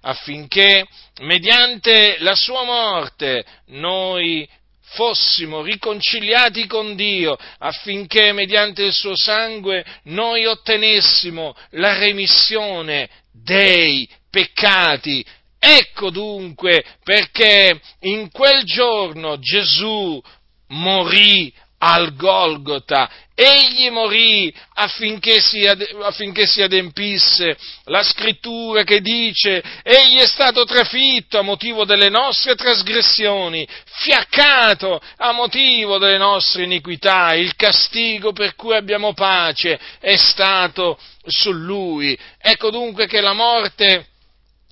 affinché 0.05 0.85
mediante 1.21 2.17
la 2.19 2.35
sua 2.35 2.63
morte 2.63 3.43
noi 3.67 4.47
fossimo 4.89 5.61
riconciliati 5.61 6.67
con 6.67 6.95
Dio, 6.95 7.37
affinché 7.57 8.31
mediante 8.31 8.83
il 8.83 8.93
suo 8.93 9.15
sangue 9.15 9.83
noi 10.03 10.45
ottenessimo 10.45 11.55
la 11.71 11.97
remissione 11.97 13.09
dei 13.31 14.07
peccati. 14.29 15.25
Ecco 15.59 16.11
dunque 16.11 16.83
perché 17.03 17.79
in 18.01 18.29
quel 18.29 18.63
giorno 18.63 19.39
Gesù 19.39 20.21
morì 20.67 21.51
al 21.85 22.15
Golgota. 22.15 23.09
Egli 23.35 23.89
morì 23.91 24.51
affinché 24.75 25.39
si, 25.39 25.67
affinché 25.67 26.47
si, 26.47 26.61
adempisse 26.61 27.57
la 27.85 28.01
scrittura 28.01 28.83
che 28.83 29.01
dice, 29.01 29.61
egli 29.83 30.17
è 30.17 30.25
stato 30.25 30.63
trafitto 30.63 31.37
a 31.37 31.43
motivo 31.43 31.85
delle 31.85 32.09
nostre 32.09 32.55
trasgressioni, 32.55 33.67
fiaccato 33.85 34.99
a 35.17 35.31
motivo 35.33 35.97
delle 35.97 36.17
nostre 36.17 36.63
iniquità, 36.63 37.35
il 37.35 37.55
castigo 37.55 38.31
per 38.31 38.55
cui 38.55 38.73
abbiamo 38.73 39.13
pace 39.13 39.79
è 39.99 40.15
stato 40.15 40.97
su 41.25 41.51
lui. 41.51 42.17
Ecco 42.39 42.71
dunque 42.71 43.05
che 43.05 43.21
la 43.21 43.33
morte, 43.33 44.07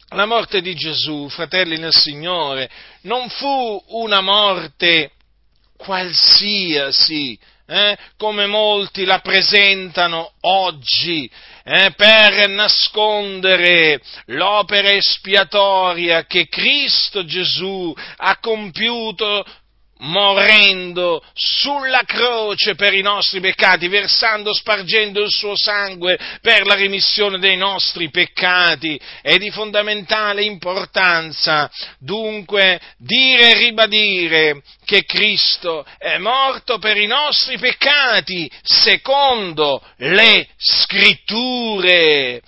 la 0.09 0.25
morte 0.25 0.61
di 0.61 0.73
Gesù, 0.73 1.27
fratelli 1.29 1.77
nel 1.77 1.93
Signore, 1.93 2.69
non 3.01 3.29
fu 3.29 3.83
una 3.89 4.21
morte 4.21 5.11
qualsiasi, 5.83 7.37
eh, 7.65 7.97
come 8.17 8.45
molti 8.45 9.03
la 9.03 9.19
presentano 9.19 10.31
oggi, 10.41 11.29
eh, 11.63 11.91
per 11.95 12.49
nascondere 12.49 14.01
l'opera 14.27 14.91
espiatoria 14.91 16.25
che 16.25 16.47
Cristo 16.47 17.25
Gesù 17.25 17.93
ha 18.17 18.37
compiuto 18.39 19.45
morendo 19.99 21.23
sulla 21.33 22.01
croce 22.05 22.75
per 22.75 22.93
i 22.93 23.01
nostri 23.01 23.39
peccati, 23.39 23.87
versando, 23.87 24.53
spargendo 24.53 25.21
il 25.21 25.31
suo 25.31 25.55
sangue 25.55 26.19
per 26.41 26.65
la 26.65 26.73
rimissione 26.73 27.39
dei 27.39 27.57
nostri 27.57 28.09
peccati. 28.09 28.99
È 29.21 29.37
di 29.37 29.49
fondamentale 29.51 30.43
importanza 30.43 31.71
dunque 31.99 32.79
dire 32.97 33.51
e 33.51 33.57
ribadire 33.57 34.61
che 34.85 35.05
Cristo 35.05 35.85
è 35.97 36.17
morto 36.17 36.79
per 36.79 36.97
i 36.97 37.07
nostri 37.07 37.57
peccati 37.57 38.49
secondo 38.61 39.81
le 39.97 40.47
scritture. 40.57 42.41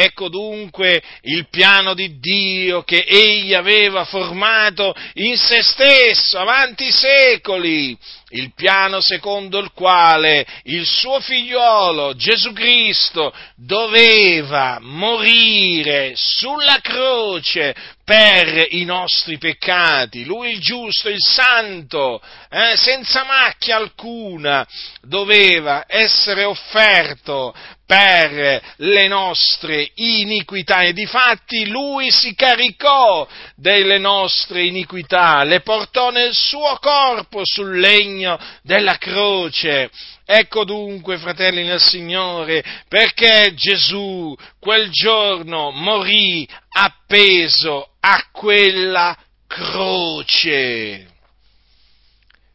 Ecco 0.00 0.28
dunque 0.28 1.02
il 1.22 1.48
piano 1.50 1.92
di 1.92 2.20
Dio 2.20 2.84
che 2.84 3.04
egli 3.04 3.52
aveva 3.52 4.04
formato 4.04 4.94
in 5.14 5.36
se 5.36 5.60
stesso 5.60 6.38
avanti 6.38 6.86
i 6.86 6.92
secoli. 6.92 7.98
Il 8.30 8.52
piano 8.54 9.00
secondo 9.00 9.58
il 9.58 9.70
quale 9.72 10.46
il 10.64 10.84
suo 10.86 11.20
figliolo 11.20 12.14
Gesù 12.14 12.52
Cristo 12.52 13.32
doveva 13.56 14.78
morire 14.80 16.12
sulla 16.14 16.78
croce 16.82 17.74
per 18.04 18.66
i 18.70 18.84
nostri 18.84 19.36
peccati. 19.36 20.24
Lui 20.24 20.52
il 20.52 20.60
giusto, 20.60 21.10
il 21.10 21.20
santo, 21.20 22.22
eh, 22.50 22.74
senza 22.76 23.24
macchia 23.24 23.76
alcuna, 23.76 24.66
doveva 25.02 25.84
essere 25.86 26.44
offerto 26.44 27.54
per 27.84 28.62
le 28.76 29.08
nostre 29.08 29.92
iniquità 29.94 30.82
e 30.82 30.92
difatti 30.92 31.66
lui 31.66 32.10
si 32.10 32.34
caricò 32.34 33.26
delle 33.56 33.98
nostre 33.98 34.64
iniquità, 34.64 35.42
le 35.42 35.60
portò 35.60 36.10
nel 36.10 36.34
suo 36.34 36.78
corpo 36.80 37.40
sul 37.44 37.78
legno 37.78 38.17
della 38.62 38.96
croce. 38.96 39.90
Ecco 40.24 40.64
dunque, 40.64 41.18
fratelli 41.18 41.64
nel 41.64 41.80
Signore, 41.80 42.62
perché 42.88 43.54
Gesù 43.54 44.36
quel 44.58 44.90
giorno 44.90 45.70
morì 45.70 46.48
appeso 46.70 47.90
a 48.00 48.28
quella 48.32 49.16
croce, 49.46 51.06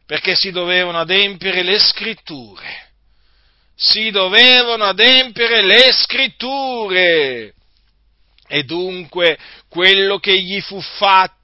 perché 0.06 0.34
si 0.34 0.50
dovevano 0.50 1.00
adempiere 1.00 1.62
le 1.62 1.78
scritture 1.78 2.84
si 3.76 4.10
dovevano 4.10 4.84
adempiere 4.84 5.64
le 5.64 5.92
scritture. 5.92 7.54
E 8.46 8.62
dunque 8.62 9.38
quello 9.68 10.18
che 10.18 10.40
gli 10.40 10.60
fu 10.60 10.80
fatto 10.80 11.43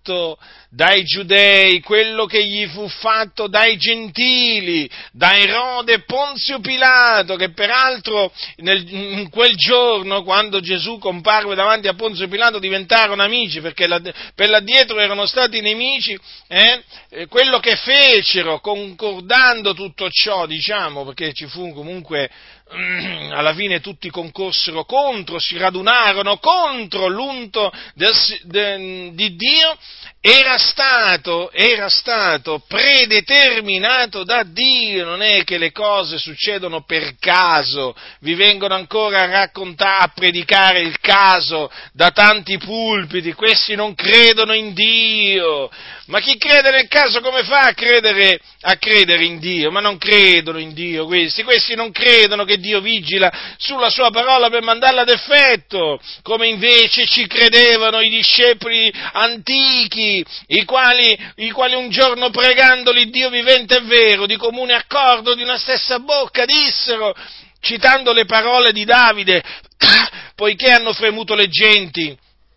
dai 0.70 1.02
giudei, 1.04 1.80
quello 1.80 2.26
che 2.26 2.44
gli 2.44 2.66
fu 2.68 2.88
fatto 2.88 3.48
dai 3.48 3.76
gentili, 3.76 4.88
da 5.12 5.36
Erode 5.36 6.04
Ponzio 6.04 6.60
Pilato, 6.60 7.34
che 7.34 7.50
peraltro 7.50 8.32
nel, 8.58 8.84
in 8.88 9.28
quel 9.30 9.56
giorno, 9.56 10.22
quando 10.22 10.60
Gesù 10.60 10.98
comparve 10.98 11.54
davanti 11.54 11.88
a 11.88 11.94
Ponzio 11.94 12.28
Pilato, 12.28 12.58
diventarono 12.58 13.22
amici, 13.22 13.60
perché 13.60 13.86
la, 13.86 14.00
per 14.34 14.48
là 14.48 14.60
dietro 14.60 15.00
erano 15.00 15.26
stati 15.26 15.60
nemici, 15.60 16.18
eh? 16.46 16.82
quello 17.28 17.58
che 17.58 17.76
fecero, 17.76 18.60
concordando 18.60 19.74
tutto 19.74 20.08
ciò, 20.08 20.46
diciamo, 20.46 21.04
perché 21.04 21.32
ci 21.32 21.46
fu 21.46 21.72
comunque 21.72 22.30
alla 22.72 23.52
fine 23.54 23.80
tutti 23.80 24.10
concorsero 24.10 24.84
contro, 24.84 25.38
si 25.38 25.56
radunarono 25.56 26.38
contro 26.38 27.08
l'unto 27.08 27.72
del, 27.94 28.12
de, 28.42 29.10
di 29.12 29.34
Dio, 29.34 29.76
era 30.22 30.58
stato, 30.58 31.50
era 31.50 31.88
stato 31.88 32.62
predeterminato 32.68 34.22
da 34.22 34.42
Dio, 34.42 35.06
non 35.06 35.22
è 35.22 35.44
che 35.44 35.56
le 35.56 35.72
cose 35.72 36.18
succedono 36.18 36.82
per 36.84 37.14
caso, 37.18 37.96
vi 38.20 38.34
vengono 38.34 38.74
ancora 38.74 39.22
a 39.22 39.26
raccontare, 39.26 40.04
a 40.04 40.12
predicare 40.14 40.80
il 40.80 41.00
caso 41.00 41.70
da 41.94 42.10
tanti 42.10 42.58
pulpiti, 42.58 43.32
questi 43.32 43.74
non 43.74 43.94
credono 43.94 44.52
in 44.52 44.74
Dio, 44.74 45.70
ma 46.06 46.20
chi 46.20 46.36
crede 46.36 46.70
nel 46.70 46.88
caso 46.88 47.22
come 47.22 47.42
fa 47.42 47.68
a 47.68 47.72
credere, 47.72 48.40
a 48.60 48.76
credere 48.76 49.24
in 49.24 49.38
Dio? 49.38 49.70
Ma 49.70 49.80
non 49.80 49.96
credono 49.96 50.58
in 50.58 50.74
Dio 50.74 51.06
questi, 51.06 51.44
questi 51.44 51.74
non 51.74 51.92
credono 51.92 52.44
che 52.44 52.58
Dio 52.58 52.80
vigila 52.80 53.32
sulla 53.56 53.88
sua 53.88 54.10
parola 54.10 54.50
per 54.50 54.60
mandarla 54.60 55.00
ad 55.00 55.08
effetto, 55.08 55.98
come 56.22 56.48
invece 56.48 57.06
ci 57.06 57.26
credevano 57.26 58.00
i 58.00 58.10
discepoli 58.10 58.92
antichi, 59.12 60.09
i 60.18 60.64
quali, 60.64 61.16
i 61.36 61.50
quali 61.50 61.74
un 61.74 61.90
giorno 61.90 62.30
pregandoli 62.30 63.10
Dio 63.10 63.30
vivente 63.30 63.76
e 63.76 63.80
vero, 63.82 64.26
di 64.26 64.36
comune 64.36 64.74
accordo, 64.74 65.34
di 65.34 65.42
una 65.42 65.58
stessa 65.58 65.98
bocca, 65.98 66.44
dissero, 66.44 67.14
citando 67.60 68.12
le 68.12 68.24
parole 68.24 68.72
di 68.72 68.84
Davide, 68.84 69.42
poiché 70.34 70.70
hanno 70.70 70.92
fremuto 70.92 71.34
le 71.34 71.48
genti, 71.48 72.16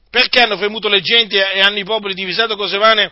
perché 0.09 0.41
hanno 0.41 0.57
fremuto 0.57 0.89
le 0.89 1.01
genti 1.01 1.35
e 1.35 1.59
hanno 1.59 1.79
i 1.79 1.83
popoli 1.83 2.13
divisato 2.13 2.55
cose 2.55 2.77
vane? 2.77 3.11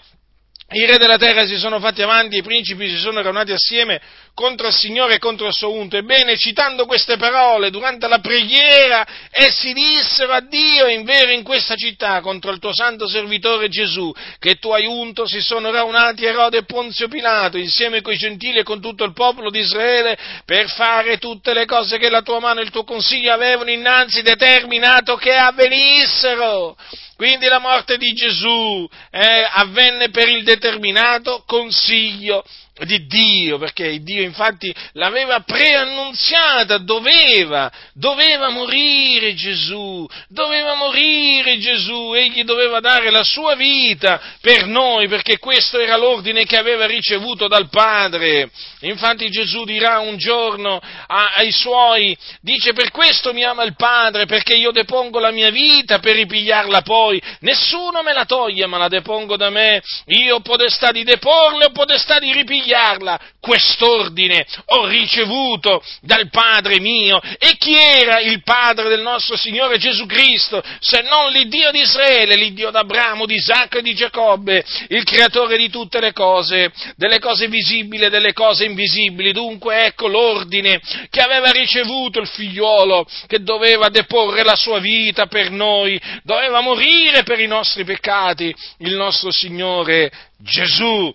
I 0.74 0.86
re 0.86 0.98
della 0.98 1.18
terra 1.18 1.46
si 1.46 1.58
sono 1.58 1.80
fatti 1.80 2.02
avanti, 2.02 2.38
i 2.38 2.42
principi 2.42 2.88
si 2.88 2.96
sono 2.96 3.22
raunati 3.22 3.52
assieme 3.52 4.00
contro 4.34 4.68
il 4.68 4.74
Signore 4.74 5.16
e 5.16 5.20
contro 5.20 5.48
il 5.48 5.54
suo 5.54 5.74
unto. 5.74 5.98
Ebbene, 5.98 6.38
citando 6.38 6.86
queste 6.86 7.18
parole 7.18 7.70
durante 7.70 8.08
la 8.08 8.20
preghiera, 8.20 9.06
essi 9.32 9.74
dissero 9.74 10.32
a 10.32 10.40
Dio, 10.40 10.88
in 10.88 11.04
vero 11.04 11.32
in 11.32 11.44
questa 11.44 11.76
città, 11.76 12.22
contro 12.22 12.52
il 12.52 12.60
tuo 12.60 12.74
santo 12.74 13.06
servitore 13.10 13.68
Gesù, 13.68 14.14
che 14.40 14.56
tu 14.56 14.70
hai 14.72 14.86
unto, 14.86 15.28
si 15.28 15.42
sono 15.42 15.72
raunati 15.72 16.24
Erode 16.24 16.60
e 16.60 16.64
Ponzio 16.64 17.10
Pilato, 17.10 17.58
insieme 17.58 18.00
coi 18.02 18.16
gentili 18.16 18.60
e 18.60 18.64
con 18.64 18.80
tutto 18.80 19.04
il 19.04 19.12
popolo 19.12 19.50
di 19.50 19.60
Israele, 19.60 20.18
per 20.46 20.70
fare 20.70 21.18
tutte 21.18 21.54
le 21.54 21.66
cose 21.66 21.98
che 21.98 22.10
la 22.10 22.22
tua 22.22 22.40
mano 22.40 22.62
e 22.62 22.64
il 22.64 22.72
tuo 22.72 22.86
consiglio 22.86 23.34
avevano 23.34 23.70
innanzi 23.72 24.22
determinato 24.22 25.18
che 25.18 25.34
avvenissero. 25.34 26.78
Quindi 27.22 27.46
la 27.46 27.60
morte 27.60 27.98
di 27.98 28.14
Gesù 28.14 28.90
eh, 29.12 29.48
avvenne 29.52 30.10
per 30.10 30.28
il 30.28 30.44
determinato 30.44 31.44
consiglio 31.46 32.44
di 32.86 33.06
Dio, 33.06 33.58
perché 33.58 34.00
Dio 34.00 34.22
infatti 34.24 34.74
l'aveva 34.94 35.42
preannunziata, 35.42 36.80
doveva, 36.80 37.72
doveva 37.94 38.50
morire 38.50 39.34
Gesù, 39.36 40.08
doveva 40.28 40.74
morire 40.76 41.60
Gesù, 41.60 42.14
egli 42.14 42.44
doveva 42.44 42.80
dare 42.80 43.12
la 43.12 43.24
sua 43.24 43.56
vita 43.56 44.20
per 44.42 44.66
noi, 44.66 45.08
perché 45.08 45.38
questo 45.38 45.80
era 45.80 45.96
l'ordine 45.96 46.46
che 46.46 46.58
aveva 46.58 46.86
ricevuto 46.86 47.48
dal 47.48 47.70
Padre. 47.70 48.50
Infatti 48.82 49.30
Gesù 49.30 49.64
dirà 49.64 50.00
un 50.00 50.18
giorno 50.18 50.82
ai 51.08 51.52
suoi, 51.52 52.18
dice 52.42 52.74
per 52.74 52.90
questo 52.90 53.34
mi 53.34 53.44
ama 53.44 53.64
il 53.64 53.76
Padre, 53.76 54.26
perché 54.26 54.56
io 54.56 54.72
depongo 54.72 55.20
la 55.20 55.32
mia 55.32 55.52
vita 55.52 56.00
per 56.00 56.16
ripigliarla 56.16 56.82
poi, 56.82 57.22
nessuno 57.42 58.02
me 58.02 58.14
la 58.14 58.26
toglie, 58.26 58.66
ma 58.66 58.78
la 58.78 58.88
depongo 58.88 59.38
da 59.38 59.50
me, 59.50 59.82
io 60.08 60.36
ho 60.36 60.40
potestà 60.40 60.92
di 60.92 61.04
deporla, 61.04 61.66
ho 61.66 61.72
potestà 61.72 62.18
di 62.18 62.32
ripigliarla 62.32 62.70
pigliarla, 62.72 63.20
quest'ordine 63.40 64.46
ho 64.66 64.88
ricevuto 64.88 65.84
dal 66.02 66.30
Padre 66.30 66.80
mio. 66.80 67.20
E 67.38 67.56
chi 67.58 67.76
era 67.76 68.20
il 68.20 68.42
Padre 68.44 68.88
del 68.88 69.02
nostro 69.02 69.36
Signore 69.36 69.78
Gesù 69.78 70.06
Cristo, 70.06 70.64
se 70.80 71.02
non 71.02 71.32
l'Iddio 71.32 71.72
di 71.72 71.82
Israele, 71.82 72.36
l'Iddio 72.36 72.72
d'Abramo, 72.72 73.26
di 73.26 73.36
Isacco 73.36 73.80
e 73.80 73.82
di 73.82 73.94
Giacobbe, 73.94 74.64
il 74.88 75.04
creatore 75.04 75.58
di 75.58 75.70
tutte 75.70 76.00
le 76.00 76.14
cose, 76.14 76.72
delle 76.96 77.20
cose 77.20 77.48
visibili 77.48 78.06
e 78.06 78.10
delle 78.10 78.34
cose 78.34 78.66
invisibili. 78.66 79.34
Dunque 79.34 79.86
ecco 79.86 80.08
l'ordine 80.08 80.80
che 81.10 81.22
aveva 81.22 81.52
ricevuto 81.52 82.20
il 82.20 82.28
figliuolo, 82.28 83.06
che 83.28 83.44
doveva 83.44 83.90
deporre 83.90 84.44
la 84.44 84.56
sua 84.56 84.80
vita 84.80 85.26
per 85.26 85.52
noi, 85.52 86.00
doveva 86.24 86.62
morire 86.62 87.24
per 87.24 87.40
i 87.40 87.48
nostri 87.48 87.84
peccati, 87.84 88.54
il 88.80 88.96
nostro 88.96 89.32
Signore 89.32 90.12
Gesù 90.38 91.14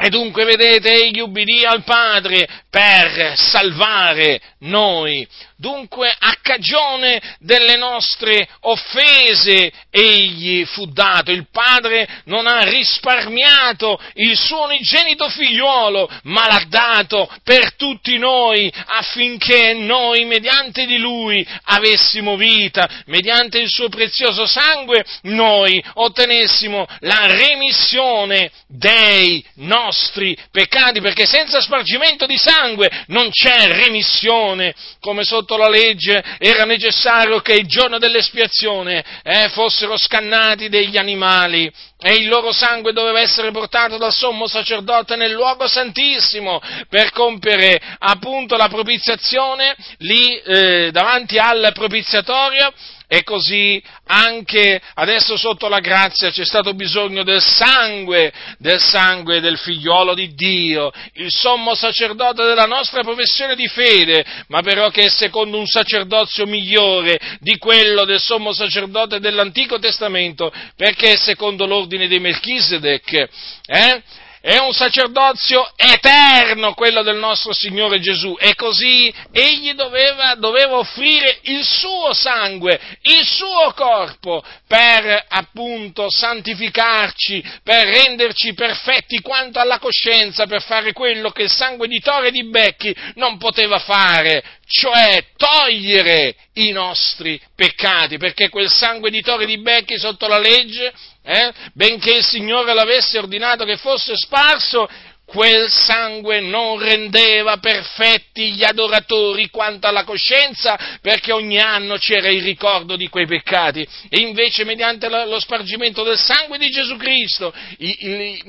e 0.00 0.10
dunque, 0.10 0.44
vedete, 0.44 0.92
egli 0.92 1.18
ubbidì 1.18 1.64
al 1.64 1.82
Padre 1.82 2.46
per 2.70 3.32
salvare 3.36 4.40
noi. 4.60 5.26
Dunque, 5.60 6.14
a 6.16 6.36
cagione 6.40 7.20
delle 7.40 7.76
nostre 7.76 8.48
offese, 8.60 9.72
egli 9.90 10.64
fu 10.64 10.86
dato. 10.86 11.32
Il 11.32 11.48
Padre 11.50 12.06
non 12.26 12.46
ha 12.46 12.60
risparmiato 12.60 14.00
il 14.14 14.36
suo 14.36 14.66
unigenito 14.66 15.28
figliuolo, 15.28 16.08
ma 16.24 16.46
l'ha 16.46 16.64
dato 16.68 17.28
per 17.42 17.74
tutti 17.74 18.18
noi, 18.18 18.72
affinché 18.86 19.74
noi, 19.74 20.26
mediante 20.26 20.86
di 20.86 20.96
lui, 20.96 21.44
avessimo 21.64 22.36
vita, 22.36 22.88
mediante 23.06 23.58
il 23.58 23.68
suo 23.68 23.88
prezioso 23.88 24.46
sangue, 24.46 25.04
noi 25.22 25.82
ottenessimo 25.94 26.86
la 27.00 27.26
remissione 27.26 28.52
dei 28.68 29.44
nostri 29.56 30.38
peccati, 30.52 31.00
perché 31.00 31.26
senza 31.26 31.60
spargimento 31.60 32.26
di 32.26 32.36
sangue 32.38 32.88
non 33.08 33.28
c'è 33.30 33.66
remissione, 33.66 34.72
come 35.00 35.24
sotto 35.24 35.46
la 35.56 35.68
legge 35.68 36.22
era 36.38 36.64
necessario 36.64 37.40
che 37.40 37.54
il 37.54 37.66
giorno 37.66 37.98
dell'espiazione 37.98 39.04
eh, 39.22 39.48
fossero 39.50 39.96
scannati 39.96 40.68
degli 40.68 40.96
animali. 40.96 41.70
E 42.00 42.12
il 42.14 42.28
loro 42.28 42.52
sangue 42.52 42.92
doveva 42.92 43.20
essere 43.20 43.50
portato 43.50 43.96
dal 43.96 44.12
sommo 44.12 44.46
sacerdote 44.46 45.16
nel 45.16 45.32
luogo 45.32 45.66
santissimo 45.66 46.60
per 46.88 47.10
compiere 47.10 47.80
appunto 47.98 48.56
la 48.56 48.68
propiziazione 48.68 49.74
lì 49.98 50.36
eh, 50.36 50.90
davanti 50.92 51.38
al 51.38 51.72
propiziatorio 51.74 52.72
e 53.10 53.22
così 53.22 53.82
anche 54.04 54.80
adesso 54.94 55.38
sotto 55.38 55.66
la 55.66 55.80
grazia 55.80 56.30
c'è 56.30 56.44
stato 56.44 56.74
bisogno 56.74 57.22
del 57.22 57.40
sangue, 57.40 58.30
del 58.58 58.78
sangue 58.78 59.40
del 59.40 59.56
figliolo 59.56 60.12
di 60.12 60.34
Dio, 60.34 60.92
il 61.14 61.32
sommo 61.32 61.74
sacerdote 61.74 62.44
della 62.44 62.66
nostra 62.66 63.02
professione 63.02 63.56
di 63.56 63.66
fede, 63.66 64.24
ma 64.48 64.60
però 64.60 64.90
che 64.90 65.04
è 65.04 65.08
secondo 65.08 65.58
un 65.58 65.66
sacerdozio 65.66 66.44
migliore 66.46 67.18
di 67.40 67.56
quello 67.56 68.04
del 68.04 68.20
sommo 68.20 68.52
sacerdote 68.52 69.20
dell'Antico 69.20 69.78
Testamento, 69.78 70.52
perché 70.76 71.12
è 71.12 71.16
secondo 71.16 71.66
l'ordine 71.66 72.08
di 72.08 72.18
Melchisedec. 72.18 73.28
Eh? 73.66 74.02
È 74.40 74.58
un 74.58 74.72
sacerdozio 74.72 75.72
eterno 75.76 76.74
quello 76.74 77.02
del 77.02 77.16
nostro 77.16 77.52
Signore 77.52 78.00
Gesù. 78.00 78.36
E 78.38 78.54
così 78.54 79.12
egli 79.32 79.72
doveva, 79.72 80.34
doveva, 80.34 80.76
offrire 80.76 81.38
il 81.42 81.64
suo 81.64 82.12
sangue, 82.12 82.78
il 83.02 83.24
suo 83.26 83.72
corpo 83.74 84.42
per 84.66 85.26
appunto 85.28 86.10
santificarci, 86.10 87.42
per 87.62 87.86
renderci 87.86 88.54
perfetti 88.54 89.20
quanto 89.20 89.58
alla 89.58 89.78
coscienza, 89.78 90.46
per 90.46 90.62
fare 90.62 90.92
quello 90.92 91.30
che 91.30 91.44
il 91.44 91.50
sangue 91.50 91.88
di 91.88 91.98
Tore 92.00 92.28
e 92.28 92.32
di 92.32 92.48
Becchi 92.48 92.94
non 93.14 93.38
poteva 93.38 93.78
fare, 93.78 94.42
cioè 94.68 95.24
togliere 95.36 96.36
i 96.54 96.70
nostri 96.72 97.40
peccati, 97.56 98.18
perché 98.18 98.50
quel 98.50 98.70
sangue 98.70 99.10
di 99.10 99.22
Tore 99.22 99.46
di 99.46 99.58
Becchi 99.58 99.98
sotto 99.98 100.28
la 100.28 100.38
legge 100.38 100.92
eh, 101.22 101.52
benché 101.72 102.12
il 102.12 102.24
Signore 102.24 102.74
l'avesse 102.74 103.18
ordinato 103.18 103.64
che 103.64 103.78
fosse 103.78 104.14
sparso, 104.14 104.86
quel 105.28 105.70
sangue 105.70 106.40
non 106.40 106.78
rendeva 106.78 107.58
perfetti 107.58 108.52
gli 108.52 108.64
adoratori 108.64 109.50
quanto 109.50 109.86
alla 109.86 110.04
coscienza, 110.04 110.98
perché 111.02 111.32
ogni 111.32 111.58
anno 111.58 111.96
c'era 111.98 112.30
il 112.30 112.42
ricordo 112.42 112.96
di 112.96 113.10
quei 113.10 113.26
peccati, 113.26 113.86
e 114.08 114.20
invece 114.20 114.64
mediante 114.64 115.06
lo 115.10 115.38
spargimento 115.38 116.02
del 116.02 116.16
sangue 116.16 116.56
di 116.56 116.70
Gesù 116.70 116.96
Cristo 116.96 117.52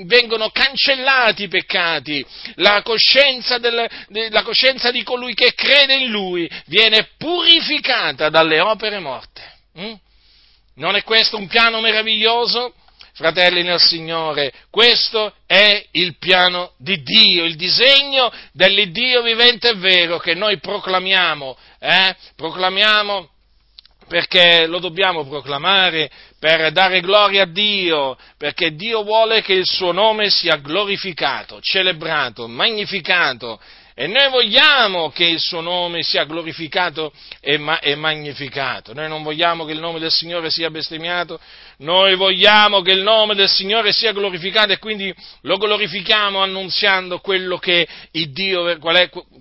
vengono 0.06 0.52
cancellati 0.52 1.44
i 1.44 1.48
peccati, 1.50 2.26
la 2.56 2.82
coscienza, 2.82 3.58
del, 3.58 3.86
de, 4.08 4.30
la 4.30 4.44
coscienza, 4.44 4.90
di 4.90 5.04
colui 5.04 5.34
che 5.34 5.54
crede 5.54 5.96
in 5.96 6.10
Lui 6.10 6.50
viene 6.68 7.10
purificata 7.18 8.30
dalle 8.30 8.62
opere 8.62 9.00
morte. 9.00 9.42
Mm? 9.78 9.94
Non 10.76 10.96
è 10.96 11.04
questo 11.04 11.36
un 11.36 11.48
piano 11.48 11.82
meraviglioso? 11.82 12.74
Fratelli 13.20 13.64
nel 13.64 13.82
Signore, 13.82 14.54
questo 14.70 15.34
è 15.46 15.86
il 15.92 16.18
piano 16.18 16.72
di 16.78 17.04
Dio, 17.04 17.44
il 17.44 17.58
disegno 17.58 18.32
dell'Iddio 18.54 19.22
vivente 19.24 19.72
e 19.72 19.76
vero 19.76 20.20
che 20.20 20.36
noi 20.36 20.58
proclamiamo, 20.60 21.58
eh? 21.80 22.16
proclamiamo 22.38 23.30
perché 24.08 24.68
lo 24.68 24.80
dobbiamo 24.80 25.28
proclamare 25.28 26.10
per 26.40 26.72
dare 26.72 27.02
gloria 27.02 27.44
a 27.44 27.52
Dio, 27.52 28.18
perché 28.38 28.74
Dio 28.74 29.04
vuole 29.04 29.42
che 29.42 29.52
il 29.52 29.66
suo 29.66 29.92
nome 29.92 30.30
sia 30.30 30.56
glorificato, 30.56 31.60
celebrato, 31.60 32.48
magnificato 32.48 33.60
e 34.02 34.08
noi 34.08 34.30
vogliamo 34.30 35.10
che 35.10 35.26
il 35.26 35.42
suo 35.42 35.60
nome 35.60 36.04
sia 36.04 36.24
glorificato 36.24 37.12
e, 37.42 37.58
ma- 37.58 37.80
e, 37.80 37.96
magnificato. 37.96 38.94
Noi 38.94 39.10
non 39.10 39.24
vogliamo 39.24 39.66
che 39.66 39.74
il 39.74 39.82
nome 39.82 40.00
del 40.00 40.10
Signore 40.10 40.50
sia 40.50 40.70
bestemmiato, 40.70 41.38
noi 41.80 42.16
vogliamo 42.16 42.82
che 42.82 42.92
il 42.92 43.04
nome 43.04 43.36
del 43.36 43.48
Signore 43.48 43.94
sia 43.94 44.12
glorificato 44.12 44.74
e 44.74 44.80
quindi 44.80 45.14
lo 45.44 45.58
glorifichiamo 45.58 46.42
annunziando 46.42 47.20
quello 47.20 47.58
che, 47.58 47.88
Dio, 48.12 48.68
è, 48.68 48.78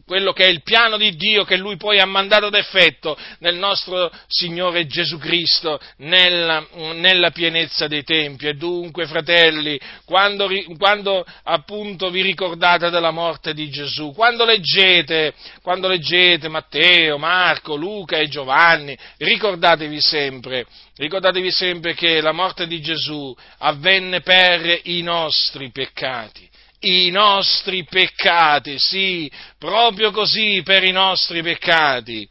quello 0.07 0.33
che 0.33 0.45
è 0.45 0.49
il 0.49 0.63
piano 0.63 0.97
di 0.97 1.17
Dio 1.17 1.45
che 1.45 1.57
Lui 1.57 1.77
poi 1.77 1.99
ha 1.99 2.07
mandato 2.07 2.47
ad 2.47 2.55
effetto 2.55 3.19
nel 3.41 3.57
nostro 3.57 4.11
Signore 4.29 4.87
Gesù 4.87 5.19
Cristo, 5.19 5.81
nella, 5.99 6.65
nella 6.95 7.31
pienezza 7.31 7.89
dei 7.89 8.05
tempi. 8.05 8.47
E 8.47 8.55
dunque, 8.55 9.07
fratelli, 9.07 9.79
quando, 10.05 10.49
quando 10.77 11.25
appunto 11.43 12.09
vi 12.11 12.23
ricordate 12.23 12.91
della 12.91 13.11
morte 13.11 13.53
di 13.53 13.69
Gesù, 13.69 14.13
quando 14.13 14.45
leggete, 14.45 15.35
quando 15.61 15.89
leggete 15.89 16.49
Matteo, 16.49 17.19
Marco, 17.19 17.75
Luca 17.75 18.17
e 18.17 18.29
Giovanni, 18.29 18.97
ricordatevi 19.17 20.01
sempre 20.01 20.67
Ricordatevi 20.99 21.53
sempre 21.53 21.95
che 21.95 22.21
la 22.21 22.33
morte 22.33 22.67
di 22.67 22.81
Gesù 22.81 23.33
avvenne 23.59 24.21
per 24.21 24.81
i 24.83 25.01
nostri 25.03 25.71
peccati. 25.71 26.51
I 26.81 27.11
nostri 27.11 27.85
peccati, 27.85 28.81
sì, 28.81 29.31
proprio 29.59 30.11
così 30.11 30.61
per 30.65 30.83
i 30.83 30.91
nostri 30.91 31.41
peccati. 31.41 32.29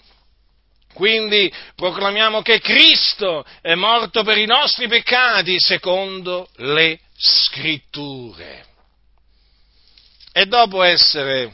Quindi 0.94 1.50
proclamiamo 1.76 2.42
che 2.42 2.60
Cristo 2.60 3.46
è 3.62 3.74
morto 3.76 4.24
per 4.24 4.38
i 4.38 4.46
nostri 4.46 4.90
peccati 4.90 5.58
secondo 5.62 6.50
le 6.58 7.00
scritture. 7.16 8.66
E 10.34 10.46
dopo 10.46 10.84
essere, 10.84 11.54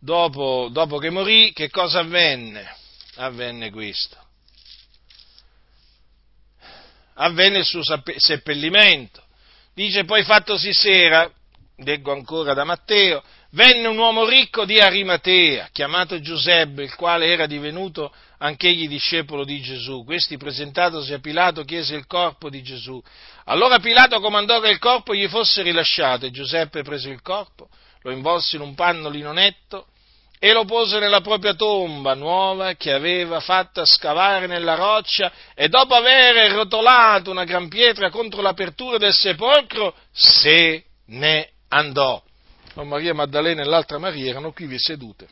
dopo, 0.00 0.68
dopo 0.72 0.98
che 0.98 1.10
morì, 1.10 1.52
che 1.52 1.70
cosa 1.70 2.00
avvenne? 2.00 2.76
Avvenne 3.14 3.70
questo 3.70 4.19
avvenne 7.20 7.58
il 7.58 7.64
suo 7.64 7.82
seppellimento. 8.16 9.22
Dice 9.74 10.04
poi 10.04 10.22
fattosi 10.24 10.72
sera, 10.72 11.30
leggo 11.76 12.12
ancora 12.12 12.54
da 12.54 12.64
Matteo, 12.64 13.22
venne 13.50 13.88
un 13.88 13.98
uomo 13.98 14.26
ricco 14.26 14.64
di 14.64 14.78
Arimatea, 14.78 15.68
chiamato 15.72 16.20
Giuseppe, 16.20 16.82
il 16.82 16.94
quale 16.94 17.26
era 17.26 17.46
divenuto 17.46 18.12
anch'egli 18.38 18.88
discepolo 18.88 19.44
di 19.44 19.60
Gesù. 19.60 20.04
Questi 20.04 20.36
presentatosi 20.36 21.12
a 21.12 21.18
Pilato 21.18 21.64
chiese 21.64 21.94
il 21.94 22.06
corpo 22.06 22.48
di 22.48 22.62
Gesù. 22.62 23.00
Allora 23.44 23.78
Pilato 23.78 24.18
comandò 24.20 24.60
che 24.60 24.70
il 24.70 24.78
corpo 24.78 25.14
gli 25.14 25.28
fosse 25.28 25.62
rilasciato 25.62 26.26
e 26.26 26.30
Giuseppe 26.30 26.82
prese 26.82 27.10
il 27.10 27.22
corpo, 27.22 27.68
lo 28.02 28.10
involse 28.10 28.56
in 28.56 28.62
un 28.62 28.74
panno 28.74 29.08
linonetto 29.08 29.86
e 30.42 30.54
lo 30.54 30.64
pose 30.64 30.98
nella 30.98 31.20
propria 31.20 31.52
tomba 31.52 32.14
nuova 32.14 32.72
che 32.72 32.94
aveva 32.94 33.40
fatta 33.40 33.84
scavare 33.84 34.46
nella 34.46 34.74
roccia 34.74 35.30
e 35.54 35.68
dopo 35.68 35.94
aver 35.94 36.52
rotolato 36.52 37.30
una 37.30 37.44
gran 37.44 37.68
pietra 37.68 38.08
contro 38.08 38.40
l'apertura 38.40 38.96
del 38.96 39.12
sepolcro 39.12 39.94
se 40.10 40.82
ne 41.08 41.50
andò. 41.68 42.22
Oh, 42.74 42.84
Maria 42.84 43.12
Maddalena 43.12 43.60
e 43.60 43.66
l'altra 43.66 43.98
Maria 43.98 44.30
erano 44.30 44.52
qui 44.52 44.78
sedute 44.78 45.28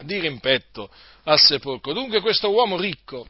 di 0.00 0.18
rimpetto 0.18 0.88
al 1.24 1.38
sepolcro. 1.38 1.92
Dunque 1.92 2.22
questo 2.22 2.50
uomo 2.50 2.78
ricco, 2.78 3.26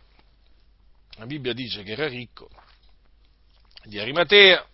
la 1.16 1.26
Bibbia 1.26 1.52
dice 1.52 1.82
che 1.82 1.90
era 1.90 2.06
ricco, 2.06 2.48
di 3.82 3.98
Arimatea, 3.98 4.64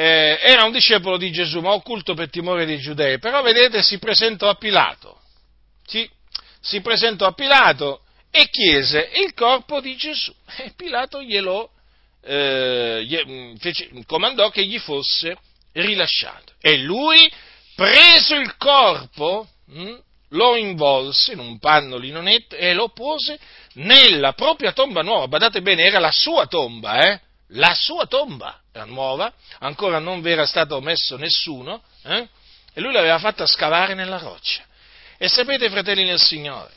eh, 0.00 0.38
era 0.40 0.64
un 0.64 0.72
discepolo 0.72 1.18
di 1.18 1.30
Gesù, 1.30 1.60
ma 1.60 1.72
occulto 1.72 2.14
per 2.14 2.30
timore 2.30 2.64
dei 2.64 2.78
giudei, 2.78 3.18
però 3.18 3.42
vedete 3.42 3.82
si 3.82 3.98
presentò 3.98 4.48
a 4.48 4.54
Pilato, 4.54 5.20
sì, 5.86 6.08
si 6.58 6.80
presentò 6.80 7.26
a 7.26 7.32
Pilato 7.32 8.00
e 8.30 8.48
chiese 8.48 9.10
il 9.22 9.34
corpo 9.34 9.78
di 9.82 9.96
Gesù. 9.96 10.32
E 10.56 10.72
Pilato 10.74 11.22
glielo 11.22 11.72
eh, 12.24 13.24
mm, 13.26 13.56
fece, 13.56 13.90
comandò 14.06 14.48
che 14.48 14.64
gli 14.64 14.78
fosse 14.78 15.36
rilasciato. 15.72 16.54
E 16.62 16.78
lui 16.78 17.30
preso 17.74 18.36
il 18.36 18.56
corpo 18.56 19.48
mh, 19.66 19.82
mm, 19.82 19.94
lo 20.30 20.56
involse 20.56 21.32
in 21.32 21.40
un 21.40 21.58
panno 21.58 21.98
linonetto 21.98 22.56
e 22.56 22.72
lo 22.72 22.88
pose 22.88 23.38
nella 23.74 24.32
propria 24.32 24.72
tomba 24.72 25.02
nuova, 25.02 25.28
badate 25.28 25.60
bene, 25.60 25.82
era 25.82 25.98
la 25.98 26.10
sua 26.10 26.46
tomba, 26.46 27.06
eh? 27.06 27.20
La 27.52 27.74
sua 27.74 28.06
tomba 28.06 28.60
era 28.72 28.84
nuova, 28.84 29.32
ancora 29.58 29.98
non 29.98 30.20
vi 30.20 30.30
era 30.30 30.46
stato 30.46 30.80
messo 30.80 31.16
nessuno, 31.16 31.82
eh? 32.04 32.28
e 32.72 32.80
lui 32.80 32.92
l'aveva 32.92 33.18
fatta 33.18 33.46
scavare 33.46 33.94
nella 33.94 34.18
roccia. 34.18 34.62
E 35.18 35.28
sapete, 35.28 35.68
fratelli 35.68 36.04
nel 36.04 36.20
Signore, 36.20 36.72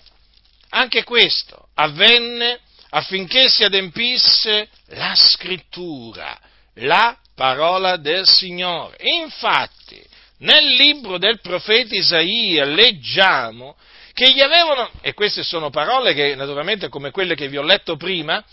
anche 0.70 1.04
questo 1.04 1.68
avvenne 1.76 2.60
affinché 2.90 3.50
si 3.50 3.64
adempisse 3.64 4.68
la 4.88 5.16
scrittura, 5.16 6.40
la 6.76 7.18
parola 7.36 7.98
del 7.98 8.28
Signore. 8.28 8.98
Infatti, 9.00 10.04
nel 10.40 10.66
libro 10.76 11.18
del 11.18 11.40
profeta 11.40 11.96
Isaia 11.96 12.66
leggiamo 12.66 13.76
che 14.14 14.32
gli 14.32 14.42
avevano, 14.42 14.92
e 15.02 15.14
queste 15.14 15.44
sono 15.44 15.70
parole 15.70 16.14
che 16.14 16.36
naturalmente 16.36 16.90
come 16.90 17.12
quelle 17.12 17.36
che 17.36 17.48
vi 17.48 17.58
ho 17.58 17.64
letto 17.64 17.96
prima, 17.96 18.44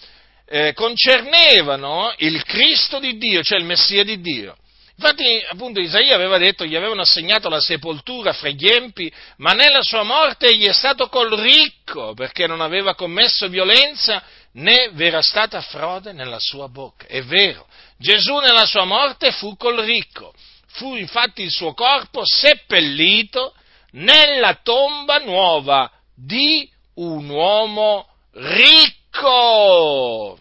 eh, 0.52 0.72
concernevano 0.72 2.12
il 2.18 2.42
Cristo 2.42 2.98
di 2.98 3.16
Dio, 3.18 3.40
cioè 3.44 3.58
il 3.58 3.64
Messia 3.64 4.02
di 4.02 4.20
Dio. 4.20 4.56
Infatti, 4.96 5.40
appunto, 5.48 5.78
Isaia 5.80 6.16
aveva 6.16 6.38
detto, 6.38 6.64
gli 6.64 6.74
avevano 6.74 7.02
assegnato 7.02 7.48
la 7.48 7.60
sepoltura 7.60 8.32
fra 8.32 8.50
gli 8.50 8.66
empi, 8.66 9.10
ma 9.36 9.52
nella 9.52 9.82
sua 9.82 10.02
morte 10.02 10.48
egli 10.48 10.66
è 10.66 10.72
stato 10.72 11.08
col 11.08 11.30
ricco, 11.38 12.14
perché 12.14 12.48
non 12.48 12.60
aveva 12.60 12.96
commesso 12.96 13.48
violenza 13.48 14.24
né 14.54 14.90
v'era 14.92 15.22
stata 15.22 15.60
frode 15.60 16.12
nella 16.12 16.40
sua 16.40 16.68
bocca. 16.68 17.06
È 17.06 17.22
vero, 17.22 17.68
Gesù 17.96 18.38
nella 18.38 18.66
sua 18.66 18.84
morte 18.84 19.30
fu 19.30 19.56
col 19.56 19.78
ricco, 19.78 20.34
fu 20.66 20.96
infatti 20.96 21.42
il 21.42 21.50
suo 21.50 21.74
corpo 21.74 22.22
seppellito 22.24 23.54
nella 23.92 24.58
tomba 24.62 25.18
nuova 25.18 25.88
di 26.12 26.68
un 26.94 27.28
uomo 27.28 28.08
ricco! 28.32 30.38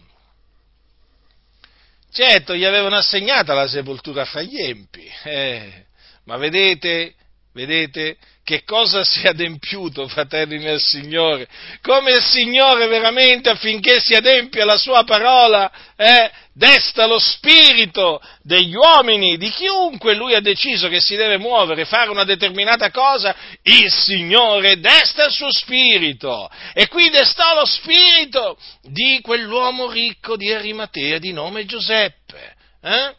Certo, 2.12 2.56
gli 2.56 2.64
avevano 2.64 2.96
assegnata 2.96 3.54
la 3.54 3.68
sepoltura 3.68 4.24
fra 4.24 4.42
gli 4.42 4.60
empi, 4.60 5.08
eh, 5.24 5.86
ma 6.24 6.36
vedete, 6.36 7.14
vedete 7.52 8.16
che 8.50 8.64
cosa 8.64 9.04
si 9.04 9.20
è 9.20 9.28
adempiuto, 9.28 10.08
fratelli 10.08 10.58
nel 10.58 10.80
Signore? 10.80 11.46
Come 11.82 12.10
il 12.10 12.20
Signore 12.20 12.88
veramente 12.88 13.48
affinché 13.48 14.00
si 14.00 14.12
adempia 14.12 14.64
la 14.64 14.76
sua 14.76 15.04
parola, 15.04 15.70
eh, 15.94 16.28
desta 16.52 17.06
lo 17.06 17.20
spirito 17.20 18.20
degli 18.42 18.74
uomini, 18.74 19.36
di 19.36 19.50
chiunque 19.50 20.16
lui 20.16 20.34
ha 20.34 20.40
deciso 20.40 20.88
che 20.88 21.00
si 21.00 21.14
deve 21.14 21.38
muovere, 21.38 21.84
fare 21.84 22.10
una 22.10 22.24
determinata 22.24 22.90
cosa, 22.90 23.36
il 23.62 23.88
Signore 23.88 24.80
desta 24.80 25.26
il 25.26 25.32
suo 25.32 25.52
spirito. 25.52 26.50
E 26.74 26.88
qui 26.88 27.08
destò 27.08 27.54
lo 27.54 27.64
spirito 27.64 28.58
di 28.82 29.20
quell'uomo 29.22 29.88
ricco 29.88 30.36
di 30.36 30.52
Arimatea 30.52 31.18
di 31.18 31.32
nome 31.32 31.66
Giuseppe. 31.66 32.56
Eh? 32.82 33.14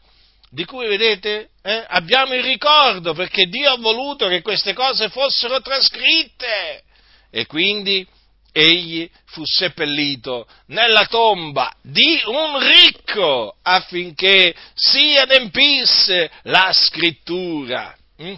Di 0.53 0.65
cui 0.65 0.85
vedete 0.85 1.51
eh, 1.63 1.85
abbiamo 1.87 2.33
il 2.33 2.43
ricordo 2.43 3.13
perché 3.13 3.45
Dio 3.45 3.71
ha 3.71 3.77
voluto 3.77 4.27
che 4.27 4.41
queste 4.41 4.73
cose 4.73 5.07
fossero 5.07 5.61
trascritte 5.61 6.83
e 7.29 7.45
quindi 7.45 8.05
egli 8.51 9.09
fu 9.27 9.45
seppellito 9.45 10.45
nella 10.67 11.05
tomba 11.05 11.73
di 11.81 12.21
un 12.25 12.59
ricco 12.59 13.55
affinché 13.61 14.53
si 14.73 15.15
adempisse 15.15 16.29
la 16.43 16.69
scrittura. 16.73 17.95
Mm? 18.21 18.33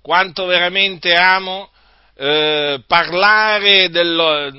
Quanto 0.00 0.46
veramente 0.46 1.14
amo 1.14 1.70
eh, 2.16 2.82
parlare 2.86 3.90
dello, 3.90 4.50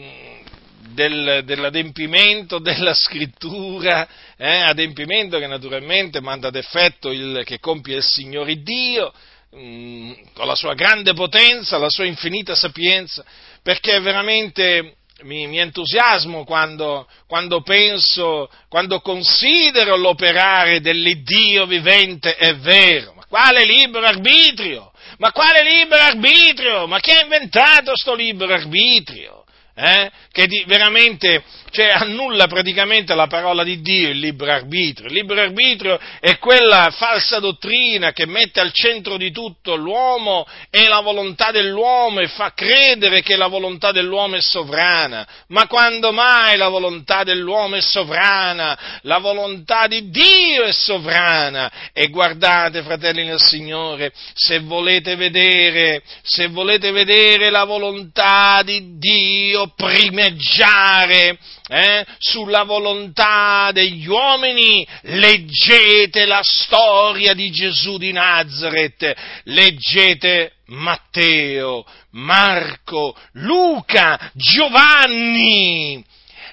del, 0.93 1.41
dell'adempimento 1.45 2.59
della 2.59 2.93
scrittura, 2.93 4.07
eh, 4.37 4.61
adempimento 4.61 5.37
che 5.39 5.47
naturalmente 5.47 6.21
manda 6.21 6.47
ad 6.47 6.55
effetto 6.55 7.11
il, 7.11 7.41
che 7.45 7.59
compie 7.59 7.97
il 7.97 8.03
Signore 8.03 8.61
Dio, 8.61 9.13
mh, 9.51 9.59
mm, 9.59 10.11
con 10.33 10.47
la 10.47 10.55
sua 10.55 10.73
grande 10.73 11.13
potenza, 11.13 11.77
la 11.77 11.89
sua 11.89 12.05
infinita 12.05 12.55
sapienza, 12.55 13.23
perché 13.61 13.99
veramente 13.99 14.95
mi, 15.23 15.47
mi 15.47 15.59
entusiasmo 15.59 16.43
quando, 16.43 17.07
quando, 17.27 17.61
penso, 17.61 18.49
quando 18.67 19.01
considero 19.01 19.95
l'operare 19.95 20.81
dell'Iddio 20.81 21.65
vivente 21.65 22.35
e 22.37 22.53
vero. 22.55 23.13
Ma 23.13 23.25
quale 23.27 23.65
libero 23.65 24.05
arbitrio? 24.05 24.91
Ma 25.17 25.31
quale 25.31 25.63
libero 25.63 26.01
arbitrio? 26.01 26.87
Ma 26.87 26.99
chi 26.99 27.11
ha 27.11 27.21
inventato 27.21 27.95
sto 27.95 28.15
libero 28.15 28.53
arbitrio? 28.53 29.40
Eh? 29.73 30.11
Che 30.31 30.47
di, 30.47 30.63
veramente 30.67 31.43
cioè 31.71 31.87
annulla 31.87 32.47
praticamente 32.47 33.15
la 33.15 33.27
parola 33.27 33.63
di 33.63 33.81
Dio, 33.81 34.09
il 34.09 34.19
libero 34.19 34.51
arbitrio. 34.51 35.07
Il 35.07 35.13
libero 35.13 35.41
arbitrio 35.41 35.97
è 36.19 36.37
quella 36.37 36.91
falsa 36.91 37.39
dottrina 37.39 38.11
che 38.11 38.25
mette 38.25 38.59
al 38.59 38.73
centro 38.73 39.15
di 39.15 39.31
tutto 39.31 39.75
l'uomo 39.75 40.45
e 40.69 40.87
la 40.87 40.99
volontà 40.99 41.51
dell'uomo 41.51 42.19
e 42.19 42.27
fa 42.27 42.51
credere 42.53 43.21
che 43.21 43.37
la 43.37 43.47
volontà 43.47 43.93
dell'uomo 43.93 44.35
è 44.35 44.41
sovrana. 44.41 45.25
Ma 45.47 45.67
quando 45.67 46.11
mai 46.11 46.57
la 46.57 46.67
volontà 46.67 47.23
dell'uomo 47.23 47.77
è 47.77 47.81
sovrana? 47.81 48.99
La 49.03 49.19
volontà 49.19 49.87
di 49.87 50.09
Dio 50.09 50.63
è 50.63 50.73
sovrana. 50.73 51.71
E 51.93 52.09
guardate, 52.09 52.83
fratelli 52.83 53.23
nel 53.23 53.41
Signore, 53.41 54.11
se 54.33 54.59
volete 54.59 55.15
vedere, 55.15 56.01
se 56.21 56.47
volete 56.47 56.91
vedere 56.91 57.49
la 57.49 57.63
volontà 57.63 58.61
di 58.63 58.97
Dio 58.97 59.60
primeggiare, 59.69 61.37
eh, 61.67 62.05
sulla 62.17 62.63
volontà 62.63 63.71
degli 63.71 64.07
uomini, 64.07 64.85
leggete 65.03 66.25
la 66.25 66.41
storia 66.43 67.33
di 67.33 67.49
Gesù 67.51 67.97
di 67.97 68.11
Nazareth, 68.11 69.13
leggete 69.45 70.53
Matteo, 70.67 71.85
Marco, 72.11 73.15
Luca, 73.33 74.31
Giovanni, 74.33 76.03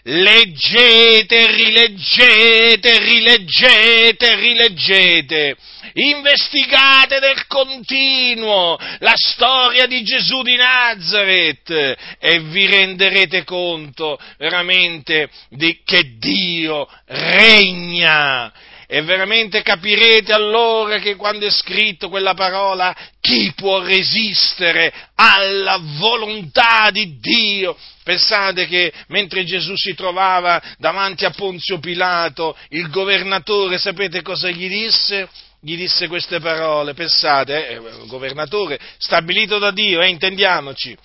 leggete, 0.08 1.52
rileggete, 1.52 2.98
rileggete, 2.98 4.34
rileggete, 4.36 5.56
investigate 5.94 7.18
del 7.18 7.46
continuo 7.46 8.78
la 9.00 9.14
storia 9.16 9.86
di 9.86 10.02
Gesù 10.02 10.42
di 10.42 10.56
Nazareth 10.56 11.70
e 12.18 12.40
vi 12.40 12.66
renderete 12.66 13.44
conto 13.44 14.18
veramente 14.38 15.28
di 15.50 15.82
che 15.84 16.16
Dio 16.18 16.88
regna 17.06 18.50
e 18.90 19.02
veramente 19.02 19.60
capirete 19.60 20.32
allora 20.32 20.98
che 20.98 21.14
quando 21.14 21.44
è 21.44 21.50
scritto 21.50 22.08
quella 22.08 22.32
parola, 22.32 22.96
chi 23.20 23.52
può 23.54 23.82
resistere 23.82 24.90
alla 25.14 25.78
volontà 25.98 26.88
di 26.90 27.18
Dio? 27.18 27.76
Pensate 28.02 28.66
che 28.66 28.90
mentre 29.08 29.44
Gesù 29.44 29.74
si 29.76 29.92
trovava 29.92 30.62
davanti 30.78 31.26
a 31.26 31.30
Ponzio 31.30 31.78
Pilato, 31.80 32.56
il 32.70 32.88
governatore, 32.88 33.76
sapete 33.76 34.22
cosa 34.22 34.48
gli 34.48 34.68
disse? 34.68 35.28
Gli 35.60 35.76
disse 35.76 36.08
queste 36.08 36.40
parole, 36.40 36.94
pensate, 36.94 37.68
eh, 37.68 37.80
governatore 38.06 38.78
stabilito 38.96 39.58
da 39.58 39.70
Dio, 39.70 40.00
eh, 40.00 40.08
intendiamoci 40.08 40.96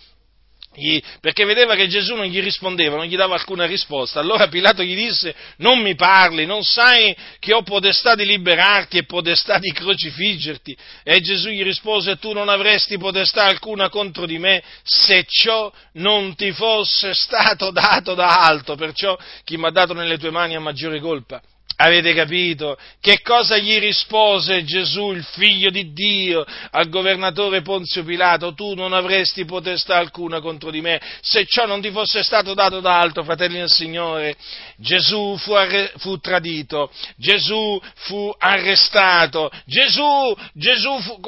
perché 1.20 1.46
vedeva 1.46 1.76
che 1.76 1.88
Gesù 1.88 2.16
non 2.16 2.26
gli 2.26 2.42
rispondeva, 2.42 2.98
non 2.98 3.06
gli 3.06 3.16
dava 3.16 3.36
alcuna 3.36 3.66
risposta. 3.66 4.20
Allora 4.20 4.48
Pilato 4.48 4.84
gli 4.84 4.96
disse, 4.96 5.36
non 5.58 5.80
mi 5.80 5.96
parli, 5.96 6.46
non 6.46 6.64
sai 6.64 7.16
che 7.40 7.54
ho 7.54 7.62
potestà 7.62 8.16
di 8.16 8.26
liberarti 8.26 8.98
e 8.98 9.06
potestà 9.06 9.60
di 9.60 9.72
crocifiggerti? 9.72 10.76
E 11.04 11.22
Gesù 11.22 11.50
gli 11.50 11.64
rispose, 11.64 12.18
tu 12.18 12.34
non 12.34 12.50
avresti 12.50 12.98
potestà 12.98 13.44
alcuna 13.44 13.90
contro 13.90 14.26
di 14.26 14.40
me 14.40 14.64
se 14.84 15.26
ciò 15.28 15.72
non 15.94 16.36
ti 16.36 16.52
fosse 16.52 17.14
stato 17.14 17.72
dato 17.72 18.14
da 18.16 18.40
alto, 18.40 18.76
perciò 18.76 19.18
chi 19.44 19.58
mi 19.58 19.66
ha 19.66 19.72
dato 19.72 19.94
nelle 19.94 20.18
tue 20.18 20.32
mani 20.32 20.56
ha 20.56 20.60
maggiore 20.60 21.00
colpa. 21.00 21.42
Avete 21.76 22.14
capito? 22.14 22.78
Che 23.02 23.22
cosa 23.22 23.58
gli 23.58 23.80
rispose 23.80 24.64
Gesù, 24.64 25.12
il 25.12 25.24
figlio 25.24 25.70
di 25.70 25.92
Dio, 25.92 26.46
al 26.72 26.90
governatore 26.90 27.62
Ponzio 27.62 28.04
Pilato? 28.04 28.54
Tu 28.54 28.76
non 28.76 28.94
avresti 28.94 29.44
potestà 29.46 29.98
alcuna 29.98 30.40
contro 30.40 30.70
di 30.70 30.82
me, 30.82 31.02
se 31.22 31.46
ciò 31.46 31.66
non 31.66 31.82
ti 31.82 31.90
fosse 31.90 32.22
stato 32.22 32.54
dato 32.54 32.80
da 32.80 33.00
alto, 33.00 33.24
fratelli 33.24 33.58
del 33.58 33.70
Signore. 33.70 34.36
Gesù 34.78 35.36
fu, 35.38 35.54
arre- 35.54 35.92
fu 35.98 36.18
tradito, 36.18 36.92
Gesù 37.18 37.82
fu 37.96 38.34
arrestato, 38.38 39.50
Gesù, 39.66 40.36
Gesù 40.54 41.00
fu, 41.00 41.20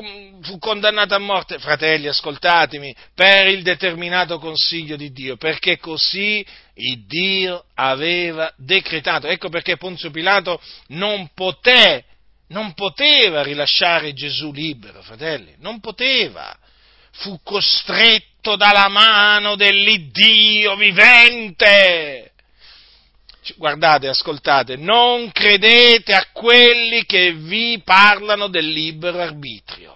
fu 0.41 0.59
condannato 0.59 1.15
a 1.15 1.19
morte. 1.19 1.57
Fratelli, 1.57 2.07
ascoltatemi, 2.07 2.95
per 3.15 3.47
il 3.47 3.63
determinato 3.63 4.37
consiglio 4.39 4.95
di 4.95 5.11
Dio, 5.11 5.37
perché 5.37 5.77
così 5.79 6.45
il 6.75 7.05
Dio 7.05 7.65
aveva 7.75 8.51
decretato. 8.57 9.27
Ecco 9.27 9.49
perché 9.49 9.77
Ponzio 9.77 10.11
Pilato 10.11 10.61
non 10.87 11.29
poté, 11.33 12.03
non 12.47 12.73
poteva 12.73 13.43
rilasciare 13.43 14.13
Gesù 14.13 14.51
libero, 14.51 15.01
fratelli, 15.01 15.53
non 15.59 15.79
poteva. 15.79 16.55
Fu 17.11 17.39
costretto 17.43 18.55
dalla 18.55 18.89
mano 18.89 19.55
dell'Iddio 19.55 20.75
vivente. 20.75 22.31
Guardate, 23.57 24.07
ascoltate, 24.07 24.75
non 24.75 25.31
credete 25.31 26.13
a 26.13 26.27
quelli 26.31 27.05
che 27.05 27.33
vi 27.33 27.79
parlano 27.83 28.47
del 28.47 28.67
libero 28.67 29.21
arbitrio 29.21 29.95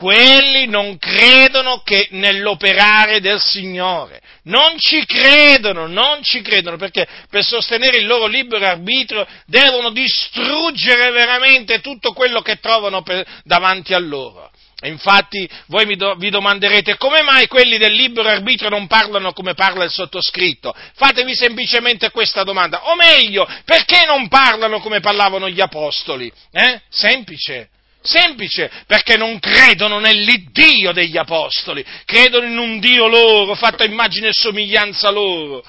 quelli 0.00 0.66
non 0.66 0.96
credono 0.96 1.82
che 1.82 2.08
nell'operare 2.12 3.20
del 3.20 3.38
Signore, 3.38 4.22
non 4.50 4.76
ci 4.78 5.06
credono, 5.06 5.86
non 5.86 6.22
ci 6.22 6.42
credono, 6.42 6.76
perché 6.76 7.06
per 7.30 7.44
sostenere 7.44 7.98
il 7.98 8.06
loro 8.06 8.26
libero 8.26 8.66
arbitrio 8.66 9.26
devono 9.46 9.90
distruggere 9.90 11.10
veramente 11.10 11.80
tutto 11.80 12.12
quello 12.12 12.42
che 12.42 12.58
trovano 12.58 13.02
per, 13.02 13.24
davanti 13.44 13.94
a 13.94 13.98
loro. 13.98 14.50
infatti 14.82 15.48
voi 15.66 15.94
do, 15.96 16.14
vi 16.16 16.30
domanderete 16.30 16.96
come 16.96 17.22
mai 17.22 17.46
quelli 17.46 17.78
del 17.78 17.92
libero 17.92 18.28
arbitrio 18.28 18.70
non 18.70 18.86
parlano 18.86 19.32
come 19.32 19.54
parla 19.54 19.84
il 19.84 19.90
sottoscritto? 19.90 20.74
Fatevi 20.94 21.34
semplicemente 21.34 22.10
questa 22.10 22.42
domanda, 22.42 22.90
o 22.90 22.96
meglio, 22.96 23.48
perché 23.64 24.04
non 24.04 24.28
parlano 24.28 24.80
come 24.80 25.00
parlavano 25.00 25.48
gli 25.48 25.60
apostoli? 25.60 26.30
Eh? 26.50 26.82
Semplice 26.88 27.70
Semplice, 28.02 28.70
perché 28.86 29.16
non 29.16 29.38
credono 29.38 29.98
nell'Iddio 29.98 30.92
degli 30.92 31.18
Apostoli, 31.18 31.84
credono 32.06 32.46
in 32.46 32.56
un 32.56 32.80
Dio 32.80 33.06
loro, 33.06 33.54
fatto 33.54 33.82
a 33.82 33.86
immagine 33.86 34.28
e 34.28 34.32
somiglianza 34.32 35.10
loro. 35.10 35.62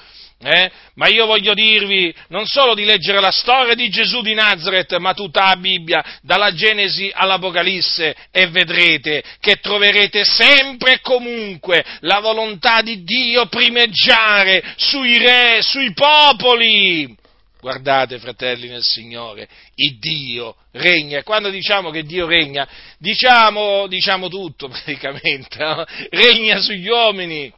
Eh? 0.44 0.70
Ma 0.94 1.06
io 1.06 1.24
voglio 1.26 1.54
dirvi 1.54 2.12
non 2.28 2.46
solo 2.46 2.74
di 2.74 2.84
leggere 2.84 3.20
la 3.20 3.30
storia 3.30 3.74
di 3.74 3.88
Gesù 3.88 4.22
di 4.22 4.34
Nazareth, 4.34 4.96
ma 4.96 5.14
tutta 5.14 5.44
la 5.44 5.56
Bibbia, 5.56 6.02
dalla 6.22 6.52
Genesi 6.52 7.10
all'Apocalisse, 7.14 8.14
e 8.32 8.48
vedrete 8.48 9.22
che 9.38 9.56
troverete 9.56 10.24
sempre 10.24 10.94
e 10.94 11.00
comunque 11.00 11.84
la 12.00 12.18
volontà 12.18 12.82
di 12.82 13.04
Dio 13.04 13.46
primeggiare 13.46 14.74
sui 14.76 15.16
re, 15.18 15.60
sui 15.62 15.92
popoli. 15.92 17.20
Guardate, 17.62 18.18
fratelli 18.18 18.66
nel 18.66 18.82
Signore, 18.82 19.48
il 19.76 20.00
Dio 20.00 20.56
regna. 20.72 21.18
E 21.18 21.22
quando 21.22 21.48
diciamo 21.48 21.90
che 21.90 22.02
Dio 22.02 22.26
regna, 22.26 22.68
diciamo, 22.98 23.86
diciamo 23.86 24.26
tutto 24.26 24.66
praticamente. 24.66 25.58
No? 25.58 25.84
Regna 26.10 26.60
sugli 26.60 26.88
uomini. 26.88 27.54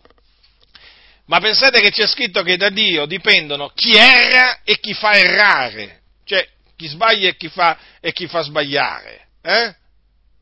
Ma 1.24 1.40
pensate 1.40 1.80
che 1.80 1.90
c'è 1.90 2.06
scritto 2.06 2.42
che 2.42 2.58
da 2.58 2.68
Dio 2.68 3.06
dipendono 3.06 3.70
chi 3.70 3.96
erra 3.96 4.60
e 4.62 4.78
chi 4.78 4.92
fa 4.92 5.14
errare. 5.14 6.02
Cioè, 6.26 6.46
chi 6.76 6.86
sbaglia 6.86 7.30
e 7.30 7.36
chi 7.36 7.48
fa, 7.48 7.78
e 7.98 8.12
chi 8.12 8.26
fa 8.26 8.42
sbagliare. 8.42 9.28
Eh? 9.40 9.74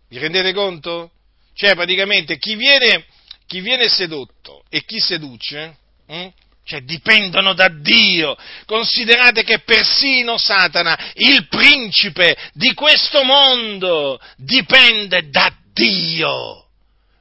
Vi 0.09 0.19
rendete 0.19 0.53
conto? 0.53 1.13
Cioè, 1.55 1.77
praticamente, 1.77 2.37
chi 2.37 2.57
viene, 2.57 3.05
chi 3.47 3.61
viene 3.61 3.89
sedotto 3.89 4.65
e 4.69 4.85
chi 4.85 4.99
seduce, 4.99 5.77
hm? 6.09 6.29
Cioè, 6.65 6.81
dipendono 6.83 7.55
da 7.55 7.69
Dio. 7.69 8.37
Considerate 8.67 9.43
che 9.43 9.61
persino 9.61 10.39
Satana, 10.39 11.13
il 11.15 11.49
principe 11.49 12.37
di 12.53 12.73
questo 12.75 13.25
mondo, 13.25 14.21
dipende 14.37 15.29
da 15.29 15.53
Dio. 15.73 16.67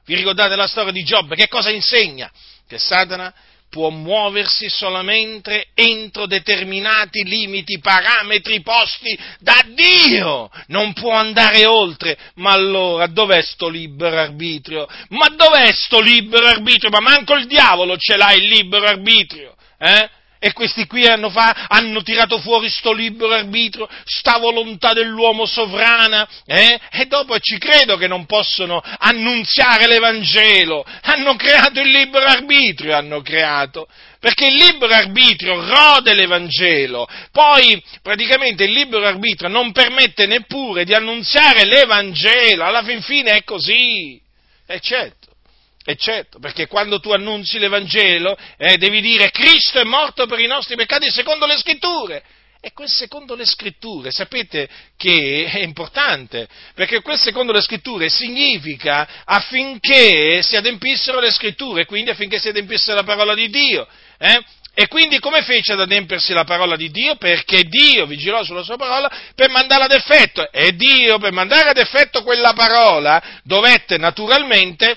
Vi 0.04 0.14
ricordate 0.14 0.56
la 0.56 0.66
storia 0.66 0.92
di 0.92 1.04
Giobbe? 1.04 1.36
Che 1.36 1.48
cosa 1.48 1.70
insegna? 1.70 2.30
Che 2.66 2.78
Satana 2.78 3.32
può 3.72 3.88
muoversi 3.88 4.68
solamente 4.68 5.68
entro 5.72 6.26
determinati 6.26 7.22
limiti, 7.24 7.78
parametri 7.78 8.60
posti 8.60 9.18
da 9.38 9.64
Dio, 9.66 10.50
non 10.66 10.92
può 10.92 11.12
andare 11.12 11.64
oltre. 11.64 12.18
Ma 12.34 12.52
allora 12.52 13.06
dov'è 13.06 13.40
sto 13.40 13.70
libero 13.70 14.18
arbitrio? 14.18 14.86
Ma 15.08 15.28
dov'è 15.28 15.72
sto 15.72 16.02
libero 16.02 16.48
arbitrio? 16.48 16.90
Ma 16.90 17.00
manco 17.00 17.34
il 17.34 17.46
diavolo 17.46 17.96
ce 17.96 18.18
l'ha 18.18 18.34
il 18.34 18.46
libero 18.46 18.84
arbitrio, 18.84 19.56
eh? 19.78 20.10
E 20.44 20.52
questi 20.54 20.88
qui 20.88 21.06
hanno, 21.06 21.30
fa, 21.30 21.66
hanno, 21.68 22.02
tirato 22.02 22.40
fuori 22.40 22.68
sto 22.68 22.92
libero 22.92 23.32
arbitrio, 23.32 23.88
sta 24.04 24.38
volontà 24.38 24.92
dell'uomo 24.92 25.46
sovrana, 25.46 26.28
eh? 26.44 26.80
E 26.90 27.06
dopo 27.06 27.38
ci 27.38 27.58
credo 27.58 27.96
che 27.96 28.08
non 28.08 28.26
possono 28.26 28.82
annunziare 28.82 29.86
l'Evangelo. 29.86 30.84
Hanno 31.02 31.36
creato 31.36 31.78
il 31.80 31.92
libero 31.92 32.26
arbitrio, 32.26 32.96
hanno 32.96 33.22
creato. 33.22 33.86
Perché 34.18 34.46
il 34.46 34.56
libero 34.56 34.92
arbitrio 34.92 35.64
rode 35.64 36.12
l'Evangelo. 36.12 37.06
Poi, 37.30 37.80
praticamente, 38.02 38.64
il 38.64 38.72
libero 38.72 39.06
arbitrio 39.06 39.48
non 39.48 39.70
permette 39.70 40.26
neppure 40.26 40.84
di 40.84 40.92
annunziare 40.92 41.64
l'Evangelo. 41.64 42.64
Alla 42.64 42.82
fin 42.82 43.00
fine 43.00 43.30
è 43.30 43.44
così. 43.44 44.20
E 44.66 44.80
certo. 44.80 45.21
E 45.84 45.96
certo, 45.96 46.38
perché 46.38 46.66
quando 46.66 47.00
tu 47.00 47.10
annunzi 47.10 47.58
l'Evangelo 47.58 48.36
eh, 48.56 48.76
devi 48.76 49.00
dire 49.00 49.30
Cristo 49.30 49.80
è 49.80 49.84
morto 49.84 50.26
per 50.26 50.38
i 50.38 50.46
nostri 50.46 50.76
peccati 50.76 51.10
secondo 51.10 51.46
le 51.46 51.58
scritture. 51.58 52.22
E 52.64 52.72
quel 52.72 52.88
secondo 52.88 53.34
le 53.34 53.44
scritture, 53.44 54.12
sapete 54.12 54.68
che 54.96 55.50
è 55.50 55.58
importante, 55.58 56.46
perché 56.76 57.02
quel 57.02 57.18
secondo 57.18 57.50
le 57.50 57.60
scritture 57.60 58.08
significa 58.08 59.24
affinché 59.24 60.42
si 60.44 60.54
adempissero 60.54 61.18
le 61.18 61.32
scritture, 61.32 61.86
quindi 61.86 62.10
affinché 62.10 62.38
si 62.38 62.46
adempisse 62.46 62.94
la 62.94 63.02
parola 63.02 63.34
di 63.34 63.50
Dio. 63.50 63.84
Eh? 64.16 64.40
E 64.74 64.86
quindi 64.86 65.18
come 65.18 65.42
fece 65.42 65.72
ad 65.72 65.80
adempersi 65.80 66.32
la 66.32 66.44
parola 66.44 66.76
di 66.76 66.88
Dio? 66.90 67.16
Perché 67.16 67.64
Dio 67.64 68.06
vigilò 68.06 68.44
sulla 68.44 68.62
sua 68.62 68.76
parola 68.76 69.10
per 69.34 69.50
mandarla 69.50 69.86
ad 69.86 69.92
effetto. 69.92 70.48
E 70.52 70.76
Dio, 70.76 71.18
per 71.18 71.32
mandare 71.32 71.70
ad 71.70 71.78
effetto 71.78 72.22
quella 72.22 72.52
parola, 72.52 73.40
dovette 73.42 73.98
naturalmente 73.98 74.96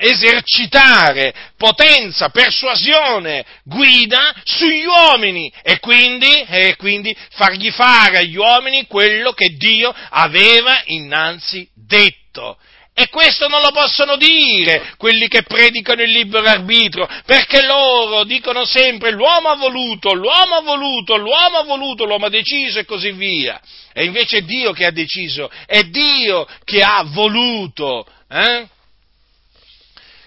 esercitare 0.00 1.32
potenza, 1.56 2.30
persuasione, 2.30 3.44
guida 3.64 4.34
sugli 4.44 4.84
uomini 4.84 5.52
e 5.62 5.78
quindi, 5.78 6.32
e 6.48 6.74
quindi 6.76 7.14
fargli 7.30 7.70
fare 7.70 8.18
agli 8.18 8.36
uomini 8.36 8.86
quello 8.86 9.32
che 9.32 9.50
Dio 9.56 9.94
aveva 10.10 10.82
innanzi 10.86 11.68
detto. 11.74 12.56
E 12.92 13.08
questo 13.08 13.48
non 13.48 13.62
lo 13.62 13.70
possono 13.70 14.16
dire 14.16 14.92
quelli 14.98 15.28
che 15.28 15.42
predicano 15.42 16.02
il 16.02 16.10
libero 16.10 16.46
arbitrio, 16.46 17.08
perché 17.24 17.62
loro 17.62 18.24
dicono 18.24 18.64
sempre 18.66 19.10
l'uomo 19.12 19.48
ha 19.48 19.56
voluto, 19.56 20.12
l'uomo 20.12 20.56
ha 20.56 20.60
voluto, 20.60 21.16
l'uomo 21.16 21.58
ha 21.58 21.64
voluto, 21.64 22.04
l'uomo 22.04 22.26
ha 22.26 22.30
deciso 22.30 22.78
e 22.78 22.84
così 22.84 23.12
via. 23.12 23.58
E 23.94 24.04
invece 24.04 24.38
è 24.38 24.42
Dio 24.42 24.72
che 24.72 24.84
ha 24.84 24.90
deciso, 24.90 25.50
è 25.66 25.84
Dio 25.84 26.46
che 26.64 26.82
ha 26.82 27.02
voluto. 27.06 28.06
Eh? 28.28 28.66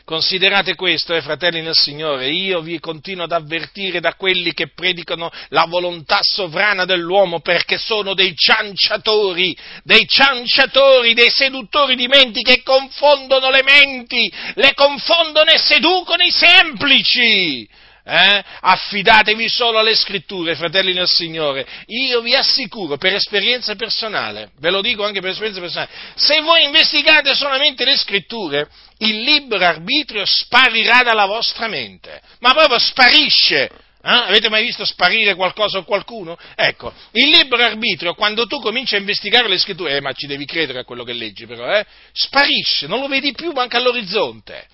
Considerate 0.06 0.76
questo, 0.76 1.14
eh, 1.14 1.22
fratelli 1.22 1.62
nel 1.62 1.78
Signore, 1.78 2.28
io 2.28 2.60
vi 2.60 2.78
continuo 2.80 3.24
ad 3.24 3.32
avvertire 3.32 4.02
da 4.02 4.16
quelli 4.16 4.54
che 4.54 4.68
predicano 4.68 5.32
la 5.48 5.64
volontà 5.66 6.20
sovrana 6.22 6.84
dell'uomo 6.84 7.40
perché 7.40 7.78
sono 7.78 8.14
dei 8.14 8.36
cianciatori, 8.36 9.56
dei 9.84 10.06
cianciatori, 10.06 11.14
dei 11.14 11.30
seduttori 11.30 11.96
di 11.96 12.08
menti 12.08 12.42
che 12.42 12.64
confondono 12.64 13.50
le 13.50 13.64
menti, 13.64 14.30
le 14.56 14.74
confondono 14.74 15.50
e 15.50 15.58
seducono 15.58 16.22
i 16.22 16.32
semplici. 16.32 17.66
Eh? 18.06 18.44
Affidatevi 18.60 19.48
solo 19.48 19.80
alle 19.80 19.96
scritture, 19.96 20.56
fratelli 20.56 20.92
del 20.92 21.08
Signore. 21.08 21.66
Io 21.86 22.20
vi 22.22 22.36
assicuro, 22.36 22.98
per 22.98 23.14
esperienza 23.14 23.76
personale, 23.76 24.52
ve 24.60 24.72
lo 24.72 24.82
dico 24.82 25.06
anche 25.06 25.22
per 25.22 25.30
esperienza 25.30 25.62
personale, 25.62 25.90
se 26.16 26.42
voi 26.42 26.66
investigate 26.66 27.34
solamente 27.34 27.86
le 27.86 27.96
scritture, 27.96 28.68
il 28.98 29.22
libero 29.22 29.64
arbitrio 29.64 30.24
sparirà 30.26 31.04
dalla 31.04 31.26
vostra 31.26 31.68
mente, 31.68 32.22
ma 32.40 32.54
proprio 32.54 32.78
sparisce. 32.78 33.70
Eh? 34.06 34.12
Avete 34.12 34.50
mai 34.50 34.66
visto 34.66 34.84
sparire 34.84 35.34
qualcosa 35.34 35.78
o 35.78 35.86
qualcuno? 35.86 36.38
Ecco, 36.56 36.92
il 37.14 37.30
libero 37.30 37.64
arbitrio, 37.64 38.16
quando 38.16 38.48
tu 38.48 38.60
cominci 38.60 38.96
a 38.96 39.00
investigare 39.00 39.48
le 39.48 39.58
scritture, 39.58 39.96
eh, 39.96 40.02
ma 40.02 40.12
ci 40.12 40.28
devi 40.28 40.44
credere 40.46 40.80
a 40.80 40.84
quello 40.84 41.06
che 41.06 41.14
leggi 41.14 41.46
però, 41.46 41.74
eh, 41.74 41.86
sparisce, 42.12 42.88
non 42.88 43.00
lo 43.00 43.08
vedi 43.08 43.32
più 43.32 43.54
manca 43.54 43.78
all'orizzonte 43.78 44.68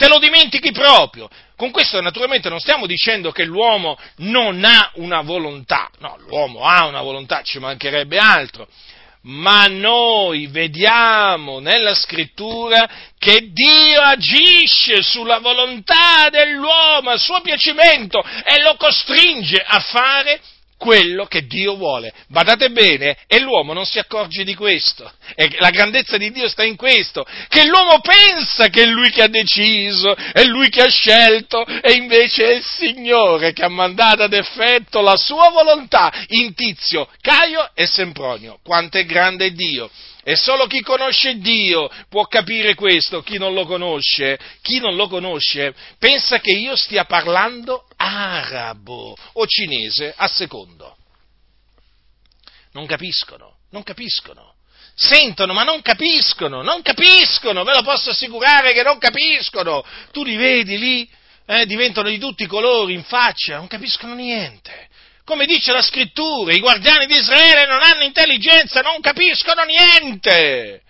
te 0.00 0.08
lo 0.08 0.18
dimentichi 0.18 0.72
proprio. 0.72 1.28
Con 1.56 1.70
questo 1.70 2.00
naturalmente 2.00 2.48
non 2.48 2.58
stiamo 2.58 2.86
dicendo 2.86 3.32
che 3.32 3.44
l'uomo 3.44 3.98
non 4.18 4.64
ha 4.64 4.92
una 4.94 5.20
volontà, 5.20 5.90
no, 5.98 6.16
l'uomo 6.26 6.64
ha 6.64 6.86
una 6.86 7.02
volontà, 7.02 7.42
ci 7.42 7.58
mancherebbe 7.58 8.16
altro, 8.16 8.66
ma 9.24 9.66
noi 9.66 10.46
vediamo 10.46 11.58
nella 11.58 11.94
scrittura 11.94 12.88
che 13.18 13.50
Dio 13.52 14.00
agisce 14.00 15.02
sulla 15.02 15.38
volontà 15.40 16.30
dell'uomo, 16.30 17.10
al 17.10 17.20
suo 17.20 17.42
piacimento 17.42 18.24
e 18.42 18.62
lo 18.62 18.76
costringe 18.76 19.62
a 19.62 19.80
fare 19.80 20.40
quello 20.80 21.26
che 21.26 21.46
Dio 21.46 21.76
vuole. 21.76 22.10
Badate 22.28 22.70
bene, 22.70 23.18
e 23.26 23.38
l'uomo 23.38 23.74
non 23.74 23.84
si 23.84 23.98
accorge 23.98 24.44
di 24.44 24.54
questo. 24.54 25.12
E 25.34 25.50
la 25.58 25.68
grandezza 25.68 26.16
di 26.16 26.30
Dio 26.30 26.48
sta 26.48 26.64
in 26.64 26.76
questo, 26.76 27.26
che 27.48 27.66
l'uomo 27.66 28.00
pensa 28.00 28.68
che 28.68 28.84
è 28.84 28.86
lui 28.86 29.10
che 29.10 29.20
ha 29.20 29.28
deciso, 29.28 30.14
è 30.14 30.42
lui 30.44 30.70
che 30.70 30.80
ha 30.80 30.88
scelto, 30.88 31.66
e 31.66 31.92
invece 31.92 32.44
è 32.44 32.54
il 32.54 32.64
Signore 32.64 33.52
che 33.52 33.62
ha 33.62 33.68
mandato 33.68 34.22
ad 34.22 34.32
effetto 34.32 35.02
la 35.02 35.16
sua 35.16 35.50
volontà 35.50 36.10
in 36.28 36.54
Tizio, 36.54 37.06
Caio 37.20 37.72
e 37.74 37.86
Sempronio. 37.86 38.58
Quanto 38.64 38.96
è 38.96 39.04
grande 39.04 39.52
Dio! 39.52 39.90
E 40.22 40.36
solo 40.36 40.66
chi 40.66 40.80
conosce 40.80 41.38
Dio 41.38 41.90
può 42.08 42.24
capire 42.24 42.74
questo, 42.74 43.22
chi 43.22 43.38
non 43.38 43.52
lo 43.52 43.64
conosce, 43.64 44.38
chi 44.62 44.78
non 44.78 44.94
lo 44.94 45.08
conosce 45.08 45.74
pensa 45.98 46.40
che 46.40 46.52
io 46.52 46.76
stia 46.76 47.04
parlando 47.04 47.86
arabo 48.02 49.14
o 49.34 49.46
cinese 49.46 50.12
a 50.16 50.26
secondo. 50.26 50.96
Non 52.72 52.86
capiscono, 52.86 53.58
non 53.70 53.82
capiscono. 53.82 54.54
Sentono 54.94 55.52
ma 55.52 55.62
non 55.62 55.82
capiscono, 55.82 56.62
non 56.62 56.82
capiscono, 56.82 57.64
ve 57.64 57.74
lo 57.74 57.82
posso 57.82 58.10
assicurare 58.10 58.72
che 58.72 58.82
non 58.82 58.98
capiscono. 58.98 59.84
Tu 60.12 60.24
li 60.24 60.36
vedi 60.36 60.78
lì, 60.78 61.10
eh, 61.46 61.66
diventano 61.66 62.08
di 62.08 62.18
tutti 62.18 62.44
i 62.44 62.46
colori 62.46 62.94
in 62.94 63.04
faccia, 63.04 63.56
non 63.56 63.66
capiscono 63.66 64.14
niente 64.14 64.88
come 65.30 65.46
dice 65.46 65.70
la 65.70 65.80
scrittura, 65.80 66.52
i 66.52 66.58
guardiani 66.58 67.06
di 67.06 67.14
Israele 67.14 67.64
non 67.64 67.80
hanno 67.80 68.02
intelligenza, 68.02 68.80
non 68.80 69.00
capiscono 69.00 69.62
niente. 69.62 70.82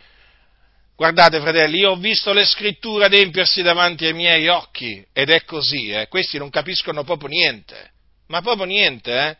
Guardate, 1.00 1.40
fratelli, 1.40 1.78
io 1.78 1.92
ho 1.92 1.96
visto 1.96 2.30
le 2.34 2.44
scritture 2.44 3.06
adempiersi 3.06 3.62
davanti 3.62 4.04
ai 4.04 4.12
miei 4.12 4.48
occhi 4.48 5.02
ed 5.14 5.30
è 5.30 5.44
così, 5.44 5.88
eh? 5.88 6.08
questi 6.08 6.36
non 6.36 6.50
capiscono 6.50 7.04
proprio 7.04 7.30
niente, 7.30 7.92
ma 8.26 8.42
proprio 8.42 8.66
niente, 8.66 9.10
eh? 9.10 9.36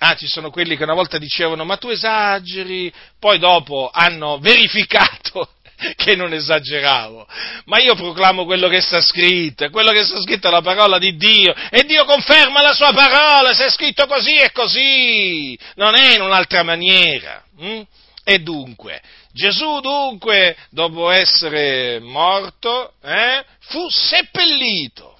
Ah, 0.00 0.14
ci 0.16 0.26
sono 0.26 0.50
quelli 0.50 0.76
che 0.76 0.82
una 0.82 0.92
volta 0.92 1.16
dicevano, 1.16 1.64
ma 1.64 1.78
tu 1.78 1.88
esageri, 1.88 2.92
poi 3.18 3.38
dopo 3.38 3.88
hanno 3.90 4.36
verificato 4.44 5.48
che 5.96 6.14
non 6.14 6.34
esageravo, 6.34 7.26
ma 7.64 7.78
io 7.78 7.94
proclamo 7.94 8.44
quello 8.44 8.68
che 8.68 8.82
sta 8.82 9.00
scritto, 9.00 9.70
quello 9.70 9.92
che 9.92 10.04
sta 10.04 10.20
scritto 10.20 10.48
è 10.48 10.50
la 10.50 10.60
parola 10.60 10.98
di 10.98 11.16
Dio, 11.16 11.54
e 11.70 11.84
Dio 11.84 12.04
conferma 12.04 12.60
la 12.60 12.74
sua 12.74 12.92
parola, 12.92 13.54
se 13.54 13.64
è 13.64 13.70
scritto 13.70 14.06
così 14.06 14.36
è 14.36 14.52
così, 14.52 15.58
non 15.76 15.94
è 15.94 16.16
in 16.16 16.20
un'altra 16.20 16.62
maniera. 16.62 17.42
Hm? 17.56 17.80
E 18.22 18.38
dunque, 18.40 19.00
Gesù 19.32 19.80
dunque, 19.80 20.56
dopo 20.70 21.10
essere 21.10 22.00
morto, 22.00 22.94
eh, 23.00 23.44
fu 23.60 23.88
seppellito 23.88 25.18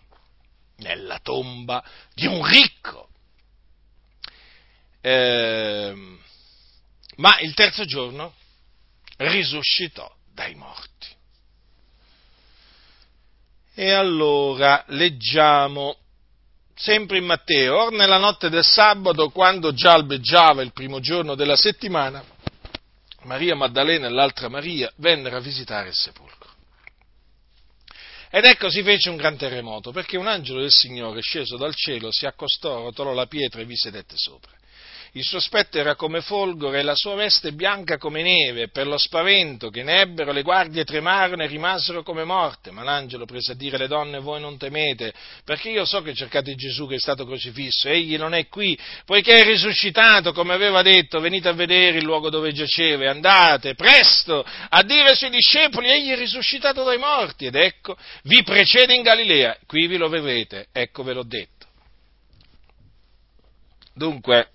nella 0.79 1.19
tomba 1.23 1.83
di 2.15 2.27
un 2.27 2.45
ricco. 2.45 3.09
eh, 5.03 5.95
ma 7.17 7.39
il 7.41 7.55
terzo 7.55 7.85
giorno 7.85 8.35
risuscitò 9.17 10.11
dai 10.35 10.55
morti. 10.55 11.09
E 13.75 13.93
allora 13.93 14.85
leggiamo 14.89 15.97
sempre 16.75 17.19
in 17.19 17.25
Matteo, 17.25 17.77
or 17.77 17.93
nella 17.93 18.19
notte 18.19 18.49
del 18.49 18.65
sabato, 18.65 19.31
quando 19.31 19.73
già 19.73 19.93
albeggiava 19.93 20.63
il 20.63 20.73
primo 20.73 21.01
giorno 21.01 21.35
della 21.35 21.57
settimana, 21.57 22.25
Maria 23.23 23.55
Maddalena 23.55 24.07
e 24.07 24.11
l'altra 24.11 24.49
Maria 24.49 24.93
vennero 24.97 25.37
a 25.37 25.41
visitare 25.41 25.89
il 25.89 25.95
sepolcro. 25.95 26.49
Ed 28.31 28.45
ecco 28.45 28.71
si 28.71 28.83
fece 28.83 29.11
un 29.11 29.17
gran 29.17 29.37
terremoto, 29.37 29.91
perché 29.91 30.17
un 30.17 30.29
angelo 30.29 30.61
del 30.61 30.71
Signore 30.71 31.21
sceso 31.21 31.57
dal 31.57 31.75
cielo 31.75 32.13
si 32.13 32.27
accostò, 32.27 32.83
rotolò 32.83 33.13
la 33.13 33.27
pietra 33.27 33.61
e 33.61 33.65
vi 33.65 33.77
sedette 33.77 34.17
sopra 34.17 34.59
il 35.13 35.25
suo 35.25 35.39
aspetto 35.39 35.79
era 35.79 35.97
come 35.97 36.21
folgore 36.21 36.79
e 36.79 36.83
la 36.83 36.95
sua 36.95 37.15
veste 37.15 37.53
bianca 37.53 37.99
come 37.99 38.23
neve, 38.23 38.69
per 38.69 38.87
lo 38.87 38.97
spavento 38.97 39.69
che 39.69 39.83
ne 39.83 40.03
ebbero 40.03 40.33
le 40.33 40.43
guardie 40.43 40.85
tremarono 40.85 41.43
e 41.43 41.47
rimasero 41.49 42.03
come 42.03 42.25
morte. 42.25 42.71
Ma 42.71 42.83
l'angelo 42.83 43.25
prese 43.25 43.53
a 43.53 43.55
dire 43.55 43.77
alle 43.77 43.89
donne, 43.89 44.21
voi 44.21 44.41
non 44.41 44.57
temete, 44.57 45.13
perché 45.45 45.71
io 45.71 45.85
so 45.85 46.03
che 46.03 46.15
cercate 46.15 46.55
Gesù 46.55 46.87
che 46.87 46.95
è 46.95 46.99
stato 47.01 47.27
crocifisso, 47.27 47.89
egli 47.89 48.17
non 48.17 48.35
è 48.35 48.47
qui, 48.47 48.79
poiché 49.05 49.41
è 49.41 49.45
risuscitato, 49.45 50.33
come 50.33 50.55
aveva 50.55 50.83
detto, 50.83 51.21
venite 51.21 51.49
a 51.49 51.53
vedere 51.53 51.99
il 51.99 52.05
luogo 52.05 52.31
dove 52.31 52.53
giaceva 52.53 53.11
andate 53.11 53.75
presto 53.75 54.45
a 54.69 54.83
dire 54.83 55.11
ai 55.11 55.17
suoi 55.17 55.31
discepoli, 55.31 55.91
egli 55.91 56.11
è 56.11 56.17
risuscitato 56.17 56.85
dai 56.85 56.99
morti, 56.99 57.47
ed 57.47 57.57
ecco, 57.57 57.97
vi 58.25 58.43
precede 58.43 58.95
in 58.95 59.03
Galilea, 59.03 59.59
qui 59.67 59.87
vi 59.87 59.97
lo 59.97 60.09
vedrete, 60.09 60.69
ecco 60.73 61.03
ve 61.03 61.13
l'ho 61.13 61.25
detto. 61.25 61.67
Dunque, 63.95 64.53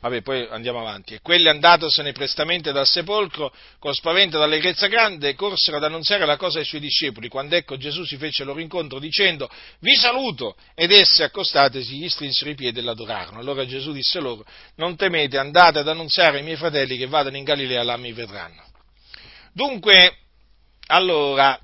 Vabbè, 0.00 0.22
poi 0.22 0.46
andiamo 0.48 0.80
avanti. 0.80 1.14
E 1.14 1.20
quelli 1.20 1.48
andatosene 1.48 2.12
prestamente 2.12 2.72
dal 2.72 2.86
sepolcro, 2.86 3.52
con 3.78 3.92
spavento 3.94 4.36
e 4.36 4.40
d'allegrezza 4.40 4.86
grande, 4.86 5.34
corsero 5.34 5.76
ad 5.76 5.84
annunziare 5.84 6.24
la 6.24 6.38
cosa 6.38 6.58
ai 6.58 6.64
suoi 6.64 6.80
discepoli, 6.80 7.28
quando 7.28 7.56
ecco 7.56 7.76
Gesù 7.76 8.04
si 8.04 8.16
fece 8.16 8.44
loro 8.44 8.60
incontro 8.60 8.98
dicendo, 8.98 9.48
vi 9.80 9.94
saluto! 9.94 10.56
Ed 10.74 10.90
essi, 10.90 11.22
accostatesi, 11.22 11.98
gli 11.98 12.08
strinsero 12.08 12.50
i 12.50 12.54
piedi 12.54 12.78
e 12.78 12.82
l'adorarono. 12.82 13.40
Allora 13.40 13.66
Gesù 13.66 13.92
disse 13.92 14.20
loro, 14.20 14.44
non 14.76 14.96
temete, 14.96 15.36
andate 15.36 15.80
ad 15.80 15.88
annunziare 15.88 16.38
ai 16.38 16.44
miei 16.44 16.56
fratelli 16.56 16.96
che 16.96 17.06
vadano 17.06 17.36
in 17.36 17.44
Galilea, 17.44 17.82
là 17.82 17.96
mi 17.98 18.12
vedranno. 18.12 18.64
Dunque, 19.52 20.16
allora, 20.86 21.60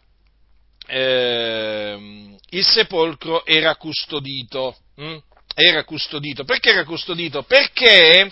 eh, 0.87 2.37
il 2.51 2.65
sepolcro 2.65 3.47
era 3.47 3.77
custodito. 3.77 4.77
Hm? 4.97 5.17
Era 5.59 5.85
custodito. 5.85 6.45
Perché 6.45 6.71
era 6.71 6.85
custodito? 6.85 7.43
Perché 7.43 8.31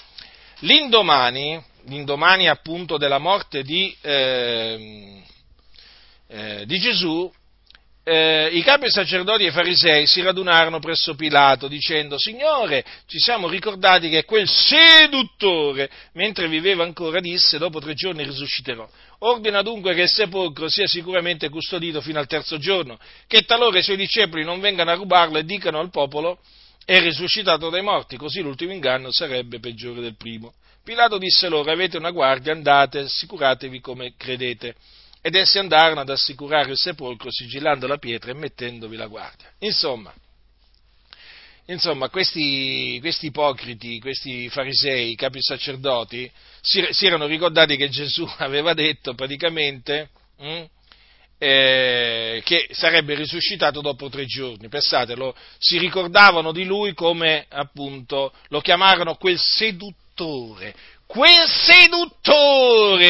l'indomani, 0.58 1.58
l'indomani 1.86 2.48
appunto 2.48 2.98
della 2.98 3.16
morte 3.16 3.62
di, 3.62 3.96
eh, 4.02 5.22
eh, 6.28 6.66
di 6.66 6.78
Gesù, 6.78 7.32
eh, 8.06 8.50
i 8.52 8.62
capi 8.62 8.90
sacerdoti 8.90 9.44
e 9.44 9.46
i 9.46 9.52
farisei 9.52 10.06
si 10.06 10.20
radunarono 10.20 10.80
presso 10.80 11.14
Pilato 11.14 11.66
dicendo, 11.66 12.18
Signore, 12.18 12.84
ci 13.06 13.18
siamo 13.18 13.48
ricordati 13.48 14.10
che 14.10 14.24
quel 14.24 14.46
seduttore, 14.46 15.88
mentre 16.12 16.46
viveva 16.46 16.84
ancora, 16.84 17.20
disse, 17.20 17.56
dopo 17.56 17.80
tre 17.80 17.94
giorni 17.94 18.22
risusciterò. 18.22 18.86
Ordina 19.20 19.62
dunque 19.62 19.94
che 19.94 20.02
il 20.02 20.10
sepolcro 20.10 20.68
sia 20.68 20.86
sicuramente 20.86 21.48
custodito 21.48 22.02
fino 22.02 22.18
al 22.18 22.26
terzo 22.26 22.58
giorno, 22.58 22.98
che 23.26 23.46
talora 23.46 23.78
i 23.78 23.82
suoi 23.82 23.96
discepoli 23.96 24.44
non 24.44 24.60
vengano 24.60 24.90
a 24.90 24.94
rubarlo 24.94 25.38
e 25.38 25.44
dicano 25.44 25.80
al 25.80 25.88
popolo, 25.88 26.40
è 26.84 27.00
risuscitato 27.00 27.70
dai 27.70 27.82
morti, 27.82 28.16
così 28.16 28.40
l'ultimo 28.40 28.72
inganno 28.72 29.10
sarebbe 29.10 29.58
peggiore 29.58 30.00
del 30.00 30.16
primo. 30.16 30.54
Pilato 30.84 31.16
disse 31.16 31.48
loro, 31.48 31.70
avete 31.70 31.96
una 31.96 32.10
guardia, 32.10 32.52
andate, 32.52 33.00
assicuratevi 33.00 33.80
come 33.80 34.14
credete. 34.16 34.74
Ed 35.22 35.34
essi 35.34 35.58
andarono 35.58 36.00
ad 36.00 36.10
assicurare 36.10 36.72
il 36.72 36.76
sepolcro, 36.76 37.30
sigillando 37.30 37.86
la 37.86 37.96
pietra 37.96 38.30
e 38.30 38.34
mettendovi 38.34 38.96
la 38.96 39.06
guardia. 39.06 39.50
Insomma, 39.60 40.12
insomma 41.66 42.10
questi, 42.10 42.98
questi 43.00 43.26
ipocriti, 43.26 43.98
questi 43.98 44.50
farisei, 44.50 45.14
capi 45.14 45.40
sacerdoti, 45.40 46.30
si, 46.60 46.86
si, 46.90 47.06
erano 47.06 47.24
ricordati 47.24 47.76
che 47.76 47.88
Gesù 47.88 48.28
aveva 48.38 48.74
detto 48.74 49.14
praticamente... 49.14 50.10
Hm, 50.38 50.64
eh, 51.44 52.40
che 52.42 52.68
sarebbe 52.70 53.14
risuscitato 53.14 53.82
dopo 53.82 54.08
tre 54.08 54.24
giorni. 54.24 54.68
Pensatelo, 54.68 55.36
si 55.58 55.76
ricordavano 55.76 56.52
di 56.52 56.64
lui 56.64 56.94
come 56.94 57.44
appunto 57.50 58.32
lo 58.48 58.62
chiamarono 58.62 59.16
quel 59.16 59.38
seduttore. 59.38 60.74
Quel 61.06 61.46
seduttore! 61.46 63.06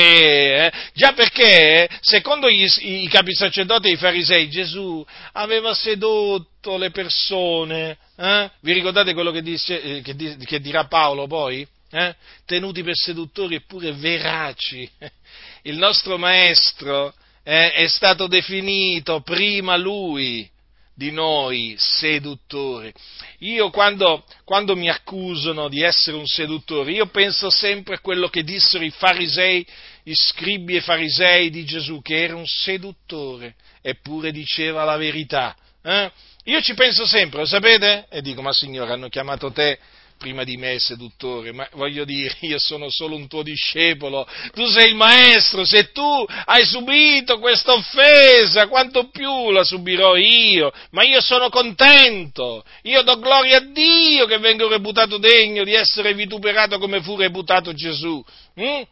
Eh? 0.66 0.72
Già 0.95 1.12
perché, 1.12 1.89
secondo 2.01 2.51
gli, 2.51 2.66
i 2.80 3.07
capi 3.09 3.32
sacerdoti 3.32 3.87
e 3.87 3.93
i 3.93 3.97
farisei, 3.97 4.51
Gesù 4.51 5.07
aveva 5.35 5.72
sedotto 5.72 6.76
le 6.76 6.91
persone. 6.91 7.97
Eh? 8.16 8.51
Vi 8.61 8.72
ricordate 8.72 9.14
quello 9.14 9.30
che, 9.30 9.43
disse, 9.43 9.80
eh, 9.80 10.03
che, 10.03 10.37
che 10.45 10.61
dirà 10.61 10.87
Paolo 10.87 11.28
poi? 11.28 11.64
Eh? 11.93 12.14
Tenuti 12.45 12.82
per 12.82 12.97
seduttori 12.97 13.55
eppure 13.55 13.93
veraci. 13.93 14.91
Il 15.62 15.76
nostro 15.76 16.18
maestro 16.18 17.14
eh, 17.45 17.72
è 17.72 17.86
stato 17.86 18.26
definito 18.26 19.20
prima 19.20 19.76
lui 19.76 20.51
di 20.95 21.11
noi 21.11 21.74
seduttore. 21.76 22.92
Io 23.40 23.70
quando, 23.70 24.24
quando, 24.45 24.76
mi 24.76 24.88
accusano 24.88 25.68
di 25.68 25.82
essere 25.82 26.16
un 26.16 26.26
seduttore, 26.26 26.92
io 26.92 27.07
penso 27.07 27.51
sempre 27.51 27.97
a 27.97 28.01
quello 28.01 28.28
che 28.28 28.45
dissero 28.45 28.84
i 28.84 28.90
farisei, 28.90 29.66
i 30.05 30.14
scribi 30.14 30.76
e 30.76 30.80
farisei 30.80 31.51
di 31.51 31.64
Gesù, 31.64 32.01
che 32.01 32.22
era 32.22 32.36
un 32.36 32.47
seduttore, 32.47 33.57
eppure 33.82 34.30
diceva 34.30 34.84
la 34.84 34.97
verità. 34.97 35.57
Eh? 35.82 36.11
Io 36.45 36.61
ci 36.62 36.74
penso 36.74 37.07
sempre, 37.07 37.40
lo 37.40 37.47
sapete? 37.47 38.07
E 38.09 38.22
dico, 38.22 38.40
ma 38.40 38.53
signore, 38.53 38.92
hanno 38.92 39.09
chiamato 39.09 39.51
te 39.51 39.78
prima 40.25 40.43
di 40.43 40.57
me 40.57 40.79
seduttore, 40.79 41.53
ma 41.53 41.68
voglio 41.72 42.07
dire, 42.07 42.35
io 42.41 42.59
sono 42.59 42.89
solo 42.89 43.14
un 43.14 43.29
tuo 43.29 43.43
discepolo, 43.43 44.27
tu 44.55 44.64
sei 44.68 44.89
il 44.89 44.95
maestro, 44.95 45.66
se 45.66 45.93
tu 45.93 46.25
hai 46.47 46.64
subito 46.64 47.39
questa 47.39 47.75
offesa, 47.75 48.66
quanto 48.68 49.11
più 49.11 49.51
la 49.51 49.64
subirò 49.64 50.16
io, 50.16 50.72
ma 50.93 51.05
io 51.05 51.20
sono 51.20 51.51
contento, 51.51 52.64
io 52.85 53.03
do 53.03 53.18
gloria 53.18 53.59
a 53.59 53.66
Dio 53.70 54.25
che 54.25 54.39
vengo 54.39 54.66
reputato 54.66 55.18
degno 55.18 55.62
di 55.62 55.75
essere 55.75 56.14
vituperato 56.14 56.79
come 56.79 57.03
fu 57.03 57.16
reputato 57.16 57.75
Gesù. 57.75 58.25
Hm? 58.55 58.83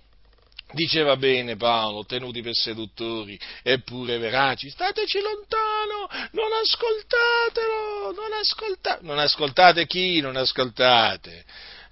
Diceva 0.73 1.17
bene 1.17 1.57
Paolo, 1.57 2.05
tenuti 2.05 2.41
per 2.41 2.55
seduttori, 2.55 3.39
eppure 3.63 4.19
veraci, 4.19 4.71
stateci 4.71 5.21
lontano, 5.21 6.09
non 6.33 6.51
ascoltatelo, 6.63 8.13
non 8.15 8.33
ascoltate, 8.41 8.99
non 9.03 9.19
ascoltate 9.19 9.87
chi, 9.87 10.21
non 10.21 10.37
ascoltate. 10.37 11.45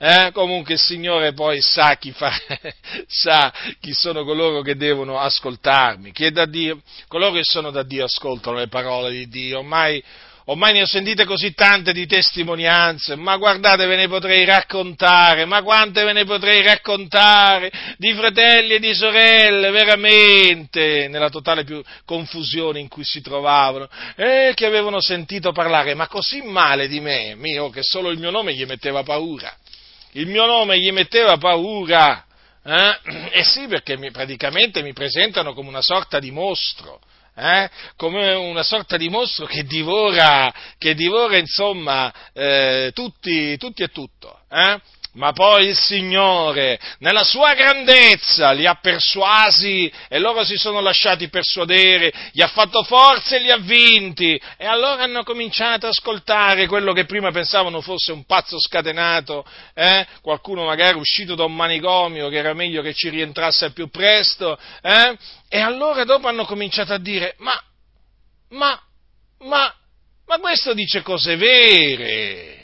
Eh? 0.02 0.30
Comunque 0.32 0.74
il 0.74 0.80
Signore 0.80 1.34
poi 1.34 1.60
sa 1.60 1.96
chi, 1.96 2.10
fa, 2.12 2.32
sa 3.06 3.52
chi 3.80 3.92
sono 3.92 4.24
coloro 4.24 4.62
che 4.62 4.74
devono 4.74 5.18
ascoltarmi, 5.18 6.12
chi 6.12 6.24
è 6.24 6.30
da 6.30 6.46
Dio, 6.46 6.80
coloro 7.06 7.32
che 7.32 7.44
sono 7.44 7.70
da 7.70 7.82
Dio 7.82 8.04
ascoltano 8.04 8.56
le 8.56 8.68
parole 8.68 9.10
di 9.10 9.28
Dio, 9.28 9.58
ormai 9.58 10.02
ormai 10.47 10.72
ne 10.72 10.82
ho 10.82 10.86
sentite 10.86 11.24
così 11.24 11.53
tante 11.53 11.93
di 11.93 12.07
testimonianze, 12.07 13.16
ma 13.16 13.36
guardate 13.36 13.86
ve 13.86 13.97
ne 13.97 14.09
potrei 14.09 14.45
raccontare, 14.45 15.45
ma 15.45 15.62
quante 15.62 16.05
ve 16.05 16.12
ne 16.12 16.24
potrei 16.24 16.62
raccontare 16.62 17.70
di 17.97 18.12
fratelli 18.14 18.74
e 18.74 18.78
di 18.78 18.95
sorelle, 18.95 19.70
veramente, 19.70 21.09
nella 21.09 21.28
totale 21.28 21.64
confusione 22.05 22.80
in 22.80 22.88
cui 22.88 23.05
si 23.05 23.20
trovavano, 23.20 23.88
e 24.16 24.53
che 24.55 24.66
avevano 24.66 25.01
sentito 25.01 25.53
parlare, 25.53 25.95
ma 25.95 26.07
così 26.07 26.43
male 26.43 26.88
di 26.88 27.01
me, 27.01 27.34
mio, 27.34 27.70
che 27.70 27.82
solo 27.82 28.11
il 28.11 28.18
mio 28.18 28.30
nome 28.30 28.55
gli 28.55 28.64
metteva 28.64 29.03
paura. 29.03 29.55
Il 30.12 30.26
mio 30.26 30.47
nome 30.47 30.78
gli 30.78 30.91
metteva 30.91 31.36
paura. 31.36 32.24
Eh? 32.64 32.99
Eh 33.32 33.45
sì, 33.45 33.66
perché 33.68 33.97
mi, 33.97 34.11
praticamente 34.11 34.82
mi 34.82 34.93
presentano 34.93 35.55
come 35.55 35.68
una 35.68 35.82
sorta 35.82 36.18
di 36.18 36.30
mostro 36.30 37.01
eh? 37.41 37.70
come 37.97 38.34
una 38.34 38.62
sorta 38.62 38.97
di 38.97 39.09
mostro 39.09 39.47
che 39.47 39.64
divora, 39.64 40.53
che 40.76 40.95
divora 40.95 41.36
insomma, 41.38 42.12
eh, 42.32 42.91
tutti, 42.95 43.57
tutti, 43.57 43.82
e 43.82 43.88
tutto. 43.88 44.41
Eh? 44.51 44.80
Ma 45.14 45.32
poi 45.32 45.66
il 45.66 45.76
Signore, 45.76 46.78
nella 46.98 47.24
sua 47.24 47.54
grandezza, 47.54 48.52
li 48.52 48.64
ha 48.64 48.76
persuasi 48.76 49.92
e 50.08 50.20
loro 50.20 50.44
si 50.44 50.56
sono 50.56 50.80
lasciati 50.80 51.28
persuadere, 51.28 52.12
gli 52.30 52.40
ha 52.40 52.46
fatto 52.46 52.84
forza 52.84 53.34
e 53.34 53.40
li 53.40 53.50
ha 53.50 53.56
vinti. 53.56 54.40
E 54.56 54.66
allora 54.66 55.02
hanno 55.02 55.24
cominciato 55.24 55.86
ad 55.86 55.92
ascoltare 55.92 56.68
quello 56.68 56.92
che 56.92 57.06
prima 57.06 57.32
pensavano 57.32 57.80
fosse 57.80 58.12
un 58.12 58.24
pazzo 58.24 58.61
scatenato, 58.61 59.44
eh? 59.74 60.06
qualcuno 60.22 60.64
magari 60.64 60.96
uscito 60.96 61.34
da 61.34 61.42
un 61.42 61.56
manicomio 61.56 62.28
che 62.28 62.36
era 62.36 62.54
meglio 62.54 62.80
che 62.80 62.94
ci 62.94 63.08
rientrasse 63.08 63.72
più 63.72 63.90
presto. 63.90 64.56
Eh? 64.80 65.18
E 65.48 65.58
allora 65.58 66.04
dopo 66.04 66.28
hanno 66.28 66.44
cominciato 66.44 66.92
a 66.92 66.98
dire, 66.98 67.34
ma, 67.38 67.61
ma, 68.50 68.80
ma, 69.40 69.74
ma 70.24 70.38
questo 70.38 70.72
dice 70.72 71.02
cose 71.02 71.34
vere 71.34 72.59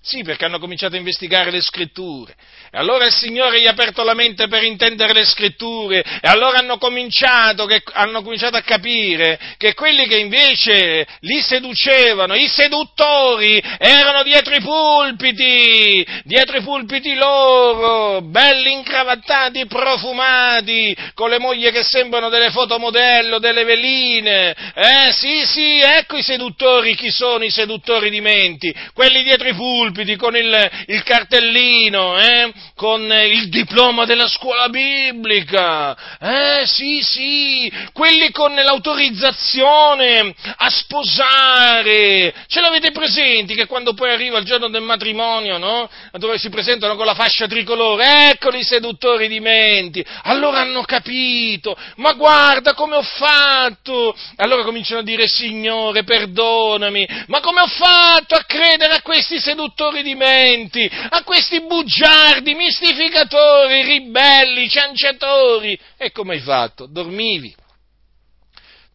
Sì, 0.00 0.22
perché 0.22 0.44
hanno 0.44 0.58
cominciato 0.58 0.94
a 0.94 0.98
investigare 0.98 1.50
le 1.50 1.60
scritture. 1.60 2.34
E 2.70 2.76
allora 2.76 3.06
il 3.06 3.12
Signore 3.12 3.60
gli 3.60 3.66
ha 3.66 3.70
aperto 3.70 4.04
la 4.04 4.12
mente 4.12 4.46
per 4.46 4.62
intendere 4.62 5.14
le 5.14 5.24
scritture. 5.24 6.00
E 6.00 6.28
allora 6.28 6.58
hanno 6.58 6.76
cominciato, 6.76 7.64
che, 7.64 7.82
hanno 7.92 8.22
cominciato 8.22 8.56
a 8.56 8.62
capire 8.62 9.38
che 9.56 9.72
quelli 9.72 10.06
che 10.06 10.18
invece 10.18 11.06
li 11.20 11.40
seducevano, 11.40 12.34
i 12.34 12.46
seduttori, 12.46 13.62
erano 13.78 14.22
dietro 14.22 14.54
i 14.54 14.60
pulpiti, 14.60 16.06
dietro 16.24 16.58
i 16.58 16.62
pulpiti 16.62 17.14
loro, 17.14 18.20
belli 18.20 18.72
incravattati, 18.72 19.66
profumati, 19.66 20.94
con 21.14 21.30
le 21.30 21.38
mogli 21.38 21.70
che 21.70 21.82
sembrano 21.82 22.28
delle 22.28 22.50
fotomodello, 22.50 23.38
delle 23.38 23.64
veline. 23.64 24.54
Eh, 24.74 25.12
sì, 25.12 25.46
sì, 25.46 25.80
ecco 25.80 26.16
i 26.16 26.22
seduttori, 26.22 26.94
chi 26.94 27.10
sono 27.10 27.44
i 27.44 27.50
seduttori 27.50 28.10
di 28.10 28.20
menti? 28.20 28.74
Quelli 28.92 29.22
dietro 29.22 29.48
i 29.48 29.54
pulpiti 29.54 30.16
con 30.16 30.36
il, 30.36 30.70
il 30.86 31.02
cartellino, 31.02 32.18
eh? 32.18 32.52
Con 32.74 33.02
il 33.02 33.48
diploma 33.48 34.04
della 34.04 34.28
scuola 34.28 34.68
biblica, 34.68 35.96
eh 36.18 36.66
sì 36.66 37.00
sì, 37.02 37.72
quelli 37.92 38.30
con 38.30 38.54
l'autorizzazione 38.54 40.34
a 40.56 40.70
sposare, 40.70 42.34
ce 42.46 42.60
l'avete 42.60 42.90
presenti 42.90 43.54
che 43.54 43.66
quando 43.66 43.94
poi 43.94 44.10
arriva 44.10 44.38
il 44.38 44.44
giorno 44.44 44.68
del 44.68 44.82
matrimonio, 44.82 45.58
no? 45.58 45.88
Dove 46.12 46.38
si 46.38 46.48
presentano 46.48 46.96
con 46.96 47.06
la 47.06 47.14
fascia 47.14 47.46
tricolore, 47.46 48.30
eccoli 48.30 48.60
i 48.60 48.64
seduttori 48.64 49.28
di 49.28 49.40
menti, 49.40 50.04
allora 50.24 50.60
hanno 50.60 50.82
capito, 50.82 51.76
ma 51.96 52.12
guarda 52.12 52.74
come 52.74 52.96
ho 52.96 53.02
fatto, 53.02 54.16
allora 54.36 54.62
cominciano 54.62 55.00
a 55.00 55.04
dire 55.04 55.26
Signore 55.26 56.04
perdonami, 56.04 57.06
ma 57.26 57.40
come 57.40 57.60
ho 57.60 57.66
fatto 57.66 58.34
a 58.34 58.44
credere 58.46 58.94
a 58.94 59.02
questi 59.02 59.38
seduttori 59.38 60.02
di 60.02 60.14
menti, 60.14 60.88
a 61.10 61.22
questi 61.22 61.60
bugiardi, 61.62 62.47
mistificatori, 62.54 63.82
ribelli, 63.82 64.68
cianciatori. 64.68 65.78
E 65.96 66.12
come 66.12 66.34
hai 66.34 66.40
fatto? 66.40 66.86
Dormivi 66.86 67.54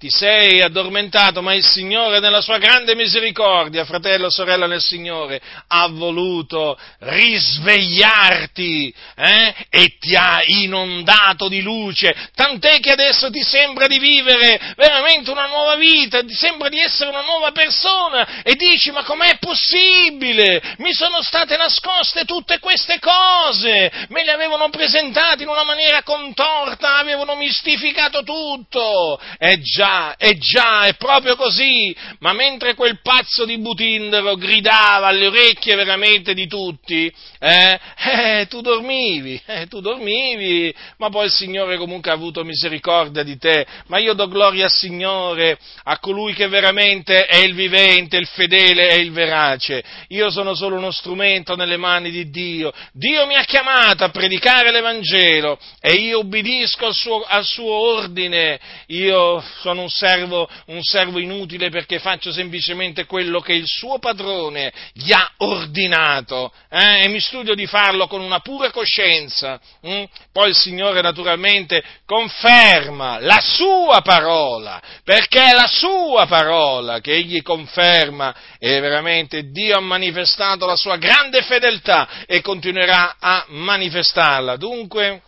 ti 0.03 0.09
sei 0.09 0.59
addormentato, 0.59 1.41
ma 1.41 1.53
il 1.53 1.63
Signore 1.63 2.19
nella 2.19 2.41
sua 2.41 2.57
grande 2.57 2.93
misericordia, 2.93 3.85
fratello, 3.85 4.29
sorella 4.29 4.67
nel 4.67 4.81
Signore, 4.81 5.39
ha 5.65 5.87
voluto 5.87 6.77
risvegliarti 6.99 8.93
eh? 9.15 9.55
e 9.69 9.95
ti 9.97 10.13
ha 10.13 10.43
inondato 10.45 11.47
di 11.47 11.61
luce, 11.61 12.13
tant'è 12.35 12.81
che 12.81 12.91
adesso 12.91 13.29
ti 13.29 13.41
sembra 13.43 13.87
di 13.87 13.97
vivere 13.97 14.73
veramente 14.75 15.31
una 15.31 15.45
nuova 15.45 15.75
vita, 15.75 16.19
ti 16.19 16.33
sembra 16.33 16.67
di 16.67 16.79
essere 16.79 17.09
una 17.09 17.21
nuova 17.21 17.51
persona 17.51 18.43
e 18.43 18.55
dici 18.55 18.91
ma 18.91 19.03
com'è 19.03 19.37
possibile? 19.39 20.75
Mi 20.79 20.91
sono 20.91 21.21
state 21.21 21.55
nascoste 21.55 22.25
tutte 22.25 22.59
queste 22.59 22.99
cose, 22.99 23.89
me 24.09 24.25
le 24.25 24.31
avevano 24.33 24.69
presentate 24.69 25.43
in 25.43 25.49
una 25.49 25.63
maniera 25.63 26.03
contorta, 26.03 26.97
avevano 26.97 27.37
mistificato 27.37 28.21
tutto. 28.23 29.17
E 29.37 29.61
già 29.61 29.92
è 30.17 30.35
già, 30.37 30.85
è 30.85 30.95
proprio 30.95 31.35
così, 31.35 31.95
ma 32.19 32.33
mentre 32.33 32.73
quel 32.73 32.99
pazzo 33.01 33.45
di 33.45 33.59
Butindero 33.59 34.35
gridava 34.35 35.07
alle 35.07 35.27
orecchie 35.27 35.75
veramente 35.75 36.33
di 36.33 36.47
tutti, 36.47 37.13
eh, 37.39 37.79
eh, 37.97 38.47
tu 38.49 38.61
dormivi, 38.61 39.39
eh, 39.45 39.67
tu 39.67 39.79
dormivi, 39.79 40.73
ma 40.97 41.09
poi 41.09 41.25
il 41.25 41.31
Signore 41.31 41.77
comunque 41.77 42.11
ha 42.11 42.15
avuto 42.15 42.43
misericordia 42.43 43.23
di 43.23 43.37
te, 43.37 43.65
ma 43.87 43.99
io 43.99 44.13
do 44.13 44.27
gloria 44.27 44.65
al 44.65 44.71
Signore, 44.71 45.57
a 45.83 45.99
colui 45.99 46.33
che 46.33 46.47
veramente 46.47 47.25
è 47.25 47.37
il 47.37 47.53
vivente, 47.53 48.17
il 48.17 48.27
fedele 48.27 48.89
e 48.89 48.99
il 48.99 49.11
verace, 49.11 49.83
io 50.09 50.29
sono 50.29 50.55
solo 50.55 50.77
uno 50.77 50.91
strumento 50.91 51.55
nelle 51.55 51.77
mani 51.77 52.11
di 52.11 52.29
Dio, 52.29 52.71
Dio 52.91 53.25
mi 53.25 53.35
ha 53.35 53.43
chiamato 53.43 54.03
a 54.03 54.09
predicare 54.09 54.71
l'Evangelo 54.71 55.59
e 55.79 55.93
io 55.93 56.19
ubbidisco 56.19 56.85
al 56.85 56.93
suo, 56.93 57.21
al 57.21 57.45
suo 57.45 57.71
ordine, 57.71 58.59
io 58.87 59.43
sono 59.61 59.82
un 59.83 59.89
servo, 59.89 60.49
un 60.67 60.81
servo 60.81 61.19
inutile 61.19 61.69
perché 61.69 61.99
faccio 61.99 62.31
semplicemente 62.31 63.05
quello 63.05 63.39
che 63.39 63.53
il 63.53 63.67
suo 63.67 63.99
padrone 63.99 64.73
gli 64.93 65.11
ha 65.11 65.31
ordinato 65.37 66.51
eh? 66.69 67.03
e 67.03 67.07
mi 67.09 67.19
studio 67.19 67.53
di 67.53 67.67
farlo 67.67 68.07
con 68.07 68.21
una 68.21 68.39
pura 68.39 68.71
coscienza. 68.71 69.59
Hm? 69.81 70.03
Poi 70.31 70.49
il 70.49 70.55
Signore 70.55 71.01
naturalmente 71.01 71.83
conferma 72.05 73.19
la 73.19 73.39
sua 73.41 74.01
parola, 74.01 74.81
perché 75.03 75.51
è 75.51 75.53
la 75.53 75.67
sua 75.67 76.25
parola 76.25 76.99
che 76.99 77.13
egli 77.13 77.41
conferma 77.41 78.33
e 78.57 78.79
veramente 78.79 79.51
Dio 79.51 79.77
ha 79.77 79.81
manifestato 79.81 80.65
la 80.65 80.75
sua 80.75 80.97
grande 80.97 81.41
fedeltà 81.41 82.25
e 82.25 82.41
continuerà 82.41 83.17
a 83.19 83.45
manifestarla. 83.49 84.55
Dunque, 84.57 85.21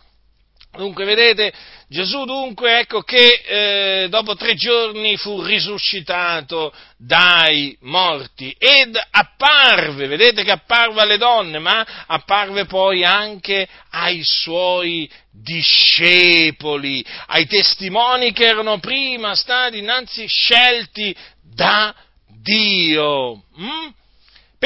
dunque 0.72 1.04
vedete, 1.04 1.52
Gesù 1.88 2.24
dunque, 2.24 2.80
ecco 2.80 3.02
che 3.02 3.42
eh, 3.46 4.08
dopo 4.08 4.34
tre 4.34 4.56
giorni 4.56 5.16
fu 5.16 5.40
risuscitato 5.40 6.74
dai 6.96 7.76
morti 7.82 8.52
ed 8.58 8.98
apparve, 9.08 10.08
vedete 10.08 10.42
che 10.42 10.50
apparve 10.50 11.02
alle 11.02 11.16
donne, 11.16 11.60
ma 11.60 11.86
apparve 12.06 12.64
poi 12.64 13.04
anche 13.04 13.68
ai 13.90 14.20
suoi 14.24 15.08
discepoli, 15.30 17.06
ai 17.26 17.46
testimoni 17.46 18.32
che 18.32 18.46
erano 18.46 18.80
prima 18.80 19.36
stati 19.36 19.78
innanzi 19.78 20.26
scelti 20.26 21.14
da 21.40 21.94
Dio. 22.26 23.44
Mm? 23.60 23.88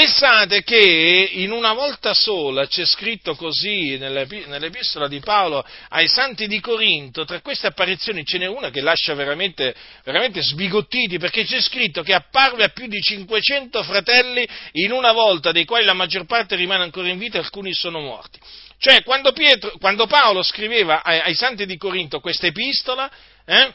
Pensate 0.01 0.63
che 0.63 1.29
in 1.31 1.51
una 1.51 1.75
volta 1.75 2.15
sola 2.15 2.67
c'è 2.67 2.87
scritto 2.87 3.35
così 3.35 3.99
nell'epistola 3.99 5.09
di 5.09 5.21
Paolo 5.21 5.63
ai 5.91 6.09
santi 6.09 6.47
di 6.47 6.59
Corinto, 6.59 7.27
tra 7.27 7.43
queste 7.43 7.67
apparizioni 7.67 8.25
ce 8.25 8.39
n'è 8.39 8.47
una 8.47 8.71
che 8.71 8.81
lascia 8.81 9.13
veramente, 9.13 9.75
veramente 10.03 10.41
sbigottiti, 10.41 11.19
perché 11.19 11.45
c'è 11.45 11.61
scritto 11.61 12.03
che 12.03 12.15
apparve 12.15 12.65
a 12.65 12.69
più 12.71 12.87
di 12.87 12.99
500 12.99 13.83
fratelli 13.83 14.49
in 14.73 14.93
una 14.93 15.13
volta, 15.13 15.53
dei 15.53 15.67
quali 15.67 15.85
la 15.85 15.93
maggior 15.93 16.25
parte 16.25 16.57
rimane 16.57 16.85
ancora 16.85 17.09
in 17.09 17.19
vita 17.19 17.37
e 17.37 17.43
alcuni 17.43 17.75
sono 17.75 18.01
morti. 18.01 18.39
Cioè, 18.79 19.03
quando, 19.03 19.33
Pietro, 19.33 19.73
quando 19.79 20.07
Paolo 20.07 20.43
scriveva 20.43 21.03
ai, 21.03 21.19
ai, 21.19 21.35
santi 21.35 21.67
di 21.67 21.77
Corinto 21.77 22.21
questa 22.21 22.47
epistola, 22.47 23.11
eh, 23.45 23.75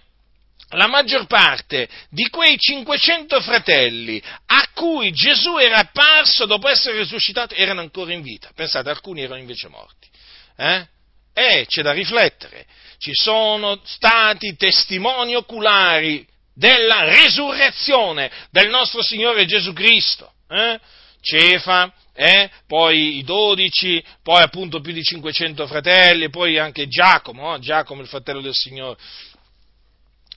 la 0.69 0.87
maggior 0.87 1.27
parte 1.27 1.87
di 2.09 2.27
quei 2.29 2.57
500 2.57 3.39
fratelli 3.41 4.21
a 4.47 4.67
cui 4.73 5.11
Gesù 5.11 5.57
era 5.57 5.77
apparso 5.77 6.45
dopo 6.45 6.67
essere 6.67 6.97
risuscitato 6.97 7.53
erano 7.53 7.81
ancora 7.81 8.13
in 8.13 8.21
vita. 8.21 8.49
Pensate, 8.55 8.89
alcuni 8.89 9.21
erano 9.21 9.39
invece 9.39 9.67
morti. 9.67 10.09
Eh? 10.57 10.87
E 11.33 11.65
c'è 11.67 11.81
da 11.81 11.91
riflettere. 11.91 12.65
Ci 12.97 13.11
sono 13.13 13.79
stati 13.83 14.55
testimoni 14.55 15.35
oculari 15.35 16.25
della 16.53 17.03
resurrezione 17.03 18.31
del 18.49 18.69
nostro 18.69 19.03
Signore 19.03 19.45
Gesù 19.45 19.73
Cristo. 19.73 20.31
Eh? 20.49 20.79
Cefa, 21.21 21.91
eh? 22.13 22.49
poi 22.67 23.17
i 23.17 23.23
dodici, 23.23 24.03
poi 24.23 24.41
appunto 24.41 24.79
più 24.79 24.93
di 24.93 25.03
500 25.03 25.67
fratelli, 25.67 26.29
poi 26.29 26.57
anche 26.57 26.87
Giacomo, 26.87 27.55
eh? 27.55 27.59
Giacomo 27.59 28.01
il 28.01 28.07
fratello 28.07 28.41
del 28.41 28.53
Signore. 28.53 28.97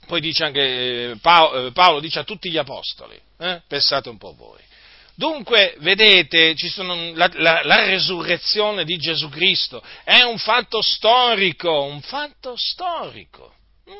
Poi 0.08 0.22
dice 0.22 0.44
anche 0.44 1.10
eh, 1.10 1.16
Paolo, 1.20 1.66
eh, 1.66 1.72
Paolo 1.72 2.00
dice 2.00 2.18
a 2.18 2.24
tutti 2.24 2.50
gli 2.50 2.56
apostoli, 2.56 3.20
eh? 3.38 3.60
pensate 3.68 4.08
un 4.08 4.16
po' 4.16 4.34
voi. 4.34 4.58
Dunque, 5.14 5.74
vedete, 5.80 6.54
sono, 6.56 7.12
la, 7.12 7.28
la, 7.34 7.60
la, 7.62 7.84
resurrezione 7.84 8.84
di 8.84 8.96
Gesù 8.96 9.28
Cristo 9.28 9.82
è 10.04 10.22
un 10.22 10.38
fatto 10.38 10.80
storico, 10.80 11.82
un 11.82 12.00
fatto 12.00 12.54
storico. 12.56 13.52
Hm? 13.84 13.92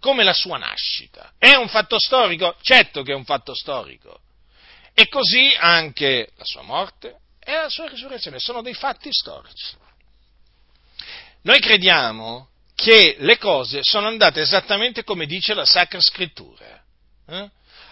Come 0.00 0.24
la 0.24 0.32
sua 0.32 0.58
nascita. 0.58 1.34
È 1.38 1.54
un 1.54 1.68
fatto 1.68 2.00
storico? 2.00 2.56
Certo 2.60 3.02
che 3.02 3.12
è 3.12 3.14
un 3.14 3.24
fatto 3.24 3.54
storico. 3.54 4.18
E 4.94 5.08
così 5.08 5.54
anche 5.56 6.30
la 6.36 6.44
sua 6.44 6.62
morte 6.62 7.20
e 7.38 7.52
la 7.52 7.68
sua 7.68 7.86
risurrezione 7.86 8.40
sono 8.40 8.62
dei 8.62 8.74
fatti 8.74 9.12
storici. 9.12 9.76
Noi 11.42 11.60
crediamo 11.60 12.48
che 12.76 13.16
le 13.18 13.38
cose 13.38 13.80
sono 13.82 14.06
andate 14.06 14.42
esattamente 14.42 15.02
come 15.02 15.26
dice 15.26 15.54
la 15.54 15.64
Sacra 15.64 16.00
Scrittura. 16.00 16.80
Eh? 17.26 17.50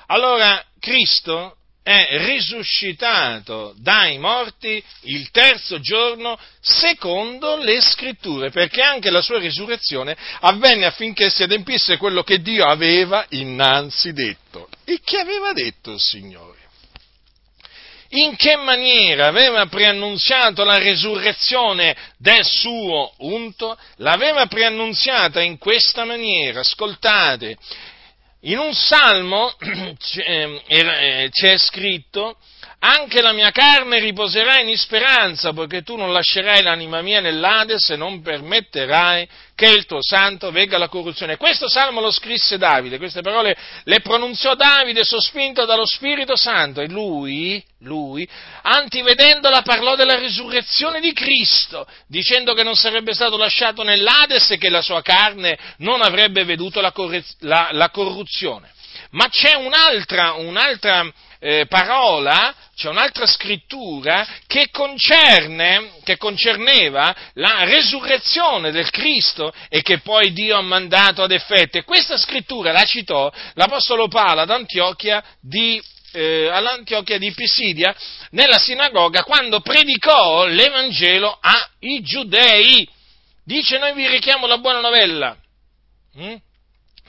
Allora, 0.09 0.63
Cristo 0.79 1.57
è 1.83 2.19
risuscitato 2.27 3.75
dai 3.79 4.19
morti 4.19 4.83
il 5.03 5.31
terzo 5.31 5.81
giorno 5.81 6.39
secondo 6.61 7.57
le 7.57 7.81
scritture, 7.81 8.51
perché 8.51 8.83
anche 8.83 9.11
la 9.11 9.23
sua 9.23 9.39
risurrezione 9.39 10.17
avvenne 10.41 10.87
affinché 10.87 11.31
si 11.31 11.43
adempisse 11.43 11.97
quello 11.97 12.23
che 12.23 12.41
Dio 12.41 12.65
aveva 12.67 13.27
innanzi 13.31 14.13
detto. 14.13 14.69
E 14.85 15.01
che 15.03 15.19
aveva 15.19 15.53
detto 15.53 15.93
il 15.93 16.01
Signore? 16.01 16.64
In 18.15 18.37
che 18.37 18.57
maniera 18.57 19.27
aveva 19.27 19.67
preannunziato 19.67 20.65
la 20.65 20.79
resurrezione 20.79 21.97
del 22.19 22.45
suo 22.45 23.13
unto? 23.19 23.77
L'aveva 23.97 24.47
preannunziata 24.47 25.41
in 25.41 25.59
questa 25.59 26.05
maniera, 26.05 26.61
ascoltate, 26.61 27.57
in 28.41 28.59
un 28.59 28.75
salmo 28.75 29.55
ehm, 29.59 30.61
eh, 30.67 31.29
c'è 31.31 31.57
scritto, 31.57 32.37
anche 32.87 33.23
la 33.23 33.33
mia 33.33 33.51
carne 33.51 33.99
riposerà 33.99 34.59
in 34.61 34.77
speranza, 34.77 35.55
poiché 35.55 35.83
tu 35.83 35.97
non 35.97 36.13
lascerai 36.13 36.63
l'anima 36.63 37.01
mia 37.01 37.21
nell'Ades 37.21 37.89
e 37.89 37.97
non 37.97 38.21
permetterai 38.21 39.27
che 39.55 39.71
il 39.71 39.87
tuo 39.87 40.03
santo 40.03 40.51
vegga 40.51 40.77
alla 40.77 40.89
corruzione. 40.89 41.39
Questo 41.39 41.67
salmo 41.67 42.03
lo 42.03 42.11
scrisse 42.11 42.59
Davide, 42.59 42.99
queste 42.99 43.23
parole 43.23 43.57
le 43.85 44.01
pronunziò 44.01 44.55
Davide 44.55 45.03
sospinto 45.03 45.65
dallo 45.65 45.87
Spirito 45.87 46.37
Santo 46.37 46.83
e 46.83 46.89
lui, 46.89 47.65
lui, 47.81 48.29
antivedendola 48.61 49.63
parlò 49.63 49.97
della 49.97 50.19
risurrezione 50.19 51.01
di 51.01 51.15
Cristo, 51.15 51.87
dicendo 52.07 52.53
che 52.53 52.65
non 52.65 52.75
sarebbe 52.75 53.15
stato 53.15 53.39
lasciato 53.39 53.83
nell'Ades 53.83 54.51
e 54.51 54.59
che 54.59 54.69
la 54.69 54.83
sua 54.83 55.01
carne 55.01 55.57
non 55.79 56.03
avrebbe 56.03 56.45
veduto 56.45 56.83
la, 56.83 56.93
la, 57.39 57.69
la 57.73 57.89
corruzione. 57.89 58.73
Ma 59.11 59.29
c'è 59.29 59.55
un'altra, 59.55 60.33
un'altra 60.33 61.09
eh, 61.45 61.67
parola, 61.67 62.55
c'è 62.75 62.89
un'altra 62.89 63.27
scrittura 63.27 64.27
che, 64.47 64.71
concerne, 64.71 65.91
che 66.03 66.17
concerneva 66.17 67.15
la 67.35 67.65
resurrezione 67.65 68.71
del 68.71 68.89
Cristo 68.89 69.53
e 69.69 69.83
che 69.83 69.99
poi 69.99 70.33
Dio 70.33 70.57
ha 70.57 70.63
mandato 70.63 71.23
ad 71.23 71.33
effetto. 71.33 71.77
E 71.77 71.85
questa 71.85 72.17
scrittura 72.17 72.73
la 72.73 72.85
citò 72.85 73.31
l'Apostolo 73.55 74.09
Paolo 74.09 74.41
ad 74.41 74.51
Antiochia 74.51 75.23
di 75.39 75.83
eh, 76.13 76.49
all'Antiochia 76.51 77.19
di 77.19 77.31
Pisidia 77.33 77.95
nella 78.31 78.59
sinagoga 78.59 79.23
quando 79.23 79.61
predicò 79.61 80.47
l'Evangelo 80.47 81.39
ai 81.43 82.01
giudei. 82.01 82.89
Dice 83.45 83.77
noi 83.77 83.93
vi 83.93 84.09
richiamo 84.09 84.47
la 84.47 84.57
buona 84.57 84.81
novella. 84.81 85.37
Mm? 86.19 86.37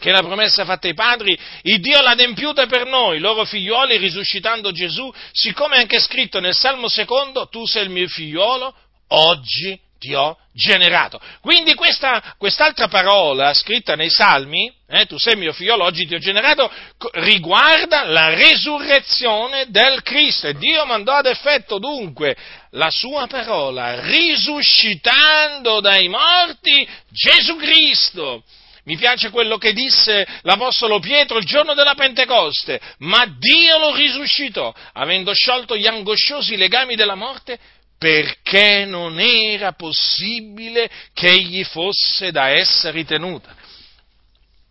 Che 0.05 0.11
la 0.11 0.21
promessa 0.21 0.65
fatta 0.65 0.85
ai 0.85 0.93
padri, 0.93 1.35
il 1.63 1.79
Dio 1.79 1.99
l'ha 1.99 2.11
adempiuta 2.11 2.67
per 2.67 2.85
noi, 2.85 3.17
loro 3.17 3.43
figlioli, 3.43 3.97
risuscitando 3.97 4.71
Gesù, 4.71 5.11
siccome 5.31 5.77
è 5.77 5.79
anche 5.79 5.99
scritto 5.99 6.39
nel 6.39 6.53
Salmo 6.53 6.87
secondo, 6.87 7.47
tu 7.47 7.65
sei 7.65 7.85
il 7.85 7.89
mio 7.89 8.07
figliolo, 8.07 8.71
oggi 9.07 9.79
ti 9.97 10.13
ho 10.13 10.37
generato. 10.53 11.19
Quindi 11.41 11.73
questa, 11.73 12.35
quest'altra 12.37 12.87
parola 12.87 13.51
scritta 13.55 13.95
nei 13.95 14.11
Salmi, 14.11 14.71
eh, 14.87 15.07
tu 15.07 15.17
sei 15.17 15.35
mio 15.37 15.53
figliolo, 15.53 15.83
oggi 15.83 16.05
ti 16.05 16.13
ho 16.13 16.19
generato, 16.19 16.71
riguarda 17.13 18.03
la 18.03 18.29
resurrezione 18.35 19.65
del 19.69 20.03
Cristo. 20.03 20.49
E 20.49 20.53
Dio 20.53 20.85
mandò 20.85 21.13
ad 21.13 21.25
effetto 21.25 21.79
dunque 21.79 22.37
la 22.71 22.91
sua 22.91 23.25
parola, 23.25 24.01
risuscitando 24.01 25.79
dai 25.79 26.07
morti 26.09 26.87
Gesù 27.09 27.55
Cristo 27.55 28.43
mi 28.85 28.97
piace 28.97 29.31
quello 29.31 29.57
che 29.57 29.73
disse 29.73 30.25
l'Apostolo 30.41 30.99
Pietro 30.99 31.37
il 31.37 31.45
giorno 31.45 31.73
della 31.73 31.95
Pentecoste, 31.95 32.79
ma 32.99 33.25
Dio 33.25 33.77
lo 33.79 33.95
risuscitò, 33.95 34.73
avendo 34.93 35.33
sciolto 35.33 35.75
gli 35.75 35.87
angosciosi 35.87 36.55
legami 36.55 36.95
della 36.95 37.15
morte, 37.15 37.59
perché 37.97 38.85
non 38.85 39.19
era 39.19 39.71
possibile 39.71 40.89
che 41.13 41.29
egli 41.29 41.63
fosse 41.63 42.31
da 42.31 42.49
essa 42.49 42.91
ritenuta. 42.91 43.55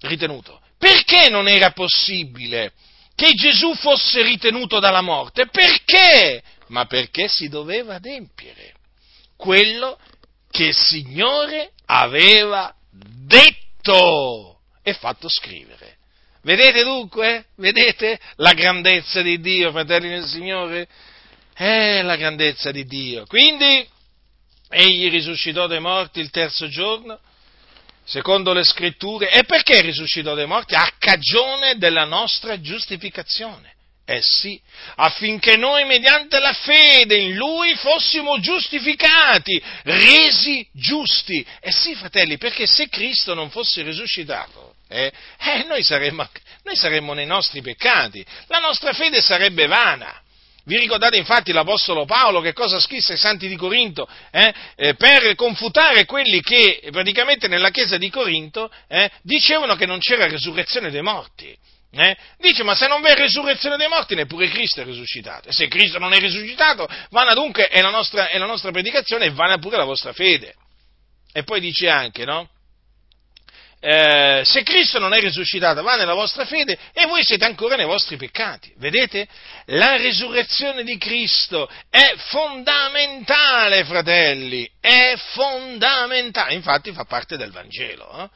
ritenuto. 0.03 0.61
Perché 0.79 1.29
non 1.31 1.49
era 1.49 1.71
possibile 1.71 2.73
che 3.17 3.31
Gesù 3.33 3.75
fosse 3.75 4.23
ritenuto 4.23 4.79
dalla 4.79 5.01
morte? 5.01 5.47
Perché? 5.47 6.43
Ma 6.69 6.85
perché 6.85 7.27
si 7.29 7.49
doveva 7.49 7.95
adempiere 7.95 8.75
quello 9.37 9.99
che 10.51 10.67
il 10.67 10.75
Signore 10.75 11.73
aveva 11.87 12.73
detto 12.91 13.64
scritto 13.85 14.61
e 14.82 14.95
fatto 14.95 15.28
scrivere. 15.28 15.99
Vedete 16.43 16.82
dunque? 16.82 17.47
Vedete 17.57 18.18
la 18.37 18.53
grandezza 18.53 19.22
di 19.22 19.41
Dio, 19.41 19.70
fratelli 19.70 20.09
del 20.09 20.26
Signore? 20.26 20.89
È 21.53 22.03
la 22.03 22.16
grandezza 22.16 22.70
di 22.70 22.85
Dio. 22.85 23.24
Quindi, 23.26 23.87
egli 24.68 25.11
risuscitò 25.11 25.66
dai 25.66 25.80
morti 25.80 26.20
il 26.20 26.30
terzo 26.30 26.68
giorno, 26.68 27.18
secondo 28.05 28.53
le 28.53 28.64
scritture. 28.64 29.30
E 29.30 29.45
perché 29.45 29.80
risuscitò 29.80 30.35
dai 30.35 30.47
morti? 30.47 30.74
A 30.74 30.93
cagione 30.99 31.76
della 31.76 32.05
nostra 32.05 32.61
giustificazione. 32.61 33.74
Eh 34.07 34.21
sì, 34.21 34.61
affinché 34.97 35.57
noi 35.57 35.87
mediante 35.87 36.39
la 36.39 36.53
fede 36.53 37.17
in 37.17 37.37
Lui 37.37 37.75
fossimo 37.75 38.39
giustificati, 38.39 39.61
resi 39.85 40.67
giusti. 40.73 41.45
Eh 41.61 41.73
sì, 41.73 41.95
fratelli, 41.95 42.37
perché 42.37 42.67
se 42.67 42.89
Cristo 42.91 43.33
non 43.33 43.49
fosse 43.49 43.83
risuscitato, 43.83 44.75
eh, 44.89 45.11
eh, 45.39 45.65
noi, 45.67 45.83
saremmo, 45.83 46.29
noi 46.65 46.77
saremmo 46.77 47.15
nei 47.15 47.25
nostri 47.25 47.63
peccati, 47.63 48.23
la 48.49 48.59
nostra 48.59 48.93
fede 48.93 49.23
sarebbe 49.23 49.67
vana. 49.67 50.21
Vi 50.67 50.79
ricordate 50.79 51.17
infatti 51.17 51.53
l'Apostolo 51.53 52.05
Paolo 52.05 52.41
che 52.41 52.53
cosa 52.53 52.81
scrisse 52.81 53.13
ai 53.13 53.19
santi 53.19 53.49
di 53.49 53.57
Corinto 53.57 54.09
eh, 54.31 54.55
eh, 54.77 54.95
per 54.95 55.35
confutare 55.35 56.07
quelli 56.07 56.41
che 56.41 56.89
praticamente 56.91 57.49
nella 57.49 57.71
chiesa 57.71 57.99
di 57.99 58.09
Corinto 58.09 58.71
eh, 58.89 59.11
dicevano 59.23 59.77
che 59.77 59.85
non 59.85 59.99
c'era 59.99 60.27
resurrezione 60.27 60.91
dei 60.91 61.03
morti. 61.03 61.55
Eh? 61.97 62.16
Dice, 62.38 62.62
ma 62.62 62.74
se 62.74 62.88
non 62.88 63.01
v'è 63.01 63.14
resurrezione 63.14 63.76
dei 63.76 63.88
morti, 63.88 64.14
neppure 64.14 64.49
Cristo 64.49 64.80
è 64.80 64.84
risuscitato. 64.84 65.49
E 65.49 65.53
se 65.53 65.68
Cristo 65.68 65.99
non 65.99 66.12
è 66.12 66.18
risuscitato, 66.18 66.88
vana 67.11 67.34
dunque 67.34 67.68
è 67.68 67.80
la 67.80 67.90
nostra, 67.90 68.28
è 68.28 68.38
la 68.38 68.47
nostra 68.47 68.70
predicazione 68.70 69.26
e 69.26 69.30
vana 69.30 69.59
pure 69.59 69.76
la 69.76 69.84
vostra 69.84 70.12
fede. 70.12 70.55
E 71.32 71.42
poi 71.45 71.61
dice 71.61 71.88
anche, 71.88 72.24
no? 72.24 72.49
Eh, 73.86 74.40
se 74.47 74.62
Cristo 74.62 74.99
non 74.99 75.12
è 75.12 75.20
risuscitato, 75.20 75.82
va 75.82 75.97
nella 75.97 76.14
vostra 76.14 76.47
fede 76.47 76.78
e 76.95 77.05
voi 77.05 77.22
siete 77.22 77.45
ancora 77.45 77.76
nei 77.76 77.84
vostri 77.84 78.16
peccati. 78.16 78.72
Vedete? 78.78 79.28
La 79.66 79.97
risurrezione 79.97 80.84
di 80.84 80.97
Cristo 80.97 81.68
è 81.90 82.14
fondamentale, 82.16 83.84
fratelli, 83.84 84.66
è 84.80 85.14
fondamentale. 85.32 86.55
Infatti 86.55 86.92
fa 86.92 87.05
parte 87.05 87.36
del 87.36 87.51
Vangelo. 87.51 88.22
Eh? 88.22 88.28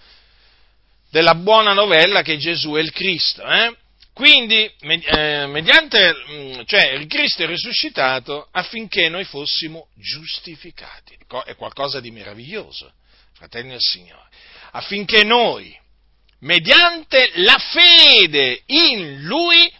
Della 1.11 1.35
buona 1.35 1.73
novella 1.73 2.23
che 2.23 2.37
Gesù 2.37 2.73
è 2.73 2.81
il 2.81 2.93
Cristo. 2.93 3.43
Eh? 3.43 3.77
Quindi, 4.13 4.69
eh, 4.81 5.47
mediante, 5.47 6.13
mm, 6.29 6.61
cioè, 6.65 6.93
il 6.93 7.07
Cristo 7.07 7.45
è 7.45 7.47
risuscitato 7.47 8.49
affinché 8.51 9.09
noi 9.09 9.25
fossimo 9.25 9.89
giustificati. 9.95 11.17
È 11.45 11.55
qualcosa 11.55 12.01
di 12.01 12.11
meraviglioso, 12.11 12.93
fratelli 13.35 13.69
del 13.69 13.81
Signore. 13.81 14.29
Affinché 14.73 15.23
noi, 15.23 15.73
mediante 16.41 17.31
la 17.37 17.59
fede 17.59 18.63
in 18.67 19.23
Lui, 19.23 19.73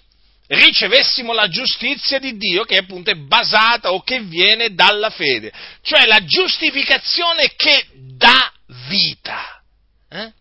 ricevessimo 0.49 1.33
la 1.33 1.49
giustizia 1.49 2.19
di 2.19 2.37
Dio 2.37 2.65
che 2.65 2.77
appunto 2.77 3.11
è 3.11 3.17
basata 3.17 3.93
o 3.93 4.03
che 4.03 4.21
viene 4.21 4.73
dalla 4.73 5.11
fede, 5.11 5.53
cioè 5.83 6.07
la 6.07 6.25
giustificazione 6.25 7.55
che 7.57 7.87
dà 8.17 8.53
vita. 8.89 9.63
Eh? 10.09 10.33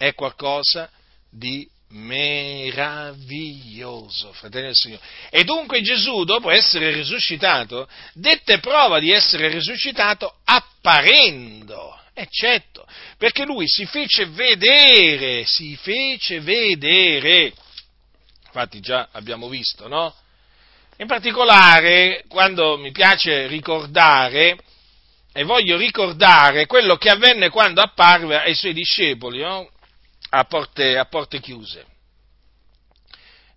È 0.00 0.14
qualcosa 0.14 0.90
di 1.30 1.68
meraviglioso, 1.88 4.32
fratelli 4.32 4.68
del 4.68 4.74
Signore. 4.74 5.02
E 5.28 5.44
dunque 5.44 5.82
Gesù, 5.82 6.24
dopo 6.24 6.50
essere 6.50 6.90
risuscitato, 6.90 7.86
dette 8.14 8.60
prova 8.60 8.98
di 8.98 9.10
essere 9.10 9.48
risuscitato 9.48 10.36
apparendo, 10.44 12.00
eccetto, 12.14 12.86
perché 13.18 13.44
lui 13.44 13.68
si 13.68 13.84
fece 13.84 14.24
vedere, 14.24 15.44
si 15.44 15.76
fece 15.76 16.40
vedere. 16.40 17.52
Infatti 18.46 18.80
già 18.80 19.10
abbiamo 19.12 19.50
visto, 19.50 19.86
no? 19.86 20.14
In 20.96 21.06
particolare, 21.06 22.24
quando 22.26 22.78
mi 22.78 22.90
piace 22.90 23.46
ricordare, 23.48 24.56
e 25.30 25.44
voglio 25.44 25.76
ricordare 25.76 26.64
quello 26.64 26.96
che 26.96 27.10
avvenne 27.10 27.50
quando 27.50 27.82
apparve 27.82 28.40
ai 28.40 28.54
suoi 28.54 28.72
discepoli, 28.72 29.40
no? 29.40 29.68
A 30.30 30.44
porte, 30.44 30.96
a 30.96 31.04
porte 31.04 31.40
chiuse. 31.40 31.86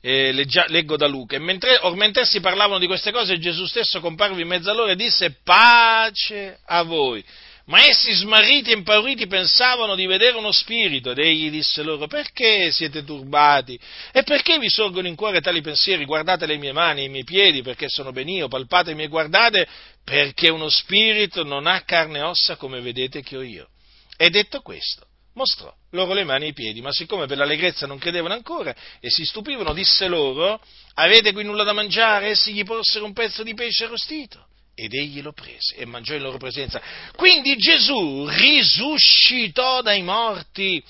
Eh, 0.01 0.33
leggo 0.33 0.97
da 0.97 1.07
Luca. 1.07 1.37
E 1.37 1.39
mentre, 1.39 1.77
or 1.81 1.95
mentre 1.95 2.25
si 2.25 2.41
parlavano 2.41 2.77
di 2.77 2.87
queste 2.87 3.11
cose, 3.11 3.39
Gesù 3.39 3.65
stesso 3.65 4.01
comparve 4.01 4.41
in 4.41 4.47
mezzo 4.47 4.69
a 4.69 4.73
loro 4.73 4.89
e 4.91 4.95
disse 4.97 5.37
pace 5.43 6.59
a 6.65 6.83
voi. 6.83 7.23
Ma 7.65 7.85
essi 7.85 8.11
smarriti 8.11 8.71
e 8.71 8.73
impauriti 8.73 9.25
pensavano 9.27 9.95
di 9.95 10.05
vedere 10.05 10.35
uno 10.35 10.51
spirito 10.51 11.11
ed 11.11 11.19
egli 11.19 11.49
disse 11.49 11.81
loro 11.81 12.07
perché 12.07 12.73
siete 12.73 13.05
turbati 13.05 13.79
e 14.11 14.23
perché 14.23 14.59
vi 14.59 14.69
sorgono 14.69 15.07
in 15.07 15.15
cuore 15.15 15.39
tali 15.39 15.61
pensieri? 15.61 16.03
Guardate 16.03 16.45
le 16.45 16.57
mie 16.57 16.73
mani 16.73 17.01
e 17.01 17.03
i 17.05 17.09
miei 17.09 17.23
piedi 17.23 17.61
perché 17.61 17.87
sono 17.87 18.11
ben 18.11 18.27
io, 18.27 18.49
palpatemi 18.49 19.03
e 19.03 19.07
guardate 19.07 19.65
perché 20.03 20.49
uno 20.49 20.67
spirito 20.67 21.45
non 21.45 21.65
ha 21.65 21.79
carne 21.83 22.19
e 22.19 22.23
ossa 22.23 22.57
come 22.57 22.81
vedete 22.81 23.21
che 23.21 23.37
ho 23.37 23.41
io. 23.41 23.69
E 24.17 24.29
detto 24.29 24.59
questo, 24.59 25.07
mostrò 25.33 25.73
loro 25.91 26.13
le 26.13 26.23
mani 26.23 26.45
e 26.45 26.47
i 26.49 26.53
piedi, 26.53 26.81
ma 26.81 26.91
siccome 26.91 27.25
per 27.25 27.37
l'allegrezza 27.37 27.85
non 27.85 27.97
credevano 27.97 28.33
ancora 28.33 28.75
e 28.99 29.09
si 29.09 29.25
stupivano, 29.25 29.73
disse 29.73 30.07
loro, 30.07 30.61
avete 30.95 31.33
qui 31.33 31.43
nulla 31.43 31.63
da 31.63 31.73
mangiare? 31.73 32.29
Essi 32.29 32.53
gli 32.53 32.63
possero 32.63 33.05
un 33.05 33.13
pezzo 33.13 33.43
di 33.43 33.53
pesce 33.53 33.85
arrostito. 33.85 34.47
Ed 34.75 34.91
egli 34.95 35.21
lo 35.21 35.33
prese 35.33 35.75
e 35.75 35.85
mangiò 35.85 36.15
in 36.15 36.23
loro 36.23 36.39
presenza. 36.39 36.81
Quindi 37.15 37.55
Gesù 37.57 38.27
risuscitò 38.27 39.83
dai 39.83 40.01
morti, 40.01 40.83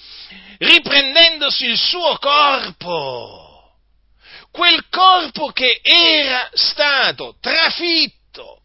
riprendendosi 0.59 1.65
il 1.65 1.77
suo 1.77 2.17
corpo. 2.17 3.49
quel 4.51 4.87
corpo 4.89 5.47
che 5.47 5.81
era 5.81 6.49
stato 6.53 7.35
trafitto, 7.41 8.61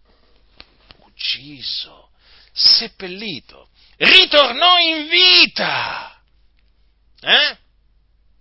ucciso, 0.98 2.10
seppellito, 2.52 3.70
ritornò 3.98 4.78
in 4.78 5.08
vita. 5.08 6.20
Eh? 7.20 7.56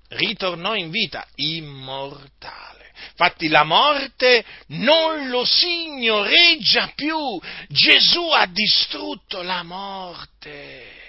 Ritornò 0.10 0.76
in 0.76 0.90
vita 0.90 1.28
immortale. 1.36 2.92
Infatti 3.12 3.48
la 3.48 3.64
morte 3.64 4.46
non 4.68 5.28
lo 5.30 5.44
signoreggia 5.44 6.92
più. 6.96 7.40
Gesù 7.68 8.30
ha 8.30 8.46
distrutto 8.46 9.42
la 9.42 9.64
morte. 9.64 11.06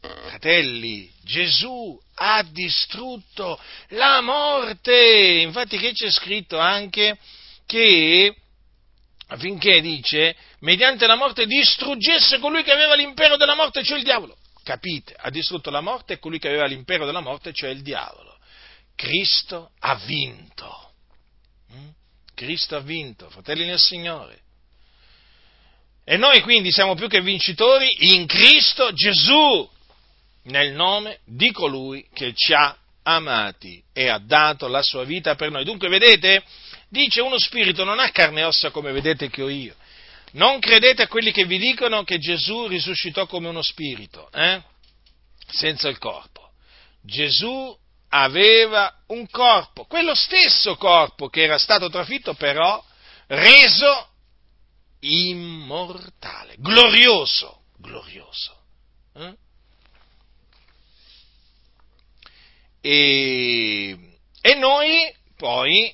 Fratelli, 0.00 1.10
Gesù 1.22 1.98
ha 2.14 2.42
distrutto 2.42 3.60
la 3.88 4.20
morte. 4.20 5.40
Infatti 5.42 5.78
che 5.78 5.92
c'è 5.92 6.10
scritto 6.10 6.58
anche 6.58 7.18
che 7.66 8.34
affinché 9.28 9.80
dice, 9.80 10.36
mediante 10.66 11.06
la 11.06 11.14
morte 11.14 11.46
distruggesse 11.46 12.40
colui 12.40 12.64
che 12.64 12.72
aveva 12.72 12.96
l'impero 12.96 13.36
della 13.36 13.54
morte, 13.54 13.84
cioè 13.84 13.98
il 13.98 14.04
diavolo. 14.04 14.36
Capite? 14.64 15.14
Ha 15.16 15.30
distrutto 15.30 15.70
la 15.70 15.80
morte 15.80 16.14
e 16.14 16.18
colui 16.18 16.40
che 16.40 16.48
aveva 16.48 16.66
l'impero 16.66 17.06
della 17.06 17.20
morte, 17.20 17.52
cioè 17.52 17.70
il 17.70 17.82
diavolo. 17.82 18.36
Cristo 18.96 19.70
ha 19.78 19.94
vinto. 19.94 20.90
Mm? 21.72 21.88
Cristo 22.34 22.74
ha 22.74 22.80
vinto, 22.80 23.30
fratelli 23.30 23.64
nel 23.64 23.78
Signore. 23.78 24.40
E 26.04 26.16
noi 26.16 26.40
quindi 26.40 26.72
siamo 26.72 26.96
più 26.96 27.06
che 27.06 27.20
vincitori 27.20 28.12
in 28.12 28.26
Cristo 28.26 28.92
Gesù 28.92 29.70
nel 30.44 30.72
nome 30.72 31.20
di 31.24 31.52
colui 31.52 32.08
che 32.12 32.32
ci 32.34 32.52
ha 32.52 32.76
amati 33.04 33.80
e 33.92 34.08
ha 34.08 34.18
dato 34.18 34.66
la 34.66 34.82
sua 34.82 35.04
vita 35.04 35.36
per 35.36 35.52
noi. 35.52 35.64
Dunque, 35.64 35.88
vedete, 35.88 36.42
dice 36.88 37.20
uno 37.20 37.38
spirito 37.38 37.84
non 37.84 38.00
ha 38.00 38.10
carne 38.10 38.40
e 38.40 38.44
ossa 38.44 38.70
come 38.70 38.90
vedete 38.90 39.30
che 39.30 39.42
ho 39.42 39.48
io. 39.48 39.76
Non 40.32 40.58
credete 40.58 41.02
a 41.02 41.08
quelli 41.08 41.32
che 41.32 41.44
vi 41.46 41.58
dicono 41.58 42.04
che 42.04 42.18
Gesù 42.18 42.66
risuscitò 42.66 43.26
come 43.26 43.48
uno 43.48 43.62
spirito, 43.62 44.30
eh? 44.32 44.62
senza 45.48 45.88
il 45.88 45.98
corpo. 45.98 46.50
Gesù 47.00 47.76
aveva 48.08 48.92
un 49.08 49.28
corpo, 49.28 49.84
quello 49.84 50.14
stesso 50.14 50.76
corpo 50.76 51.28
che 51.28 51.42
era 51.42 51.58
stato 51.58 51.88
trafitto, 51.88 52.34
però 52.34 52.82
reso 53.28 54.08
immortale, 55.00 56.56
glorioso, 56.58 57.62
glorioso. 57.78 58.56
Eh? 59.14 59.36
E, 62.80 63.98
e 64.40 64.54
noi 64.54 65.14
poi, 65.36 65.92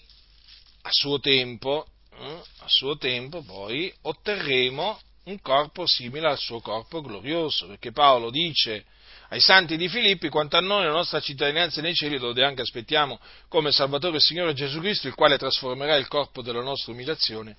a 0.82 0.90
suo 0.90 1.18
tempo, 1.18 1.86
eh, 2.18 2.42
a 2.62 2.68
suo 2.68 2.96
tempo 2.96 3.42
poi 3.42 3.92
otterremo 4.02 5.00
un 5.24 5.40
corpo 5.40 5.86
simile 5.86 6.28
al 6.28 6.38
suo 6.38 6.60
corpo 6.60 7.00
glorioso, 7.00 7.66
perché 7.66 7.92
Paolo 7.92 8.30
dice 8.30 8.84
ai 9.28 9.40
santi 9.40 9.76
di 9.76 9.88
Filippi, 9.88 10.28
quanto 10.28 10.56
a 10.56 10.60
noi 10.60 10.84
la 10.84 10.92
nostra 10.92 11.20
cittadinanza 11.20 11.80
nei 11.80 11.94
cieli, 11.94 12.18
dove 12.18 12.44
anche 12.44 12.62
aspettiamo 12.62 13.18
come 13.48 13.72
Salvatore 13.72 14.16
il 14.16 14.22
Signore 14.22 14.52
Gesù 14.52 14.78
Cristo, 14.80 15.08
il 15.08 15.14
quale 15.14 15.38
trasformerà 15.38 15.96
il 15.96 16.06
corpo 16.06 16.42
della 16.42 16.60
nostra 16.60 16.92
umiliazione, 16.92 17.56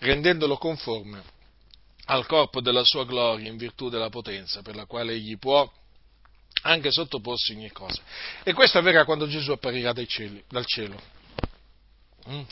rendendolo 0.00 0.56
conforme 0.56 1.22
al 2.06 2.26
corpo 2.26 2.60
della 2.60 2.84
sua 2.84 3.04
gloria 3.04 3.48
in 3.48 3.56
virtù 3.56 3.88
della 3.88 4.08
potenza 4.10 4.60
per 4.62 4.74
la 4.74 4.86
quale 4.86 5.12
egli 5.12 5.38
può 5.38 5.70
anche 6.62 6.90
sottoposti 6.90 7.52
ogni 7.52 7.70
cosa. 7.70 8.02
E 8.42 8.52
questo 8.52 8.78
avverrà 8.78 9.04
quando 9.04 9.28
Gesù 9.28 9.52
apparirà 9.52 9.94
cieli, 10.06 10.42
dal 10.48 10.66
cielo? 10.66 11.00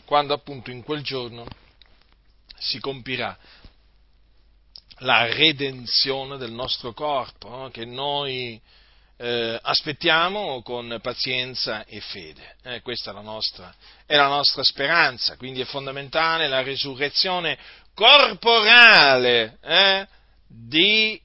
Quando 0.05 0.35
appunto 0.35 0.71
in 0.71 0.83
quel 0.83 1.03
giorno 1.03 1.47
si 2.59 2.79
compirà 2.81 3.37
la 4.99 5.33
redenzione 5.33 6.37
del 6.37 6.53
nostro 6.53 6.93
corpo, 6.93 7.71
che 7.73 7.85
noi 7.85 8.61
eh, 9.17 9.59
aspettiamo 9.61 10.63
con 10.63 10.99
pazienza 11.03 11.85
e 11.85 12.01
fede. 12.01 12.57
Eh, 12.63 12.81
questa 12.81 13.11
è 13.11 13.15
la, 13.15 13.21
nostra, 13.21 13.75
è 14.07 14.17
la 14.17 14.29
nostra 14.29 14.63
speranza, 14.63 15.37
quindi 15.37 15.61
è 15.61 15.65
fondamentale 15.65 16.49
la 16.49 16.63
risurrezione 16.63 17.59
corporale 17.95 19.59
eh, 19.63 20.07
di 20.47 21.21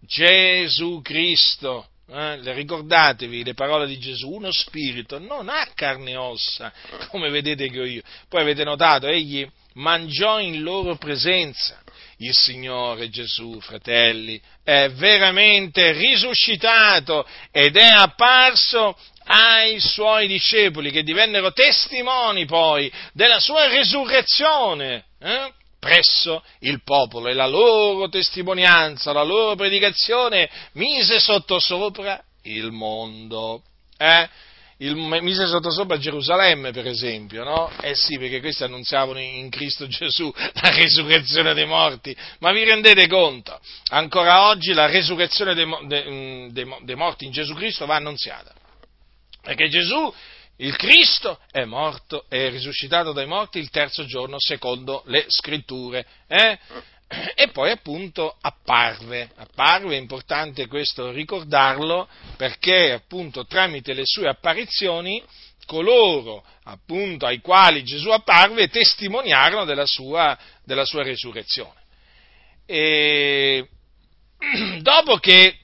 Gesù 0.00 1.00
Cristo 1.02 1.89
eh, 2.12 2.52
ricordatevi 2.52 3.44
le 3.44 3.54
parole 3.54 3.86
di 3.86 3.98
Gesù, 3.98 4.30
uno 4.30 4.50
spirito 4.50 5.18
non 5.18 5.48
ha 5.48 5.68
carne 5.74 6.12
e 6.12 6.16
ossa, 6.16 6.72
come 7.08 7.30
vedete 7.30 7.68
che 7.68 7.80
ho 7.80 7.84
io. 7.84 8.02
Poi 8.28 8.42
avete 8.42 8.64
notato, 8.64 9.06
egli 9.06 9.48
mangiò 9.74 10.40
in 10.40 10.62
loro 10.62 10.96
presenza. 10.96 11.78
Il 12.18 12.34
Signore 12.34 13.08
Gesù, 13.08 13.60
fratelli, 13.60 14.38
è 14.62 14.90
veramente 14.90 15.92
risuscitato 15.92 17.26
ed 17.50 17.76
è 17.76 17.88
apparso 17.88 18.94
ai 19.24 19.80
suoi 19.80 20.26
discepoli 20.26 20.90
che 20.90 21.02
divennero 21.02 21.52
testimoni 21.52 22.44
poi 22.44 22.92
della 23.14 23.40
sua 23.40 23.68
resurrezione. 23.68 25.04
Eh? 25.18 25.52
Presso 25.80 26.44
il 26.60 26.82
popolo 26.84 27.28
e 27.28 27.32
la 27.34 27.46
loro 27.46 28.08
testimonianza, 28.08 29.12
la 29.12 29.24
loro 29.24 29.56
predicazione 29.56 30.48
mise 30.74 31.18
sottosopra 31.18 32.22
il 32.42 32.70
mondo. 32.70 33.62
Eh? 33.96 34.28
Il, 34.78 34.94
mise 34.96 35.46
sottosopra 35.46 35.98
Gerusalemme, 35.98 36.70
per 36.70 36.86
esempio, 36.86 37.44
no? 37.44 37.70
Eh 37.82 37.94
sì, 37.94 38.18
perché 38.18 38.40
questi 38.40 38.64
annunziavano 38.64 39.18
in 39.18 39.50
Cristo 39.50 39.86
Gesù 39.86 40.32
la 40.62 40.70
risurrezione 40.70 41.52
dei 41.52 41.66
morti, 41.66 42.16
ma 42.38 42.50
vi 42.52 42.64
rendete 42.64 43.06
conto? 43.06 43.60
Ancora 43.88 44.48
oggi 44.48 44.72
la 44.72 44.86
risurrezione 44.86 45.54
dei, 45.54 45.66
dei, 45.86 46.52
dei, 46.52 46.76
dei 46.82 46.94
morti 46.94 47.26
in 47.26 47.30
Gesù 47.30 47.52
Cristo 47.54 47.84
va 47.84 47.96
annunziata. 47.96 48.54
Perché 49.42 49.68
Gesù 49.68 50.12
il 50.60 50.76
Cristo 50.76 51.38
è 51.50 51.64
morto, 51.64 52.26
è 52.28 52.50
risuscitato 52.50 53.12
dai 53.12 53.26
morti 53.26 53.58
il 53.58 53.70
terzo 53.70 54.04
giorno 54.04 54.36
secondo 54.38 55.02
le 55.06 55.24
scritture. 55.28 56.06
Eh? 56.26 56.58
E 57.34 57.48
poi 57.48 57.70
appunto 57.70 58.36
apparve, 58.40 59.30
apparve, 59.36 59.96
è 59.96 59.98
importante 59.98 60.68
questo 60.68 61.10
ricordarlo 61.10 62.08
perché 62.36 62.92
appunto 62.92 63.46
tramite 63.46 63.94
le 63.94 64.04
sue 64.04 64.28
apparizioni 64.28 65.22
coloro 65.66 66.44
appunto 66.64 67.26
ai 67.26 67.40
quali 67.40 67.82
Gesù 67.82 68.10
apparve 68.10 68.68
testimoniarono 68.68 69.64
della 69.64 69.86
sua, 69.86 70.38
della 70.64 70.84
sua 70.84 71.02
resurrezione. 71.02 71.80
E 72.66 73.66
dopo 74.80 75.16
che, 75.16 75.58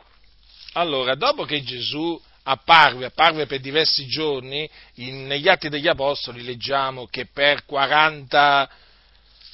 allora, 0.73 1.15
dopo 1.15 1.45
che 1.45 1.63
Gesù 1.63 2.21
apparve, 2.49 3.07
apparve 3.07 3.47
per 3.47 3.61
diversi 3.61 4.07
giorni, 4.07 4.69
in, 4.95 5.27
negli 5.27 5.49
Atti 5.49 5.69
degli 5.69 5.89
Apostoli 5.89 6.43
leggiamo 6.43 7.07
che 7.07 7.27
per 7.27 7.65
40, 7.65 8.71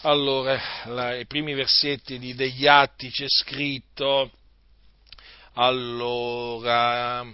allora, 0.02 0.60
la, 0.86 1.16
i 1.16 1.26
primi 1.26 1.54
versetti 1.54 2.18
di, 2.18 2.34
degli 2.34 2.66
Atti 2.66 3.10
c'è 3.10 3.26
scritto, 3.28 4.30
allora, 5.54 7.24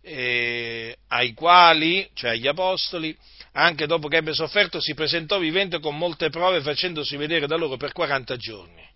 eh, 0.00 0.96
ai 1.08 1.34
quali, 1.34 2.08
cioè 2.14 2.30
agli 2.30 2.46
Apostoli, 2.46 3.16
anche 3.52 3.86
dopo 3.86 4.08
che 4.08 4.16
ebbe 4.16 4.32
sofferto, 4.32 4.80
si 4.80 4.94
presentò 4.94 5.38
vivente 5.38 5.80
con 5.80 5.98
molte 5.98 6.30
prove, 6.30 6.62
facendosi 6.62 7.16
vedere 7.16 7.46
da 7.46 7.56
loro 7.56 7.76
per 7.76 7.92
40 7.92 8.36
giorni 8.36 8.91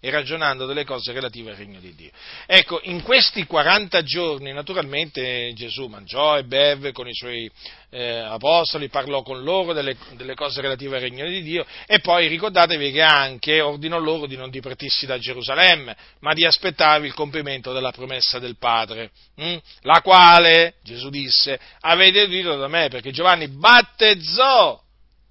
e 0.00 0.10
ragionando 0.10 0.64
delle 0.64 0.84
cose 0.84 1.12
relative 1.12 1.50
al 1.50 1.56
regno 1.56 1.78
di 1.78 1.94
Dio. 1.94 2.10
Ecco, 2.46 2.80
in 2.84 3.02
questi 3.02 3.44
40 3.44 4.02
giorni 4.02 4.52
naturalmente 4.52 5.52
Gesù 5.54 5.86
mangiò 5.86 6.38
e 6.38 6.44
beve 6.44 6.92
con 6.92 7.06
i 7.06 7.14
suoi 7.14 7.50
eh, 7.90 8.16
apostoli, 8.18 8.88
parlò 8.88 9.22
con 9.22 9.42
loro 9.42 9.74
delle, 9.74 9.96
delle, 10.12 10.34
cose 10.34 10.62
relative 10.62 10.96
al 10.96 11.02
regno 11.02 11.26
di 11.26 11.42
Dio 11.42 11.66
e 11.86 12.00
poi 12.00 12.28
ricordatevi 12.28 12.92
che 12.92 13.02
anche 13.02 13.60
ordinò 13.60 13.98
loro 13.98 14.26
di 14.26 14.36
non 14.36 14.48
dipartirsi 14.48 15.04
da 15.04 15.18
Gerusalemme, 15.18 15.94
ma 16.20 16.32
di 16.32 16.46
aspettare 16.46 17.06
il 17.06 17.12
compimento 17.12 17.72
della 17.74 17.92
promessa 17.92 18.38
del 18.38 18.56
Padre, 18.56 19.10
hm? 19.36 19.56
la 19.82 20.00
quale, 20.00 20.74
Gesù 20.82 21.10
disse, 21.10 21.60
avete 21.80 22.22
udito 22.22 22.56
da 22.56 22.68
me, 22.68 22.88
perché 22.88 23.10
Giovanni 23.10 23.48
battezzò 23.48 24.80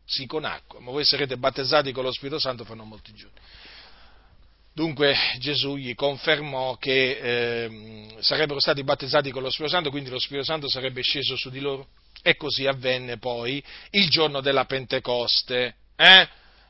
sì 0.05 0.25
con 0.25 0.43
acqua, 0.43 0.79
ma 0.79 0.91
voi 0.91 1.05
sarete 1.05 1.37
battezzati 1.37 1.91
con 1.91 2.03
lo 2.03 2.11
Spirito 2.11 2.39
Santo 2.39 2.65
fra 2.65 2.75
non 2.75 2.87
molti 2.87 3.13
giorni. 3.13 3.37
Dunque 4.73 5.15
Gesù 5.39 5.75
gli 5.75 5.93
confermò 5.95 6.77
che 6.77 7.19
eh, 7.21 8.15
sarebbero 8.19 8.59
stati 8.59 8.83
battezzati 8.83 9.31
con 9.31 9.41
lo 9.41 9.49
Spirito 9.49 9.75
Santo, 9.75 9.89
quindi 9.89 10.09
lo 10.09 10.19
Spirito 10.19 10.45
Santo 10.45 10.69
sarebbe 10.69 11.01
sceso 11.01 11.35
su 11.35 11.49
di 11.49 11.59
loro. 11.59 11.87
E 12.21 12.35
così 12.35 12.65
avvenne 12.65 13.17
poi 13.17 13.63
il 13.91 14.09
giorno 14.09 14.41
della 14.41 14.65
Pentecoste, 14.65 15.75
eh? 15.95 16.27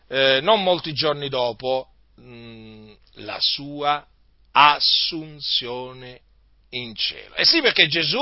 Eh, 0.08 0.40
non 0.42 0.64
molti 0.64 0.94
giorni 0.94 1.30
dopo 1.30 1.90
mh, 2.16 2.24
mm, 2.24 2.92
la 3.16 3.38
sua 3.40 4.06
assunzione 4.52 6.22
in 6.72 6.96
cielo. 6.96 7.36
E 7.36 7.46
sì, 7.46 7.62
perché 7.62 7.88
Gesù 7.88 8.20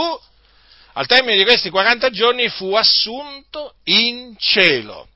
al 0.94 1.06
termine 1.06 1.38
di 1.38 1.44
questi 1.44 1.70
40 1.70 2.10
giorni 2.10 2.50
fu 2.50 2.74
assunto 2.74 3.76
in 3.86 4.36
cielo. 4.38 5.08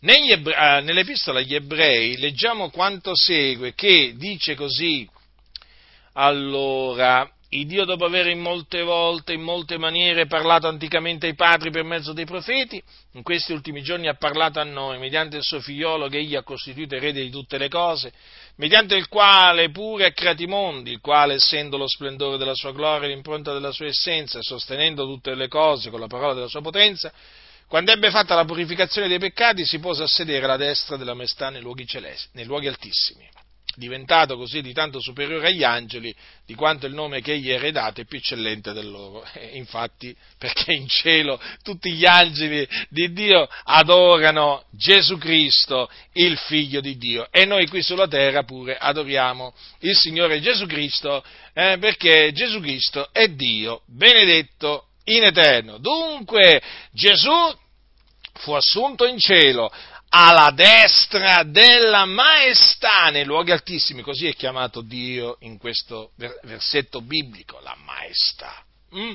Ebre- 0.00 0.54
eh, 0.54 0.80
nell'epistola 0.82 1.40
agli 1.40 1.54
ebrei 1.54 2.18
leggiamo 2.18 2.70
quanto 2.70 3.12
segue, 3.14 3.74
che 3.74 4.12
dice 4.16 4.54
così, 4.54 5.08
allora, 6.12 7.28
il 7.50 7.66
Dio 7.66 7.84
dopo 7.84 8.04
aver 8.04 8.26
in 8.26 8.40
molte 8.40 8.82
volte, 8.82 9.32
in 9.32 9.40
molte 9.40 9.78
maniere 9.78 10.26
parlato 10.26 10.66
anticamente 10.66 11.26
ai 11.26 11.34
padri 11.34 11.70
per 11.70 11.84
mezzo 11.84 12.12
dei 12.12 12.26
profeti, 12.26 12.82
in 13.12 13.22
questi 13.22 13.52
ultimi 13.52 13.82
giorni 13.82 14.08
ha 14.08 14.14
parlato 14.14 14.60
a 14.60 14.64
noi 14.64 14.98
mediante 14.98 15.36
il 15.36 15.42
suo 15.42 15.60
figliolo 15.60 16.08
che 16.08 16.18
egli 16.18 16.34
ha 16.34 16.42
costituito 16.42 16.96
erede 16.96 17.22
di 17.22 17.30
tutte 17.30 17.56
le 17.56 17.68
cose, 17.68 18.12
mediante 18.56 18.96
il 18.96 19.08
quale 19.08 19.70
pure 19.70 20.06
ha 20.06 20.12
creato 20.12 20.42
i 20.42 20.46
mondi, 20.46 20.92
il 20.92 21.00
quale 21.00 21.34
essendo 21.34 21.76
lo 21.76 21.88
splendore 21.88 22.36
della 22.36 22.54
sua 22.54 22.72
gloria 22.72 23.08
e 23.08 23.12
l'impronta 23.12 23.52
della 23.52 23.72
sua 23.72 23.86
essenza, 23.86 24.42
sostenendo 24.42 25.04
tutte 25.04 25.34
le 25.34 25.48
cose 25.48 25.88
con 25.88 26.00
la 26.00 26.06
parola 26.06 26.34
della 26.34 26.48
sua 26.48 26.60
potenza, 26.60 27.12
quando 27.68 27.92
ebbe 27.92 28.10
fatta 28.10 28.34
la 28.34 28.44
purificazione 28.44 29.08
dei 29.08 29.18
peccati 29.18 29.64
si 29.64 29.78
pose 29.78 30.02
a 30.02 30.06
sedere 30.06 30.44
alla 30.44 30.56
destra 30.56 30.96
della 30.96 31.14
maestà 31.14 31.50
nei 31.50 31.60
luoghi 31.60 31.86
celesti, 31.86 32.30
nei 32.32 32.44
luoghi 32.44 32.68
altissimi 32.68 33.28
diventato 33.76 34.36
così 34.36 34.62
di 34.62 34.72
tanto 34.72 35.00
superiore 35.00 35.48
agli 35.48 35.62
angeli, 35.62 36.14
di 36.44 36.54
quanto 36.54 36.86
il 36.86 36.94
nome 36.94 37.20
che 37.20 37.32
egli 37.32 37.50
ha 37.50 37.54
eredato 37.54 38.00
è 38.00 38.04
più 38.04 38.18
eccellente 38.18 38.72
del 38.72 38.90
loro. 38.90 39.24
E 39.36 39.56
infatti, 39.56 40.16
perché 40.38 40.72
in 40.72 40.88
cielo 40.88 41.40
tutti 41.62 41.92
gli 41.92 42.06
angeli 42.06 42.66
di 42.88 43.12
Dio 43.12 43.46
adorano 43.64 44.64
Gesù 44.70 45.18
Cristo, 45.18 45.88
il 46.14 46.36
Figlio 46.38 46.80
di 46.80 46.96
Dio, 46.96 47.28
e 47.30 47.44
noi 47.44 47.66
qui 47.68 47.82
sulla 47.82 48.08
terra 48.08 48.42
pure 48.42 48.76
adoriamo 48.76 49.54
il 49.80 49.94
Signore 49.94 50.40
Gesù 50.40 50.66
Cristo, 50.66 51.22
eh, 51.52 51.76
perché 51.78 52.32
Gesù 52.32 52.60
Cristo 52.60 53.12
è 53.12 53.28
Dio, 53.28 53.82
benedetto 53.86 54.85
in 55.06 55.24
eterno. 55.24 55.78
Dunque, 55.78 56.62
Gesù 56.92 57.54
fu 58.34 58.52
assunto 58.52 59.06
in 59.06 59.18
cielo, 59.18 59.70
alla 60.08 60.50
destra 60.50 61.42
della 61.42 62.04
maestà 62.04 63.10
nei 63.10 63.24
luoghi 63.24 63.50
altissimi, 63.50 64.02
così 64.02 64.26
è 64.26 64.34
chiamato 64.34 64.80
Dio 64.80 65.36
in 65.40 65.58
questo 65.58 66.12
versetto 66.42 67.00
biblico, 67.00 67.60
la 67.62 67.76
maestà. 67.84 68.64
Mm? 68.94 69.12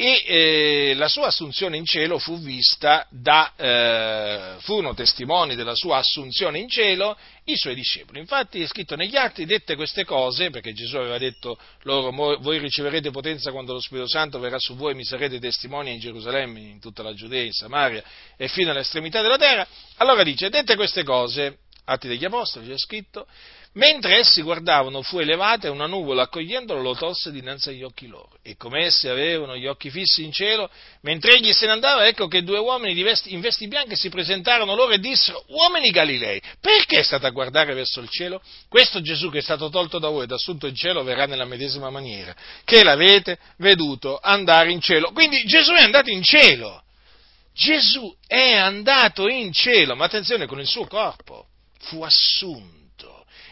E 0.00 0.22
eh, 0.26 0.94
la 0.94 1.08
sua 1.08 1.26
assunzione 1.26 1.76
in 1.76 1.84
cielo 1.84 2.20
fu 2.20 2.38
vista 2.38 3.04
da, 3.10 3.52
eh, 3.56 4.60
furono 4.60 4.94
testimoni 4.94 5.56
della 5.56 5.74
sua 5.74 5.96
assunzione 5.96 6.60
in 6.60 6.68
cielo 6.68 7.18
i 7.46 7.56
suoi 7.56 7.74
discepoli. 7.74 8.20
Infatti 8.20 8.62
è 8.62 8.66
scritto 8.68 8.94
negli 8.94 9.16
atti, 9.16 9.44
dette 9.44 9.74
queste 9.74 10.04
cose, 10.04 10.50
perché 10.50 10.72
Gesù 10.72 10.98
aveva 10.98 11.18
detto 11.18 11.58
loro, 11.82 12.12
voi 12.12 12.58
riceverete 12.58 13.10
potenza 13.10 13.50
quando 13.50 13.72
lo 13.72 13.80
Spirito 13.80 14.06
Santo 14.06 14.38
verrà 14.38 14.60
su 14.60 14.76
voi 14.76 14.92
e 14.92 14.94
mi 14.94 15.04
sarete 15.04 15.40
testimoni 15.40 15.90
in 15.92 15.98
Gerusalemme, 15.98 16.60
in 16.60 16.78
tutta 16.78 17.02
la 17.02 17.12
Giudea, 17.12 17.42
in 17.42 17.50
Samaria 17.50 18.00
e 18.36 18.46
fino 18.46 18.70
all'estremità 18.70 19.20
della 19.20 19.36
terra. 19.36 19.66
Allora 19.96 20.22
dice, 20.22 20.48
dette 20.48 20.76
queste 20.76 21.02
cose, 21.02 21.58
atti 21.86 22.06
degli 22.06 22.24
Apostoli, 22.24 22.68
c'è 22.68 22.78
scritto, 22.78 23.26
Mentre 23.74 24.18
essi 24.20 24.40
guardavano 24.40 25.02
fu 25.02 25.18
elevata 25.18 25.66
e 25.66 25.70
una 25.70 25.86
nuvola 25.86 26.22
accogliendolo 26.22 26.80
lo 26.80 26.94
tolse 26.94 27.30
dinanzi 27.30 27.68
agli 27.68 27.82
occhi 27.82 28.06
loro. 28.06 28.38
E 28.42 28.56
come 28.56 28.86
essi 28.86 29.08
avevano 29.08 29.56
gli 29.56 29.66
occhi 29.66 29.90
fissi 29.90 30.24
in 30.24 30.32
cielo, 30.32 30.70
mentre 31.02 31.34
egli 31.34 31.52
se 31.52 31.66
ne 31.66 31.72
andava, 31.72 32.06
ecco 32.06 32.28
che 32.28 32.42
due 32.42 32.58
uomini 32.58 33.00
vesti, 33.02 33.32
in 33.32 33.40
vesti 33.40 33.68
bianche 33.68 33.94
si 33.94 34.08
presentarono 34.08 34.74
loro 34.74 34.92
e 34.92 34.98
dissero, 34.98 35.44
uomini 35.48 35.90
Galilei, 35.90 36.40
perché 36.60 37.02
state 37.02 37.26
a 37.26 37.30
guardare 37.30 37.74
verso 37.74 38.00
il 38.00 38.08
cielo? 38.08 38.42
Questo 38.68 39.02
Gesù 39.02 39.30
che 39.30 39.38
è 39.38 39.42
stato 39.42 39.68
tolto 39.68 39.98
da 39.98 40.08
voi 40.08 40.24
ed 40.24 40.32
assunto 40.32 40.66
in 40.66 40.74
cielo 40.74 41.02
verrà 41.02 41.26
nella 41.26 41.44
medesima 41.44 41.90
maniera, 41.90 42.34
che 42.64 42.82
l'avete 42.82 43.38
veduto 43.58 44.18
andare 44.20 44.72
in 44.72 44.80
cielo. 44.80 45.12
Quindi 45.12 45.44
Gesù 45.44 45.72
è 45.72 45.82
andato 45.82 46.10
in 46.10 46.22
cielo. 46.22 46.82
Gesù 47.54 48.16
è 48.26 48.54
andato 48.54 49.28
in 49.28 49.52
cielo, 49.52 49.94
ma 49.94 50.06
attenzione 50.06 50.46
con 50.46 50.58
il 50.58 50.66
suo 50.66 50.86
corpo, 50.86 51.46
fu 51.80 52.02
assunto 52.02 52.77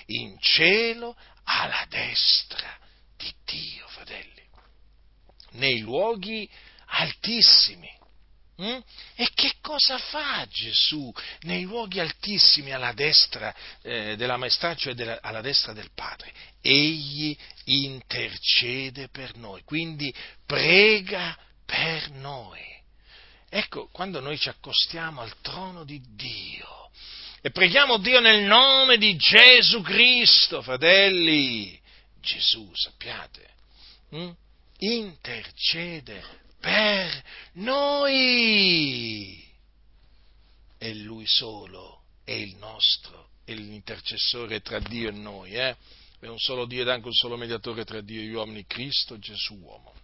in 0.07 0.37
cielo 0.41 1.17
alla 1.45 1.87
destra 1.89 2.79
di 3.17 3.33
Dio, 3.45 3.87
fratelli, 3.89 4.43
nei 5.53 5.81
luoghi 5.81 6.49
altissimi. 6.87 7.95
Mm? 8.61 8.79
E 9.17 9.29
che 9.35 9.57
cosa 9.61 9.99
fa 9.99 10.47
Gesù 10.49 11.13
nei 11.43 11.65
luoghi 11.65 12.01
altissimi 12.01 12.73
alla 12.73 12.93
destra 12.93 13.55
eh, 13.83 14.17
della 14.17 14.39
maestà, 14.39 14.75
cioè 14.75 14.95
della, 14.95 15.19
alla 15.21 15.43
destra 15.43 15.75
del 15.75 15.91
Padre? 15.95 16.33
Egli 16.63 17.37
intercede 17.65 19.09
per 19.09 19.37
noi, 19.37 19.63
quindi 19.63 20.13
prega 20.47 21.37
per 21.67 22.11
noi. 22.13 22.63
Ecco, 23.49 23.89
quando 23.93 24.21
noi 24.21 24.39
ci 24.39 24.49
accostiamo 24.49 25.21
al 25.21 25.39
trono 25.43 25.85
di 25.85 26.01
Dio, 26.15 26.86
e 27.47 27.53
preghiamo 27.53 27.99
Dio 27.99 28.19
nel 28.19 28.43
nome 28.43 28.99
di 28.99 29.15
Gesù 29.15 29.81
Cristo, 29.81 30.63
fratelli. 30.63 31.81
Gesù, 32.21 32.69
sappiate, 32.75 33.49
hm? 34.11 34.31
intercede 34.79 36.25
per 36.59 37.23
noi. 37.53 39.49
E 40.77 40.95
Lui 40.95 41.25
solo 41.29 42.03
è 42.25 42.33
il 42.33 42.57
nostro, 42.57 43.29
è 43.45 43.53
l'intercessore 43.53 44.61
tra 44.61 44.81
Dio 44.81 45.11
e 45.11 45.13
noi. 45.13 45.53
Eh? 45.53 45.77
È 46.19 46.27
un 46.27 46.41
solo 46.41 46.67
Dio 46.67 46.83
ed 46.83 46.89
anche 46.89 47.07
un 47.07 47.15
solo 47.15 47.37
mediatore 47.37 47.85
tra 47.85 48.01
Dio 48.01 48.23
e 48.23 48.25
gli 48.25 48.33
uomini, 48.33 48.67
Cristo 48.67 49.21
Gesù 49.21 49.55
uomo. 49.55 49.95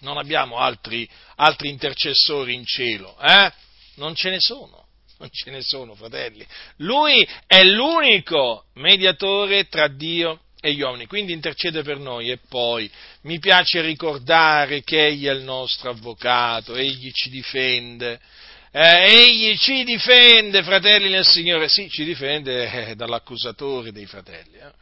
Non 0.00 0.18
abbiamo 0.18 0.58
altri, 0.58 1.08
altri 1.36 1.70
intercessori 1.70 2.52
in 2.52 2.66
cielo, 2.66 3.18
eh? 3.18 3.50
non 3.94 4.14
ce 4.14 4.28
ne 4.28 4.40
sono 4.40 4.87
non 5.18 5.28
ce 5.30 5.50
ne 5.50 5.62
sono, 5.62 5.94
fratelli. 5.94 6.46
Lui 6.76 7.26
è 7.46 7.62
l'unico 7.64 8.64
mediatore 8.74 9.68
tra 9.68 9.88
Dio 9.88 10.40
e 10.60 10.72
gli 10.72 10.80
uomini, 10.80 11.06
quindi 11.06 11.32
intercede 11.32 11.82
per 11.82 11.98
noi 11.98 12.30
e 12.30 12.38
poi 12.48 12.90
mi 13.22 13.38
piace 13.38 13.80
ricordare 13.80 14.82
che 14.82 15.06
Egli 15.06 15.26
è 15.26 15.32
il 15.32 15.42
nostro 15.42 15.90
avvocato, 15.90 16.74
Egli 16.74 17.10
ci 17.12 17.30
difende. 17.30 18.20
Eh, 18.70 19.24
egli 19.24 19.56
ci 19.56 19.82
difende, 19.82 20.62
fratelli 20.62 21.08
nel 21.08 21.24
Signore, 21.24 21.68
sì, 21.68 21.88
ci 21.88 22.04
difende 22.04 22.88
eh, 22.88 22.94
dall'accusatore 22.96 23.92
dei 23.92 24.04
fratelli. 24.04 24.56
Eh. 24.56 24.72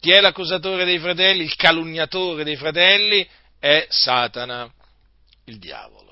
Chi 0.00 0.10
è 0.10 0.20
l'accusatore 0.20 0.84
dei 0.84 0.98
fratelli? 0.98 1.44
Il 1.44 1.54
calunniatore 1.54 2.42
dei 2.42 2.56
fratelli 2.56 3.26
è 3.60 3.86
Satana, 3.88 4.70
il 5.44 5.58
diavolo. 5.58 6.07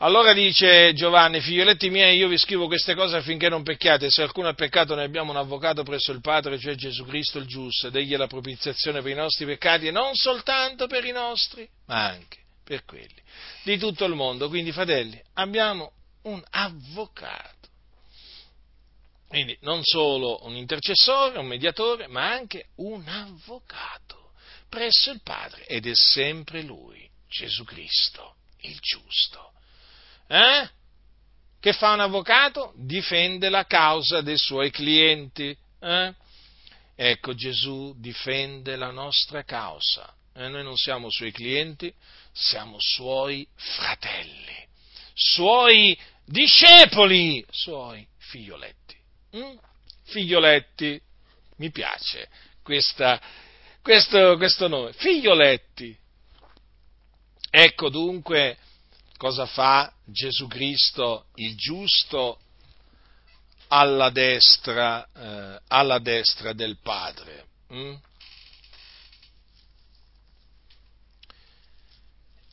Allora 0.00 0.34
dice 0.34 0.92
Giovanni, 0.92 1.40
figlioletti 1.40 1.88
miei, 1.88 2.18
io 2.18 2.28
vi 2.28 2.36
scrivo 2.36 2.66
queste 2.66 2.94
cose 2.94 3.16
affinché 3.16 3.48
non 3.48 3.62
pecchiate, 3.62 4.10
se 4.10 4.20
alcuno 4.20 4.48
ha 4.48 4.52
peccato 4.52 4.94
noi 4.94 5.04
abbiamo 5.04 5.30
un 5.30 5.38
avvocato 5.38 5.84
presso 5.84 6.12
il 6.12 6.20
Padre, 6.20 6.58
cioè 6.58 6.74
Gesù 6.74 7.06
Cristo 7.06 7.38
il 7.38 7.46
giusto, 7.46 7.86
ed 7.86 7.96
egli 7.96 8.12
è 8.12 8.18
la 8.18 8.26
propiziazione 8.26 9.00
per 9.00 9.12
i 9.12 9.14
nostri 9.14 9.46
peccati, 9.46 9.86
e 9.86 9.90
non 9.90 10.14
soltanto 10.14 10.86
per 10.86 11.02
i 11.06 11.12
nostri, 11.12 11.66
ma 11.86 12.08
anche 12.08 12.40
per 12.62 12.84
quelli 12.84 13.22
di 13.64 13.78
tutto 13.78 14.04
il 14.04 14.14
mondo. 14.14 14.50
Quindi, 14.50 14.70
fratelli, 14.70 15.18
abbiamo 15.32 15.92
un 16.24 16.44
avvocato. 16.50 17.54
Quindi 19.28 19.56
non 19.62 19.80
solo 19.82 20.44
un 20.44 20.56
intercessore, 20.56 21.38
un 21.38 21.46
mediatore, 21.46 22.06
ma 22.06 22.30
anche 22.30 22.66
un 22.76 23.08
avvocato 23.08 24.32
presso 24.68 25.10
il 25.10 25.22
Padre, 25.22 25.64
ed 25.64 25.86
è 25.86 25.94
sempre 25.94 26.60
lui, 26.60 27.08
Gesù 27.30 27.64
Cristo, 27.64 28.34
il 28.60 28.76
giusto. 28.78 29.52
Eh? 30.28 30.68
Che 31.60 31.72
fa 31.72 31.92
un 31.92 32.00
avvocato? 32.00 32.72
Difende 32.76 33.48
la 33.48 33.64
causa 33.66 34.20
dei 34.20 34.38
suoi 34.38 34.70
clienti. 34.70 35.56
Eh? 35.80 36.14
Ecco, 36.94 37.34
Gesù 37.34 37.94
difende 37.98 38.76
la 38.76 38.90
nostra 38.90 39.44
causa. 39.44 40.12
Eh? 40.34 40.48
Noi 40.48 40.62
non 40.62 40.76
siamo 40.76 41.10
suoi 41.10 41.32
clienti, 41.32 41.92
siamo 42.32 42.76
suoi 42.78 43.46
fratelli, 43.54 44.66
suoi 45.14 45.98
discepoli, 46.24 47.44
suoi 47.50 48.06
figlioletti. 48.18 48.96
Mm? 49.36 49.56
Figlioletti, 50.04 51.00
mi 51.56 51.70
piace 51.70 52.28
questa, 52.62 53.20
questo, 53.82 54.36
questo 54.36 54.68
nome, 54.68 54.92
figlioletti. 54.92 55.96
Ecco 57.50 57.88
dunque 57.88 58.58
cosa 59.16 59.46
fa 59.46 59.92
Gesù 60.04 60.46
Cristo, 60.46 61.26
il 61.36 61.56
giusto, 61.56 62.38
alla 63.68 64.10
destra, 64.10 65.06
eh, 65.12 65.60
alla 65.68 65.98
destra 65.98 66.52
del 66.52 66.78
Padre. 66.78 67.46
Hm? 67.68 67.94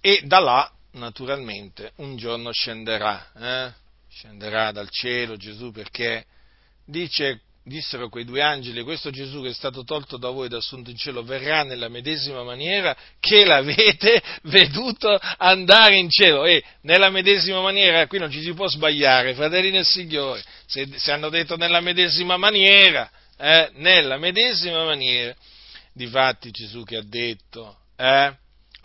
E 0.02 0.22
da 0.26 0.40
là, 0.40 0.72
naturalmente, 0.91 1.94
un 1.98 2.18
giorno 2.18 2.52
scenderà, 2.52 3.31
eh? 3.35 3.73
scenderà 4.10 4.72
dal 4.72 4.90
cielo 4.90 5.38
Gesù 5.38 5.72
perché 5.72 6.26
dice 6.85 7.41
dissero 7.64 8.10
quei 8.10 8.26
due 8.26 8.41
angeli, 8.41 8.84
questo 8.84 9.10
Gesù 9.10 9.41
che 9.41 9.49
è 9.49 9.53
stato 9.53 9.84
tolto 9.84 10.18
da 10.18 10.30
voi 10.30 10.48
ed 10.48 10.53
assunto 10.53 10.90
in 10.90 10.98
cielo 10.98 11.23
verrà 11.23 11.64
nella 11.64 11.88
medesima 11.88 12.44
maniera 12.44 12.95
che 13.19 13.45
l'avete 13.45 14.22
veduto 14.44 15.18
andare 15.38 15.98
in 15.98 16.10
cielo. 16.10 16.45
E 16.45 16.64
nella 16.81 17.10
medesima 17.10 17.61
maniera, 17.61 18.06
qui 18.07 18.19
non 18.19 18.30
ci 18.30 18.41
si 18.41 18.53
può 18.53 18.68
sbagliare, 18.68 19.34
fratelli 19.34 19.72
del 19.72 19.85
Signore, 19.85 20.44
se, 20.65 20.88
se 20.95 21.11
hanno 21.11 21.30
detto 21.30 21.56
nella 21.56 21.80
medesima 21.80 22.38
maniera, 22.38 23.10
eh, 23.38 23.69
nella 23.76 24.18
medesima 24.18 24.84
maniera, 24.84 25.34
difatti 25.94 26.52
Gesù 26.52 26.84
che 26.84 26.98
ha 26.98 27.03
detto, 27.03 27.77
eh, 27.95 28.34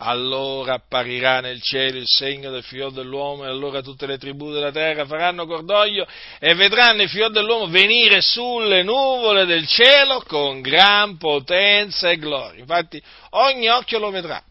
allora 0.01 0.75
apparirà 0.75 1.41
nel 1.41 1.61
cielo 1.61 1.97
il 1.97 2.07
segno 2.07 2.51
del 2.51 2.63
figlio 2.63 2.89
dell'uomo 2.89 3.43
e 3.43 3.47
allora 3.47 3.81
tutte 3.81 4.05
le 4.05 4.17
tribù 4.17 4.51
della 4.51 4.71
terra 4.71 5.05
faranno 5.05 5.45
cordoglio 5.45 6.07
e 6.39 6.53
vedranno 6.55 7.01
il 7.01 7.09
figlio 7.09 7.27
dell'uomo 7.29 7.67
venire 7.67 8.21
sulle 8.21 8.81
nuvole 8.83 9.45
del 9.45 9.67
cielo 9.67 10.21
con 10.25 10.61
gran 10.61 11.17
potenza 11.17 12.09
e 12.09 12.17
gloria. 12.17 12.61
Infatti 12.61 13.01
ogni 13.31 13.67
occhio 13.67 13.99
lo 13.99 14.09
vedrà 14.09 14.41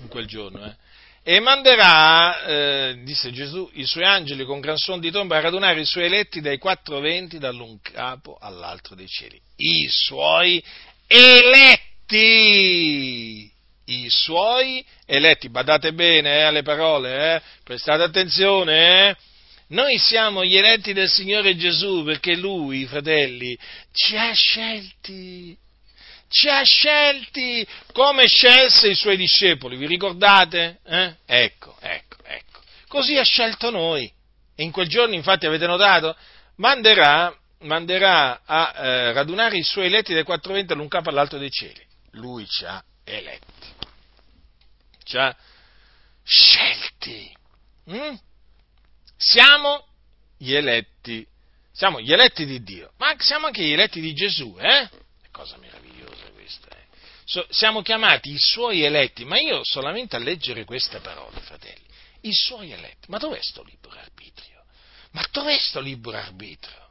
in 0.00 0.08
quel 0.08 0.26
giorno. 0.26 0.64
Eh. 0.64 0.76
E 1.24 1.40
manderà, 1.40 2.44
eh, 2.44 3.00
disse 3.02 3.32
Gesù, 3.32 3.68
i 3.74 3.84
suoi 3.86 4.04
angeli 4.04 4.44
con 4.44 4.60
gran 4.60 4.76
suono 4.76 5.00
di 5.00 5.10
tomba 5.10 5.36
a 5.36 5.40
radunare 5.40 5.80
i 5.80 5.84
suoi 5.84 6.04
eletti 6.04 6.40
dai 6.40 6.58
quattro 6.58 7.00
venti 7.00 7.38
dall'un 7.38 7.80
capo 7.80 8.38
all'altro 8.40 8.94
dei 8.94 9.08
cieli. 9.08 9.38
I 9.56 9.88
suoi 9.90 10.62
eletti! 11.08 11.96
I 13.88 14.06
suoi 14.08 14.84
eletti. 15.06 15.48
Badate 15.48 15.92
bene 15.92 16.38
eh, 16.38 16.42
alle 16.42 16.62
parole, 16.62 17.36
eh? 17.36 17.42
prestate 17.64 18.02
attenzione. 18.02 19.08
Eh? 19.08 19.16
Noi 19.68 19.98
siamo 19.98 20.44
gli 20.44 20.56
eletti 20.56 20.92
del 20.92 21.08
Signore 21.08 21.56
Gesù 21.56 22.02
perché 22.04 22.36
Lui, 22.36 22.86
fratelli, 22.86 23.58
ci 23.92 24.16
ha 24.16 24.32
scelti. 24.32 25.56
Ci 26.30 26.48
ha 26.48 26.62
scelti 26.62 27.66
come 27.92 28.26
scelse 28.26 28.88
i 28.88 28.94
suoi 28.94 29.16
discepoli, 29.16 29.76
vi 29.76 29.86
ricordate? 29.86 30.80
Eh? 30.84 31.14
Ecco, 31.24 31.76
ecco, 31.80 32.16
ecco. 32.22 32.60
Così 32.86 33.16
ha 33.16 33.22
scelto 33.22 33.70
noi. 33.70 34.10
E 34.54 34.62
in 34.62 34.70
quel 34.70 34.88
giorno, 34.88 35.14
infatti, 35.14 35.46
avete 35.46 35.66
notato, 35.66 36.14
manderà, 36.56 37.34
manderà 37.60 38.42
a 38.44 38.74
eh, 38.76 39.12
radunare 39.12 39.56
i 39.56 39.62
suoi 39.62 39.86
eletti 39.86 40.12
dai 40.12 40.24
quattro 40.24 40.52
venti 40.52 40.72
all'un 40.72 40.88
capo 40.88 41.08
all'alto 41.08 41.38
dei 41.38 41.50
cieli. 41.50 41.80
Lui 42.12 42.46
ci 42.46 42.64
ha 42.64 42.82
eletti 43.04 43.77
ci 45.08 45.16
ha 45.16 45.34
scelti. 46.22 47.34
Mm? 47.90 48.14
Siamo 49.16 49.86
gli 50.36 50.52
eletti, 50.52 51.26
siamo 51.72 52.00
gli 52.00 52.12
eletti 52.12 52.44
di 52.44 52.62
Dio, 52.62 52.92
ma 52.98 53.14
siamo 53.18 53.46
anche 53.46 53.62
gli 53.62 53.72
eletti 53.72 54.00
di 54.00 54.12
Gesù, 54.12 54.54
eh? 54.58 54.88
Cosa 55.32 55.56
meravigliosa 55.56 56.30
questa, 56.32 56.68
eh? 56.68 56.84
So, 57.24 57.46
siamo 57.50 57.82
chiamati 57.82 58.30
i 58.30 58.38
suoi 58.38 58.82
eletti, 58.82 59.24
ma 59.24 59.38
io 59.38 59.60
solamente 59.64 60.16
a 60.16 60.18
leggere 60.18 60.64
queste 60.64 61.00
parole, 61.00 61.40
fratelli, 61.40 61.84
i 62.22 62.32
suoi 62.32 62.72
eletti, 62.72 63.06
ma 63.08 63.18
dov'è 63.18 63.40
sto 63.40 63.62
libero 63.62 63.98
arbitrio? 63.98 64.62
Ma 65.12 65.26
dov'è 65.32 65.58
sto 65.58 65.80
libero 65.80 66.18
arbitrio? 66.18 66.87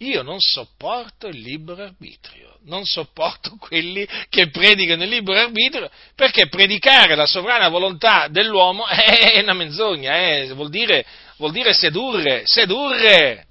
Io 0.00 0.22
non 0.22 0.40
sopporto 0.40 1.26
il 1.26 1.40
libero 1.40 1.82
arbitrio, 1.82 2.58
non 2.64 2.84
sopporto 2.84 3.56
quelli 3.60 4.06
che 4.28 4.50
predicano 4.50 5.04
il 5.04 5.08
libero 5.08 5.38
arbitrio, 5.38 5.90
perché 6.14 6.48
predicare 6.48 7.14
la 7.14 7.26
sovrana 7.26 7.68
volontà 7.68 8.28
dell'uomo 8.28 8.86
è 8.88 9.40
una 9.40 9.54
menzogna, 9.54 10.16
eh, 10.16 10.52
vuol, 10.52 10.68
dire, 10.68 11.04
vuol 11.38 11.52
dire 11.52 11.72
sedurre, 11.72 12.42
sedurre. 12.44 13.44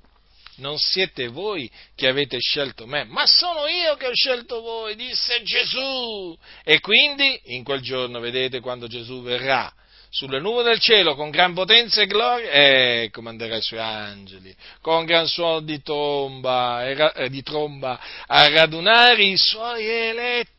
Non 0.57 0.77
siete 0.77 1.27
voi 1.27 1.69
che 1.95 2.07
avete 2.07 2.39
scelto 2.39 2.85
me, 2.85 3.03
ma 3.03 3.25
sono 3.25 3.67
io 3.67 3.97
che 3.97 4.07
ho 4.07 4.13
scelto 4.13 4.61
voi, 4.61 4.95
disse 4.95 5.41
Gesù. 5.43 6.37
E 6.63 6.79
quindi 6.79 7.41
in 7.47 7.65
quel 7.65 7.81
giorno, 7.81 8.21
vedete, 8.21 8.61
quando 8.61 8.87
Gesù 8.87 9.21
verrà, 9.21 9.69
sulle 10.15 10.39
nuvole 10.39 10.69
del 10.69 10.79
cielo 10.79 11.13
con 11.13 11.29
gran 11.29 11.53
potenza 11.53 12.01
e 12.01 12.07
gloria, 12.07 12.49
e 12.49 13.09
comanderà 13.11 13.57
i 13.57 13.61
suoi 13.61 13.81
angeli, 13.81 14.55
con 14.79 15.03
gran 15.03 15.27
suono 15.27 15.59
di, 15.59 15.81
tomba, 15.81 16.87
eh, 16.87 17.29
di 17.29 17.43
tromba, 17.43 17.99
a 18.25 18.47
radunare 18.47 19.21
i 19.21 19.35
suoi 19.35 19.85
eletti. 19.85 20.53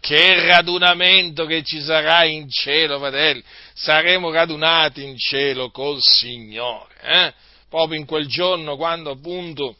Che 0.00 0.46
radunamento 0.46 1.44
che 1.44 1.62
ci 1.62 1.82
sarà 1.82 2.24
in 2.24 2.50
cielo, 2.50 2.98
fratelli! 2.98 3.42
Saremo 3.74 4.30
radunati 4.30 5.02
in 5.02 5.16
cielo 5.18 5.70
col 5.70 6.00
Signore, 6.00 6.94
eh? 7.02 7.32
proprio 7.68 7.98
in 7.98 8.06
quel 8.06 8.26
giorno 8.26 8.76
quando 8.76 9.10
appunto 9.10 9.76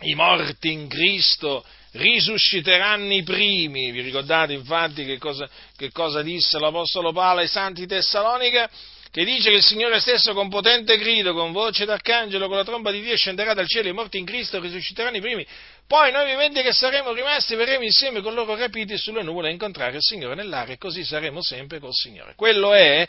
i 0.00 0.14
morti 0.14 0.72
in 0.72 0.88
Cristo 0.88 1.64
risusciteranno 1.98 3.12
i 3.12 3.22
primi. 3.22 3.90
Vi 3.90 4.00
ricordate 4.00 4.52
infatti 4.52 5.04
che 5.04 5.18
cosa, 5.18 5.48
che 5.76 5.90
cosa 5.90 6.22
disse 6.22 6.58
l'Apostolo 6.58 7.12
Paolo 7.12 7.40
ai 7.40 7.48
Santi 7.48 7.86
Tessalonica? 7.86 8.70
Che 9.10 9.24
dice 9.24 9.48
che 9.48 9.56
il 9.56 9.64
Signore 9.64 10.00
stesso 10.00 10.34
con 10.34 10.50
potente 10.50 10.98
grido, 10.98 11.32
con 11.32 11.50
voce 11.50 11.86
d'arcangelo, 11.86 12.46
con 12.46 12.58
la 12.58 12.64
tromba 12.64 12.90
di 12.90 13.00
Dio 13.00 13.16
scenderà 13.16 13.54
dal 13.54 13.66
cielo, 13.66 13.88
i 13.88 13.92
morti 13.92 14.18
in 14.18 14.26
Cristo 14.26 14.60
risusciteranno 14.60 15.16
i 15.16 15.20
primi. 15.20 15.46
Poi 15.86 16.12
noi 16.12 16.26
viventi 16.26 16.60
che 16.60 16.72
saremo 16.72 17.14
rimasti 17.14 17.54
verremo 17.54 17.84
insieme 17.84 18.20
con 18.20 18.34
loro 18.34 18.54
rapiti 18.54 18.98
sulle 18.98 19.22
nuvole 19.22 19.48
a 19.48 19.50
incontrare 19.50 19.96
il 19.96 20.02
Signore 20.02 20.34
nell'aria 20.34 20.74
e 20.74 20.78
così 20.78 21.02
saremo 21.04 21.42
sempre 21.42 21.78
col 21.78 21.94
Signore. 21.94 22.34
Quello 22.36 22.74
è, 22.74 23.08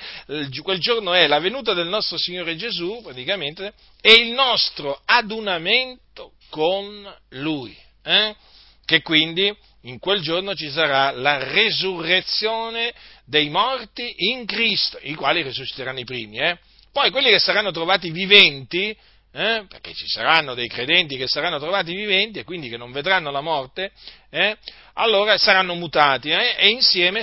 quel 0.63 0.79
giorno 0.79 1.13
è 1.13 1.27
la 1.27 1.39
venuta 1.39 1.73
del 1.73 1.87
nostro 1.87 2.17
Signore 2.17 2.55
Gesù, 2.55 3.01
praticamente, 3.03 3.73
e 3.99 4.13
il 4.13 4.31
nostro 4.31 5.01
adunamento 5.03 6.31
con 6.49 7.13
Lui. 7.31 7.77
Eh? 8.01 8.33
Che 8.89 9.03
quindi 9.03 9.55
in 9.83 9.99
quel 9.99 10.19
giorno 10.19 10.55
ci 10.55 10.71
sarà 10.71 11.11
la 11.11 11.37
resurrezione 11.43 12.91
dei 13.23 13.47
morti 13.47 14.15
in 14.31 14.47
Cristo, 14.47 14.97
i 15.03 15.13
quali 15.13 15.43
risusciteranno 15.43 15.99
i 15.99 16.05
primi. 16.05 16.39
Eh? 16.39 16.57
Poi 16.91 17.11
quelli 17.11 17.29
che 17.29 17.37
saranno 17.37 17.69
trovati 17.69 18.09
viventi, 18.09 18.89
eh? 19.31 19.63
perché 19.69 19.93
ci 19.93 20.07
saranno 20.07 20.55
dei 20.55 20.67
credenti 20.67 21.17
che 21.17 21.27
saranno 21.27 21.59
trovati 21.59 21.93
viventi 21.93 22.39
e 22.39 22.43
quindi 22.43 22.67
che 22.67 22.77
non 22.77 22.91
vedranno 22.91 23.29
la 23.29 23.41
morte, 23.41 23.91
eh? 24.31 24.57
allora 24.93 25.37
saranno 25.37 25.75
mutati 25.75 26.31
eh? 26.31 26.55
e 26.57 26.69
insieme 26.69 27.21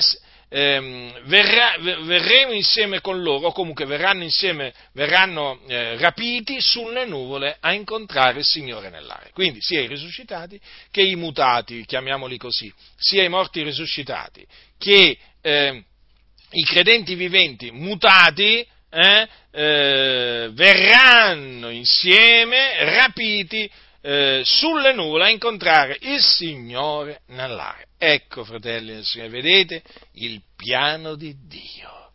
ehm, 0.57 1.13
verrà, 1.25 1.77
verremo 1.79 2.53
insieme 2.53 3.03
con 3.03 3.21
loro, 3.23 3.49
o 3.49 3.53
comunque 3.53 3.85
verranno 3.85 4.23
insieme, 4.23 4.73
verranno 4.93 5.61
eh, 5.69 5.99
rapiti 5.99 6.63
sulle 6.63 7.05
nuvole 7.05 7.59
a 7.61 7.75
incontrare 7.75 8.39
il 8.39 8.45
Signore 8.45 8.89
nell'aria. 8.89 9.31
Quindi 9.35 9.59
sia 9.61 9.83
i 9.83 9.87
risuscitati 9.87 10.59
che 10.91 11.03
i 11.03 11.15
mutati, 11.15 11.85
chiamiamoli 11.85 12.39
così, 12.39 12.73
sia 12.97 13.23
i 13.23 13.29
morti 13.29 13.63
risuscitati 13.63 14.47
che 14.79 15.19
eh, 15.43 15.85
i 16.51 16.65
credenti 16.65 17.15
viventi 17.17 17.71
mutati, 17.71 18.67
eh, 18.89 19.29
eh, 19.51 20.49
verranno 20.53 21.69
insieme 21.69 22.83
rapiti 22.95 23.71
eh, 24.01 24.41
sulle 24.43 24.95
nuvole 24.95 25.25
a 25.25 25.29
incontrare 25.29 25.99
il 26.01 26.21
Signore 26.23 27.21
nell'aria. 27.27 27.86
Ecco, 27.99 28.45
fratelli 28.45 28.93
del 28.93 29.05
Signore, 29.05 29.31
vedete 29.31 29.83
il 30.15 30.43
piano 30.55 31.15
di 31.15 31.35
Dio. 31.47 32.11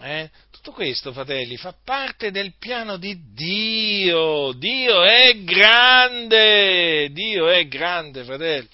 Eh? 0.00 0.30
Tutto 0.52 0.70
questo, 0.70 1.12
fratelli, 1.12 1.56
fa 1.56 1.74
parte 1.84 2.30
del 2.30 2.54
piano 2.56 2.98
di 2.98 3.18
Dio. 3.34 4.52
Dio 4.52 5.02
è 5.02 5.42
grande, 5.42 7.10
Dio 7.10 7.48
è 7.48 7.66
grande, 7.66 8.22
fratelli. 8.22 8.68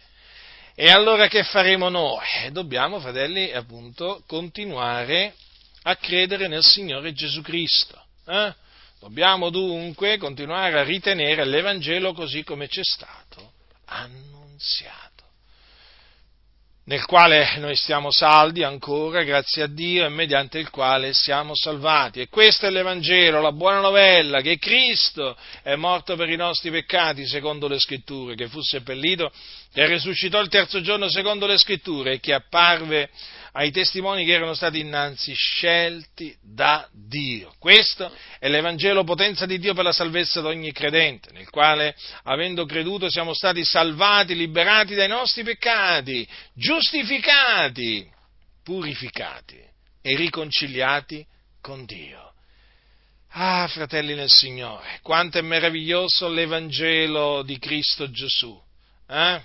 E 0.74 0.90
allora 0.90 1.28
che 1.28 1.44
faremo 1.44 1.88
noi? 1.88 2.26
Eh, 2.44 2.50
dobbiamo, 2.50 3.00
fratelli, 3.00 3.50
appunto, 3.52 4.22
continuare 4.26 5.34
a 5.84 5.96
credere 5.96 6.46
nel 6.46 6.64
Signore 6.64 7.14
Gesù 7.14 7.40
Cristo. 7.40 8.02
Eh? 8.26 8.54
Dobbiamo 9.00 9.48
dunque 9.48 10.18
continuare 10.18 10.78
a 10.78 10.82
ritenere 10.82 11.44
l'Evangelo 11.46 12.12
così 12.12 12.42
come 12.42 12.68
ci 12.68 12.80
è 12.80 12.84
stato 12.84 13.52
annunziato 13.86 15.13
nel 16.86 17.06
quale 17.06 17.56
noi 17.58 17.76
stiamo 17.76 18.10
saldi 18.10 18.62
ancora, 18.62 19.22
grazie 19.22 19.62
a 19.62 19.66
Dio, 19.66 20.04
e 20.04 20.10
mediante 20.10 20.58
il 20.58 20.68
quale 20.68 21.14
siamo 21.14 21.54
salvati. 21.54 22.20
E 22.20 22.28
questo 22.28 22.66
è 22.66 22.70
l'Evangelo, 22.70 23.40
la 23.40 23.52
buona 23.52 23.80
novella, 23.80 24.42
che 24.42 24.58
Cristo 24.58 25.34
è 25.62 25.76
morto 25.76 26.14
per 26.14 26.28
i 26.28 26.36
nostri 26.36 26.70
peccati, 26.70 27.26
secondo 27.26 27.68
le 27.68 27.78
scritture, 27.78 28.34
che 28.34 28.48
fu 28.48 28.60
seppellito, 28.60 29.32
che 29.72 29.86
risuscitò 29.86 30.40
il 30.40 30.48
terzo 30.48 30.82
giorno, 30.82 31.08
secondo 31.08 31.46
le 31.46 31.56
scritture, 31.56 32.12
e 32.12 32.20
che 32.20 32.34
apparve 32.34 33.08
ai 33.56 33.70
testimoni 33.70 34.24
che 34.24 34.32
erano 34.32 34.54
stati 34.54 34.80
innanzi 34.80 35.32
scelti 35.32 36.36
da 36.42 36.88
Dio. 36.92 37.54
Questo 37.58 38.12
è 38.40 38.48
l'Evangelo 38.48 39.04
potenza 39.04 39.46
di 39.46 39.58
Dio 39.58 39.74
per 39.74 39.84
la 39.84 39.92
salvezza 39.92 40.40
di 40.40 40.48
ogni 40.48 40.72
credente, 40.72 41.30
nel 41.32 41.48
quale, 41.50 41.94
avendo 42.24 42.66
creduto, 42.66 43.08
siamo 43.08 43.32
stati 43.32 43.64
salvati, 43.64 44.34
liberati 44.34 44.94
dai 44.94 45.06
nostri 45.06 45.44
peccati, 45.44 46.26
giustificati, 46.52 48.10
purificati 48.64 49.60
e 50.02 50.16
riconciliati 50.16 51.24
con 51.60 51.84
Dio. 51.84 52.32
Ah, 53.36 53.68
fratelli 53.68 54.14
nel 54.14 54.30
Signore, 54.30 54.98
quanto 55.00 55.38
è 55.38 55.42
meraviglioso 55.42 56.28
l'Evangelo 56.28 57.42
di 57.42 57.58
Cristo 57.58 58.10
Gesù. 58.10 58.60
Eh? 59.08 59.42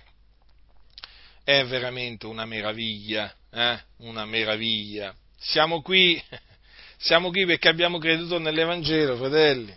È 1.43 1.65
veramente 1.65 2.25
una 2.25 2.45
meraviglia, 2.45 3.33
eh? 3.51 3.79
una 3.97 4.25
meraviglia. 4.25 5.13
Siamo 5.37 5.81
qui, 5.81 6.21
siamo 6.97 7.29
qui 7.29 7.45
perché 7.45 7.69
abbiamo 7.69 7.97
creduto 7.97 8.37
nell'Evangelo, 8.39 9.15
fratelli. 9.17 9.75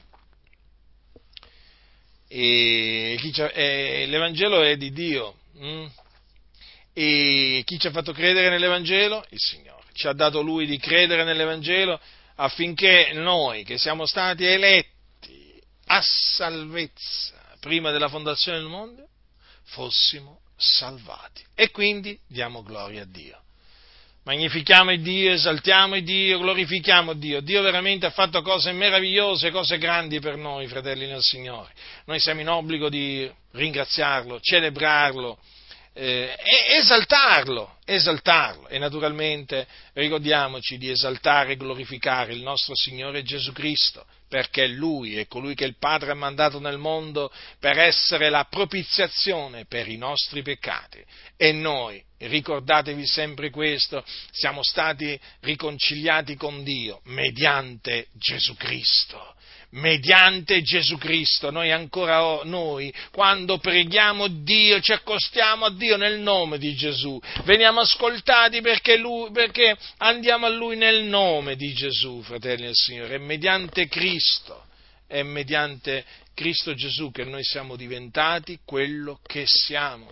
E 2.29 4.05
l'Evangelo 4.09 4.63
è 4.63 4.77
di 4.77 4.91
Dio. 4.91 5.37
Hm? 5.59 5.87
E 6.95 7.63
chi 7.65 7.79
ci 7.79 7.87
ha 7.87 7.91
fatto 7.91 8.13
credere 8.13 8.49
nell'Evangelo? 8.49 9.25
Il 9.31 9.39
Signore. 9.39 9.83
Ci 9.93 10.07
ha 10.07 10.13
dato 10.13 10.41
Lui 10.41 10.67
di 10.67 10.79
credere 10.79 11.25
nell'Evangelo 11.25 12.01
affinché 12.37 13.13
noi, 13.13 13.65
che 13.65 13.77
siamo 13.79 14.07
stati 14.07 14.45
eletti 14.45 15.61
a 15.87 16.01
salvezza 16.03 17.57
prima 17.61 17.91
della 17.91 18.09
fondazione 18.09 18.59
del 18.59 18.69
mondo, 18.69 19.07
fossimo 19.65 20.41
salvati. 20.57 21.45
E 21.55 21.71
quindi 21.71 22.19
diamo 22.27 22.63
gloria 22.63 23.03
a 23.03 23.07
Dio. 23.07 23.42
Magnifichiamo 24.25 24.93
il 24.93 25.03
Dio, 25.03 25.33
esaltiamo 25.33 25.97
il 25.97 26.05
Dio, 26.05 26.39
glorifichiamo 26.39 27.15
Dio. 27.15 27.41
Dio 27.41 27.61
veramente 27.61 28.07
ha 28.07 28.11
fatto 28.11 28.41
cose 28.41 28.71
meravigliose, 28.71 29.51
cose 29.51 29.79
grandi 29.79 30.21
per 30.21 30.37
noi, 30.37 30.69
fratelli 30.69 31.09
nel 31.09 31.23
Signore. 31.23 31.73
Noi 32.05 32.21
siamo 32.21 32.41
in 32.41 32.49
obbligo 32.49 32.89
di 32.89 33.29
ringraziarlo, 33.51 34.39
celebrarlo, 34.39 35.41
eh, 35.95 36.37
esaltarlo, 36.79 37.79
esaltarlo 37.85 38.69
e 38.69 38.79
naturalmente 38.79 39.67
ricordiamoci 39.95 40.79
di 40.79 40.89
esaltare 40.89 41.53
e 41.53 41.57
glorificare 41.57 42.33
il 42.33 42.43
nostro 42.43 42.77
Signore 42.77 43.25
Gesù 43.25 43.51
Cristo, 43.51 44.07
perché 44.29 44.69
Lui 44.69 45.19
è 45.19 45.27
colui 45.27 45.57
che 45.57 45.65
il 45.65 45.77
Padre 45.81 46.13
ha 46.13 46.15
mandato 46.15 46.61
nel 46.61 46.79
mondo 46.79 47.33
per 47.59 47.77
essere 47.77 48.31
la 48.31 48.47
propiziazione 48.49 49.65
per 49.67 49.89
i 49.89 49.97
nostri 49.97 50.43
peccati. 50.43 51.05
E 51.37 51.51
noi, 51.51 52.01
ricordatevi 52.27 53.07
sempre 53.07 53.51
questo, 53.51 54.05
siamo 54.31 54.63
stati 54.63 55.19
riconciliati 55.41 56.37
con 56.37 56.63
Dio 56.63 57.01
mediante 57.05 58.09
Gesù 58.15 58.55
Cristo 58.57 59.35
mediante 59.73 60.63
Gesù 60.63 60.99
Cristo. 60.99 61.51
Noi 61.51 61.71
ancora 61.71 62.41
noi, 62.45 62.93
quando 63.11 63.59
preghiamo 63.59 64.29
Dio, 64.29 64.81
ci 64.81 64.93
accostiamo 64.93 65.67
a 65.67 65.75
Dio 65.75 65.97
nel 65.97 66.21
nome 66.21 66.59
di 66.59 66.75
Gesù. 66.75 67.21
Veniamo 67.45 67.81
ascoltati 67.81 68.61
perché, 68.61 68.97
lui, 68.97 69.31
perché 69.31 69.77
andiamo 69.99 70.47
a 70.47 70.51
Lui 70.51 70.77
nel 70.77 71.05
nome 71.05 71.57
di 71.57 71.73
Gesù, 71.73 72.23
fratelli 72.23 72.65
del 72.65 72.75
Signore. 72.75 73.15
È 73.15 73.19
mediante 73.19 73.89
Cristo, 73.89 74.65
è 75.07 75.23
mediante 75.23 76.05
Cristo 76.35 76.75
Gesù 76.75 77.11
che 77.11 77.25
noi 77.25 77.45
siamo 77.45 77.77
diventati 77.77 78.59
quello 78.65 79.21
che 79.27 79.45
siamo. 79.47 80.11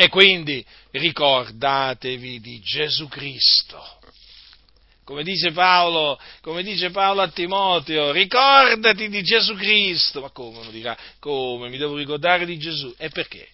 E 0.00 0.08
quindi 0.08 0.64
ricordatevi 0.92 2.38
di 2.38 2.60
Gesù 2.60 3.08
Cristo 3.08 3.96
come 5.02 5.24
dice 5.24 5.52
Paolo, 5.52 6.20
come 6.42 6.62
dice 6.62 6.90
Paolo 6.90 7.22
a 7.22 7.28
Timoteo, 7.28 8.12
ricordati 8.12 9.08
di 9.08 9.22
Gesù 9.22 9.54
Cristo. 9.54 10.20
Ma 10.20 10.28
come 10.28 10.66
mi 10.66 10.70
dirà? 10.70 10.96
Come 11.18 11.70
mi 11.70 11.78
devo 11.78 11.96
ricordare 11.96 12.44
di 12.44 12.58
Gesù? 12.58 12.94
E 12.98 13.08
perché? 13.08 13.48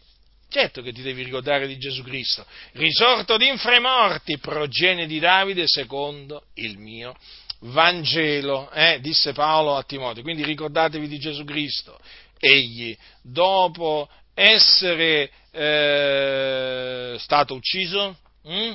Certo 0.50 0.82
che 0.82 0.92
ti 0.92 1.00
devi 1.00 1.22
ricordare 1.22 1.68
di 1.68 1.78
Gesù 1.78 2.02
Cristo, 2.02 2.44
risorto 2.72 3.36
d'infra 3.36 3.76
i 3.76 3.80
morti, 3.80 4.36
progenie 4.38 5.06
di 5.06 5.20
Davide 5.20 5.66
secondo 5.68 6.46
il 6.54 6.76
mio 6.76 7.16
Vangelo, 7.60 8.70
eh, 8.72 8.98
disse 9.00 9.32
Paolo 9.32 9.76
a 9.76 9.84
Timoteo. 9.84 10.24
Quindi 10.24 10.44
ricordatevi 10.44 11.06
di 11.06 11.18
Gesù 11.18 11.44
Cristo. 11.44 11.98
Egli, 12.38 12.94
dopo 13.22 14.10
essere 14.34 15.30
eh, 15.50 17.16
stato 17.18 17.54
ucciso, 17.54 18.18
hm? 18.42 18.72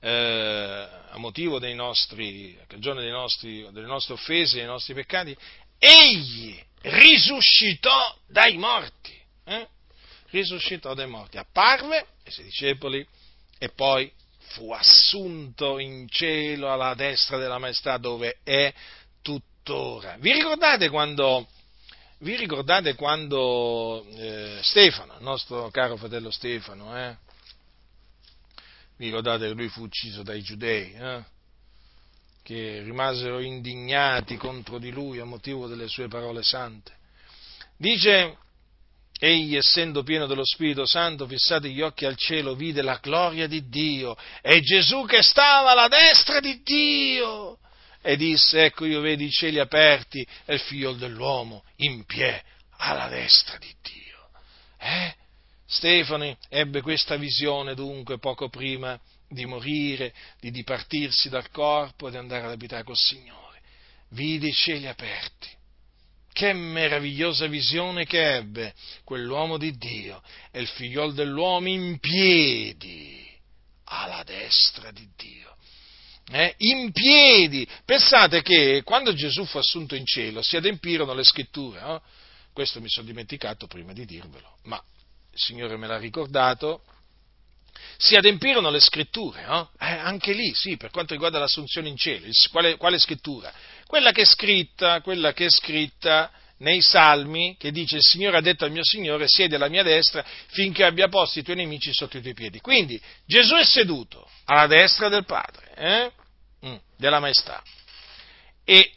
eh, 0.00 0.88
a 1.10 1.18
motivo 1.18 1.58
dei 1.58 1.74
nostri, 1.74 2.58
a 2.60 2.66
cagione 2.66 3.02
dei 3.02 3.10
nostri, 3.10 3.66
delle 3.70 3.86
nostre 3.86 4.14
offese, 4.14 4.56
dei 4.56 4.66
nostri 4.66 4.94
peccati, 4.94 5.36
egli 5.78 6.58
risuscitò 6.82 8.16
dai 8.26 8.56
morti. 8.56 9.16
Eh? 9.44 9.68
Risuscitò 10.30 10.94
dai 10.94 11.08
morti, 11.08 11.38
apparve 11.38 12.06
ai 12.24 12.30
suoi 12.30 12.46
discepoli 12.46 13.06
e 13.58 13.70
poi 13.70 14.10
fu 14.50 14.72
assunto 14.72 15.78
in 15.78 16.08
cielo 16.08 16.72
alla 16.72 16.94
destra 16.94 17.38
della 17.38 17.58
maestà 17.58 17.96
dove 17.96 18.38
è 18.42 18.72
tuttora. 19.22 20.16
Vi 20.18 20.32
ricordate 20.32 20.88
quando, 20.88 21.48
vi 22.20 22.36
ricordate 22.36 22.94
quando 22.94 24.04
eh, 24.16 24.58
Stefano, 24.62 25.14
il 25.18 25.22
nostro 25.22 25.70
caro 25.70 25.96
fratello 25.96 26.30
Stefano, 26.30 26.96
eh, 26.96 27.16
vi 28.96 29.06
ricordate 29.06 29.46
che 29.46 29.54
lui 29.54 29.68
fu 29.68 29.82
ucciso 29.82 30.22
dai 30.22 30.42
giudei, 30.42 30.92
eh? 30.92 31.24
che 32.42 32.82
rimasero 32.82 33.38
indignati 33.40 34.36
contro 34.36 34.78
di 34.78 34.90
lui 34.90 35.20
a 35.20 35.24
motivo 35.24 35.68
delle 35.68 35.86
sue 35.86 36.08
parole 36.08 36.42
sante. 36.42 36.92
Dice, 37.76 38.36
egli 39.20 39.54
essendo 39.54 40.02
pieno 40.02 40.26
dello 40.26 40.44
Spirito 40.44 40.86
Santo, 40.86 41.28
fissati 41.28 41.72
gli 41.72 41.82
occhi 41.82 42.04
al 42.04 42.16
cielo, 42.16 42.56
vide 42.56 42.82
la 42.82 42.98
gloria 43.00 43.46
di 43.46 43.68
Dio 43.68 44.16
e 44.42 44.60
Gesù 44.60 45.04
che 45.04 45.22
stava 45.22 45.70
alla 45.70 45.88
destra 45.88 46.40
di 46.40 46.60
Dio. 46.64 47.58
E 48.00 48.16
disse, 48.16 48.64
ecco 48.64 48.84
io 48.84 49.00
vedo 49.00 49.22
i 49.22 49.30
cieli 49.30 49.58
aperti 49.58 50.26
e 50.44 50.54
il 50.54 50.60
figlio 50.60 50.92
dell'uomo 50.92 51.64
in 51.76 52.04
piedi 52.04 52.40
alla 52.78 53.08
destra 53.08 53.58
di 53.58 53.74
Dio. 53.82 54.28
Eh? 54.78 55.14
Stefano 55.66 56.36
ebbe 56.48 56.80
questa 56.80 57.16
visione 57.16 57.74
dunque 57.74 58.18
poco 58.18 58.48
prima 58.48 58.98
di 59.28 59.44
morire, 59.44 60.14
di 60.40 60.50
dipartirsi 60.50 61.28
dal 61.28 61.50
corpo 61.50 62.08
e 62.08 62.10
di 62.10 62.16
andare 62.16 62.44
ad 62.44 62.52
abitare 62.52 62.84
col 62.84 62.96
Signore. 62.96 63.60
Vide 64.10 64.48
i 64.48 64.52
cieli 64.52 64.86
aperti. 64.86 65.48
Che 66.32 66.52
meravigliosa 66.52 67.46
visione 67.48 68.06
che 68.06 68.36
ebbe 68.36 68.72
quell'uomo 69.04 69.58
di 69.58 69.76
Dio 69.76 70.22
e 70.50 70.60
il 70.60 70.68
figliol 70.68 71.12
dell'uomo 71.12 71.68
in 71.68 71.98
piedi 71.98 73.26
alla 73.84 74.22
destra 74.22 74.90
di 74.92 75.06
Dio. 75.16 75.56
Eh, 76.30 76.54
in 76.58 76.92
piedi. 76.92 77.66
Pensate 77.84 78.42
che 78.42 78.82
quando 78.84 79.14
Gesù 79.14 79.44
fu 79.44 79.58
assunto 79.58 79.94
in 79.94 80.04
cielo 80.04 80.42
si 80.42 80.56
adempirono 80.56 81.14
le 81.14 81.24
scritture. 81.24 81.80
Eh? 81.80 82.00
Questo 82.52 82.80
mi 82.80 82.88
sono 82.88 83.06
dimenticato 83.06 83.66
prima 83.66 83.92
di 83.92 84.04
dirvelo, 84.04 84.58
ma 84.64 84.76
il 84.76 85.38
Signore 85.38 85.76
me 85.76 85.86
l'ha 85.86 85.98
ricordato, 85.98 86.82
si 87.96 88.16
adempirono 88.16 88.70
le 88.70 88.80
scritture, 88.80 89.44
no? 89.46 89.70
eh, 89.78 89.86
anche 89.86 90.32
lì, 90.32 90.52
sì, 90.54 90.76
per 90.76 90.90
quanto 90.90 91.12
riguarda 91.12 91.38
l'assunzione 91.38 91.88
in 91.88 91.96
cielo, 91.96 92.26
quale, 92.50 92.76
quale 92.76 92.98
scrittura? 92.98 93.52
Quella 93.86 94.12
che 94.12 94.22
è 94.22 94.24
scritta, 94.24 95.00
quella 95.00 95.32
che 95.32 95.46
è 95.46 95.50
scritta 95.50 96.30
nei 96.58 96.80
salmi, 96.82 97.56
che 97.58 97.70
dice 97.70 97.96
il 97.96 98.02
Signore 98.02 98.38
ha 98.38 98.40
detto 98.40 98.64
al 98.64 98.70
mio 98.70 98.84
Signore, 98.84 99.28
siede 99.28 99.56
alla 99.56 99.68
mia 99.68 99.82
destra 99.82 100.24
finché 100.48 100.84
abbia 100.84 101.08
posto 101.08 101.38
i 101.38 101.42
tuoi 101.42 101.56
nemici 101.56 101.92
sotto 101.92 102.16
i 102.16 102.20
tuoi 102.20 102.34
piedi. 102.34 102.60
Quindi 102.60 103.00
Gesù 103.26 103.54
è 103.54 103.64
seduto 103.64 104.28
alla 104.44 104.66
destra 104.66 105.08
del 105.08 105.24
Padre, 105.24 105.74
eh? 105.76 106.12
mm, 106.66 106.76
della 106.96 107.20
maestà, 107.20 107.62
e 108.64 108.92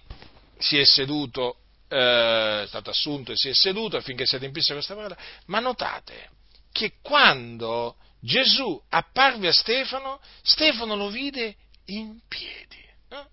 si 0.58 0.78
è 0.78 0.84
seduto 0.86 1.58
eh, 1.92 2.64
è 2.64 2.68
stato 2.68 2.90
assunto 2.90 3.34
e 3.34 3.36
si 3.36 3.50
è 3.50 3.54
seduto 3.54 3.98
affinché 3.98 4.26
si 4.26 4.36
adempisse 4.36 4.74
questa 4.74 4.96
parola, 4.96 5.18
ma 5.48 5.60
notate 5.60 6.30
che 6.72 6.94
quando 7.02 7.98
Gesù 8.22 8.82
apparve 8.90 9.50
a 9.50 9.54
Stefano, 9.54 10.22
Stefano 10.42 10.96
lo 10.96 11.10
vide 11.10 11.56
in 11.86 12.20
piedi. 12.28 12.78
Eh? 13.10 13.26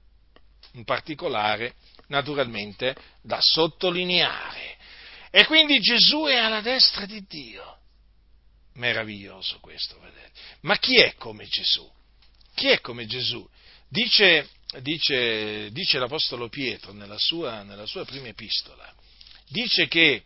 Un 0.73 0.85
particolare, 0.85 1.75
naturalmente, 2.09 2.95
da 3.23 3.39
sottolineare. 3.41 4.77
E 5.31 5.45
quindi 5.47 5.79
Gesù 5.81 6.25
è 6.25 6.37
alla 6.37 6.61
destra 6.61 7.07
di 7.07 7.25
Dio. 7.27 7.77
Meraviglioso 8.75 9.59
questo, 9.61 9.99
vedete. 10.01 10.31
Ma 10.63 10.79
chi 10.79 11.01
è 11.01 11.15
come 11.15 11.47
Gesù? 11.47 11.91
Chi 12.55 12.69
è 12.69 12.81
come 12.81 13.07
Gesù? 13.07 13.49
Dice 13.89 14.49
dice, 14.81 15.71
dice 15.73 15.99
l'Apostolo 15.99 16.49
Pietro 16.49 16.93
nella 16.93 17.19
sua, 17.19 17.63
nella 17.63 17.87
sua 17.87 18.05
prima 18.05 18.29
epistola, 18.29 18.93
dice 19.49 19.89
che 19.89 20.23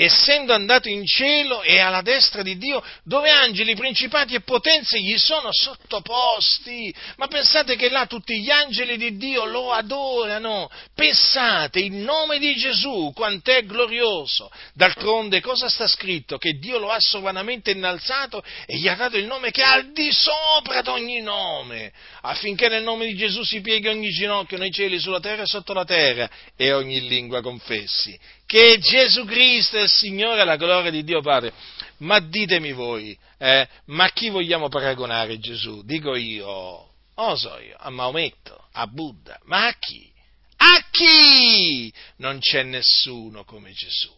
essendo 0.00 0.52
andato 0.52 0.88
in 0.88 1.04
cielo 1.04 1.62
e 1.62 1.80
alla 1.80 2.02
destra 2.02 2.42
di 2.42 2.56
Dio, 2.56 2.80
dove 3.02 3.30
angeli, 3.30 3.74
principati 3.74 4.34
e 4.34 4.42
potenze 4.42 5.00
gli 5.00 5.18
sono 5.18 5.48
sottoposti. 5.50 6.94
Ma 7.16 7.26
pensate 7.26 7.74
che 7.74 7.90
là 7.90 8.06
tutti 8.06 8.40
gli 8.40 8.50
angeli 8.50 8.96
di 8.96 9.16
Dio 9.16 9.44
lo 9.44 9.72
adorano. 9.72 10.70
Pensate, 10.94 11.80
il 11.80 11.94
nome 11.94 12.38
di 12.38 12.54
Gesù, 12.54 13.10
quant'è 13.12 13.64
glorioso. 13.64 14.48
D'altronde 14.72 15.40
cosa 15.40 15.68
sta 15.68 15.88
scritto? 15.88 16.38
Che 16.38 16.52
Dio 16.52 16.78
lo 16.78 16.90
ha 16.90 17.00
sovranamente 17.00 17.72
innalzato 17.72 18.42
e 18.66 18.76
gli 18.76 18.86
ha 18.86 18.94
dato 18.94 19.16
il 19.16 19.26
nome 19.26 19.50
che 19.50 19.62
è 19.62 19.66
al 19.66 19.90
di 19.92 20.12
sopra 20.12 20.80
di 20.80 20.88
ogni 20.90 21.20
nome, 21.20 21.92
affinché 22.22 22.68
nel 22.68 22.84
nome 22.84 23.06
di 23.06 23.16
Gesù 23.16 23.42
si 23.42 23.60
pieghi 23.60 23.88
ogni 23.88 24.10
ginocchio 24.10 24.58
nei 24.58 24.70
cieli, 24.70 25.00
sulla 25.00 25.18
terra 25.18 25.42
e 25.42 25.46
sotto 25.46 25.72
la 25.72 25.84
terra, 25.84 26.30
e 26.56 26.72
ogni 26.72 27.00
lingua 27.08 27.42
confessi 27.42 28.16
che 28.48 28.78
Gesù 28.78 29.26
Cristo 29.26 29.76
è 29.76 29.82
il 29.82 29.90
Signore, 29.90 30.42
la 30.42 30.56
gloria 30.56 30.90
di 30.90 31.04
Dio 31.04 31.20
Padre. 31.20 31.52
Ma 31.98 32.18
ditemi 32.18 32.72
voi, 32.72 33.16
eh, 33.36 33.68
ma 33.86 34.08
chi 34.08 34.30
vogliamo 34.30 34.70
paragonare 34.70 35.38
Gesù? 35.38 35.82
Dico 35.84 36.16
io, 36.16 36.48
oh 36.48 37.36
so 37.36 37.58
io, 37.58 37.76
a 37.78 37.90
Maometto, 37.90 38.68
a 38.72 38.86
Buddha, 38.86 39.38
ma 39.44 39.66
a 39.66 39.74
chi? 39.78 40.10
A 40.56 40.82
chi? 40.90 41.92
Non 42.16 42.38
c'è 42.38 42.62
nessuno 42.62 43.44
come 43.44 43.72
Gesù. 43.72 44.10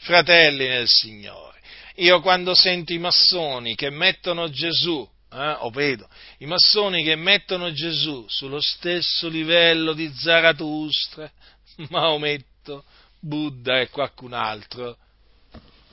Fratelli 0.00 0.68
nel 0.68 0.88
Signore, 0.88 1.58
io 1.96 2.20
quando 2.20 2.54
sento 2.54 2.92
i 2.92 2.98
massoni 2.98 3.74
che 3.74 3.88
mettono 3.88 4.50
Gesù, 4.50 5.08
eh, 5.32 5.56
o 5.60 5.70
vedo, 5.70 6.06
i 6.38 6.46
massoni 6.46 7.02
che 7.04 7.16
mettono 7.16 7.72
Gesù 7.72 8.26
sullo 8.28 8.60
stesso 8.60 9.28
livello 9.28 9.94
di 9.94 10.12
Zaratustra, 10.12 11.30
Maometto, 11.88 12.84
Buddha 13.24 13.80
e 13.80 13.88
qualcun 13.88 14.32
altro. 14.32 14.96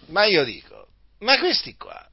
Ma 0.07 0.25
io 0.25 0.43
dico, 0.43 0.87
ma 1.19 1.37
questi 1.37 1.75
qua, 1.75 2.03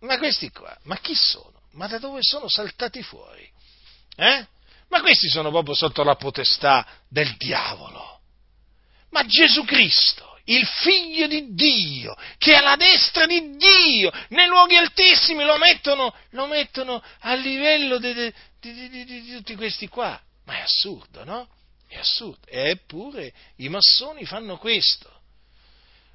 ma 0.00 0.18
questi 0.18 0.50
qua, 0.50 0.76
ma 0.82 0.96
chi 0.96 1.14
sono? 1.14 1.62
Ma 1.72 1.86
da 1.86 1.98
dove 1.98 2.22
sono 2.22 2.48
saltati 2.48 3.02
fuori? 3.02 3.48
Eh? 4.16 4.46
Ma 4.88 5.00
questi 5.00 5.28
sono 5.28 5.50
proprio 5.50 5.74
sotto 5.74 6.02
la 6.02 6.16
potestà 6.16 6.86
del 7.08 7.36
diavolo. 7.36 8.20
Ma 9.10 9.24
Gesù 9.24 9.64
Cristo, 9.64 10.38
il 10.44 10.66
figlio 10.66 11.26
di 11.26 11.54
Dio, 11.54 12.14
che 12.36 12.52
è 12.52 12.56
alla 12.56 12.76
destra 12.76 13.24
di 13.24 13.56
Dio, 13.56 14.12
nei 14.28 14.46
luoghi 14.46 14.76
altissimi 14.76 15.44
lo 15.44 15.56
mettono, 15.56 16.14
lo 16.30 16.46
mettono 16.46 17.02
a 17.20 17.34
livello 17.34 17.98
di, 17.98 18.12
di, 18.60 18.88
di, 18.88 19.04
di 19.04 19.34
tutti 19.36 19.54
questi 19.54 19.88
qua. 19.88 20.20
Ma 20.44 20.58
è 20.58 20.60
assurdo, 20.60 21.24
no? 21.24 21.48
È 21.90 21.98
assurdo. 21.98 22.46
Eppure 22.46 23.32
i 23.56 23.68
massoni 23.68 24.24
fanno 24.24 24.58
questo. 24.58 25.10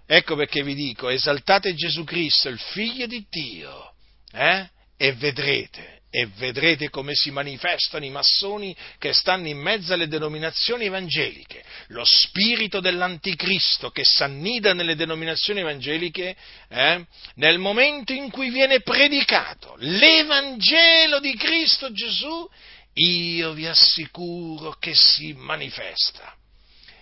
Ecco 0.08 0.38
perché 0.38 0.64
vi 0.64 0.74
dico, 0.74 1.10
esaltate 1.10 1.74
Gesù 1.74 2.06
Cristo, 2.06 2.48
il 2.48 2.60
figlio 2.60 3.08
di 3.08 3.26
Dio, 3.30 3.94
eh? 4.32 4.70
e 4.96 5.12
vedrete, 5.14 6.00
e 6.10 6.28
vedrete 6.38 6.90
come 6.90 7.14
si 7.14 7.30
manifestano 7.30 8.06
i 8.06 8.10
massoni 8.10 8.74
che 9.00 9.12
stanno 9.12 9.48
in 9.48 9.58
mezzo 9.58 9.94
alle 9.94 10.08
denominazioni 10.08 10.86
evangeliche. 10.86 11.62
Lo 11.88 12.06
spirito 12.06 12.80
dell'anticristo 12.80 13.90
che 13.90 14.04
s'annida 14.06 14.74
nelle 14.74 14.96
denominazioni 14.96 15.60
evangeliche 15.60 16.38
eh? 16.70 17.06
nel 17.36 17.58
momento 17.58 18.14
in 18.14 18.30
cui 18.30 18.50
viene 18.50 18.80
predicato 18.80 19.76
l'Evangelo 19.80 21.20
di 21.20 21.36
Cristo 21.36 21.92
Gesù 21.92 22.50
io 22.96 23.54
vi 23.54 23.68
assicuro 23.68 24.76
che 24.80 24.94
si 24.94 25.34
manifesta. 25.34 26.34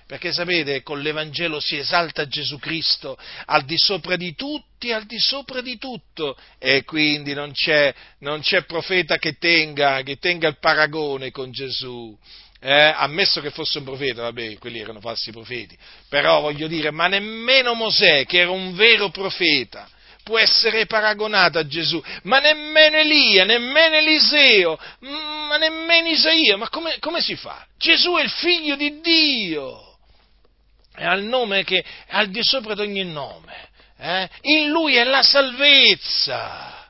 Perché 0.06 0.34
sapete, 0.34 0.84
con 0.84 1.02
l'Evangelo 1.02 1.60
si 1.60 1.78
esalta 1.78 2.28
Gesù 2.28 2.60
Cristo 2.60 3.18
al 3.46 3.64
di 3.64 3.78
sopra 3.78 4.16
di 4.16 4.36
tutti, 4.36 4.92
al 4.92 5.06
di 5.06 5.18
sopra 5.18 5.62
di 5.62 5.78
tutto, 5.78 6.38
e 6.60 6.84
quindi 6.84 7.34
non 7.34 7.54
c'è, 7.54 7.94
non 8.20 8.42
c'è 8.42 8.66
profeta 8.66 9.18
che 9.18 9.38
tenga, 9.38 10.02
che 10.04 10.18
tenga, 10.18 10.50
il 10.50 10.60
paragone 10.60 11.32
con 11.32 11.52
Gesù. 11.52 12.16
Eh, 12.60 12.94
ammesso 12.96 13.42
che 13.42 13.50
fosse 13.50 13.80
un 13.80 13.86
profeta, 13.86 14.22
vabbè, 14.22 14.58
quelli 14.58 14.80
erano 14.80 15.02
falsi 15.02 15.32
profeti, 15.32 15.78
però 16.08 16.40
voglio 16.40 16.68
dire, 16.68 16.92
ma 16.92 17.08
nemmeno 17.08 17.74
Mosè, 17.74 18.26
che 18.26 18.40
era 18.40 18.52
un 18.52 18.74
vero 18.74 19.10
profeta, 19.10 19.90
può 20.24 20.40
essere 20.40 20.86
paragonato 20.86 21.60
a 21.60 21.68
Gesù, 21.68 22.02
ma 22.24 22.40
nemmeno 22.40 22.98
Elia, 22.98 23.44
nemmeno 23.44 23.96
Eliseo, 23.96 24.80
ma 25.00 25.58
nemmeno 25.58 26.08
Isaia, 26.08 26.58
ma 26.58 26.70
come, 26.70 26.98
come 27.00 27.22
si 27.22 27.36
fa? 27.36 27.66
Gesù 27.78 28.16
è 28.16 28.24
il 28.24 28.30
figlio 28.30 28.76
di 28.76 29.02
Dio, 29.02 29.98
è 30.96 31.06
al 31.06 31.24
nome 31.24 31.64
che 31.64 31.80
è 31.80 32.16
al 32.16 32.30
di 32.30 32.44
sopra 32.44 32.74
di 32.74 32.82
ogni 32.82 33.04
nome, 33.04 33.70
eh? 33.98 34.30
in 34.42 34.70
lui 34.70 34.96
è 34.96 35.04
la 35.04 35.22
salvezza 35.22 36.83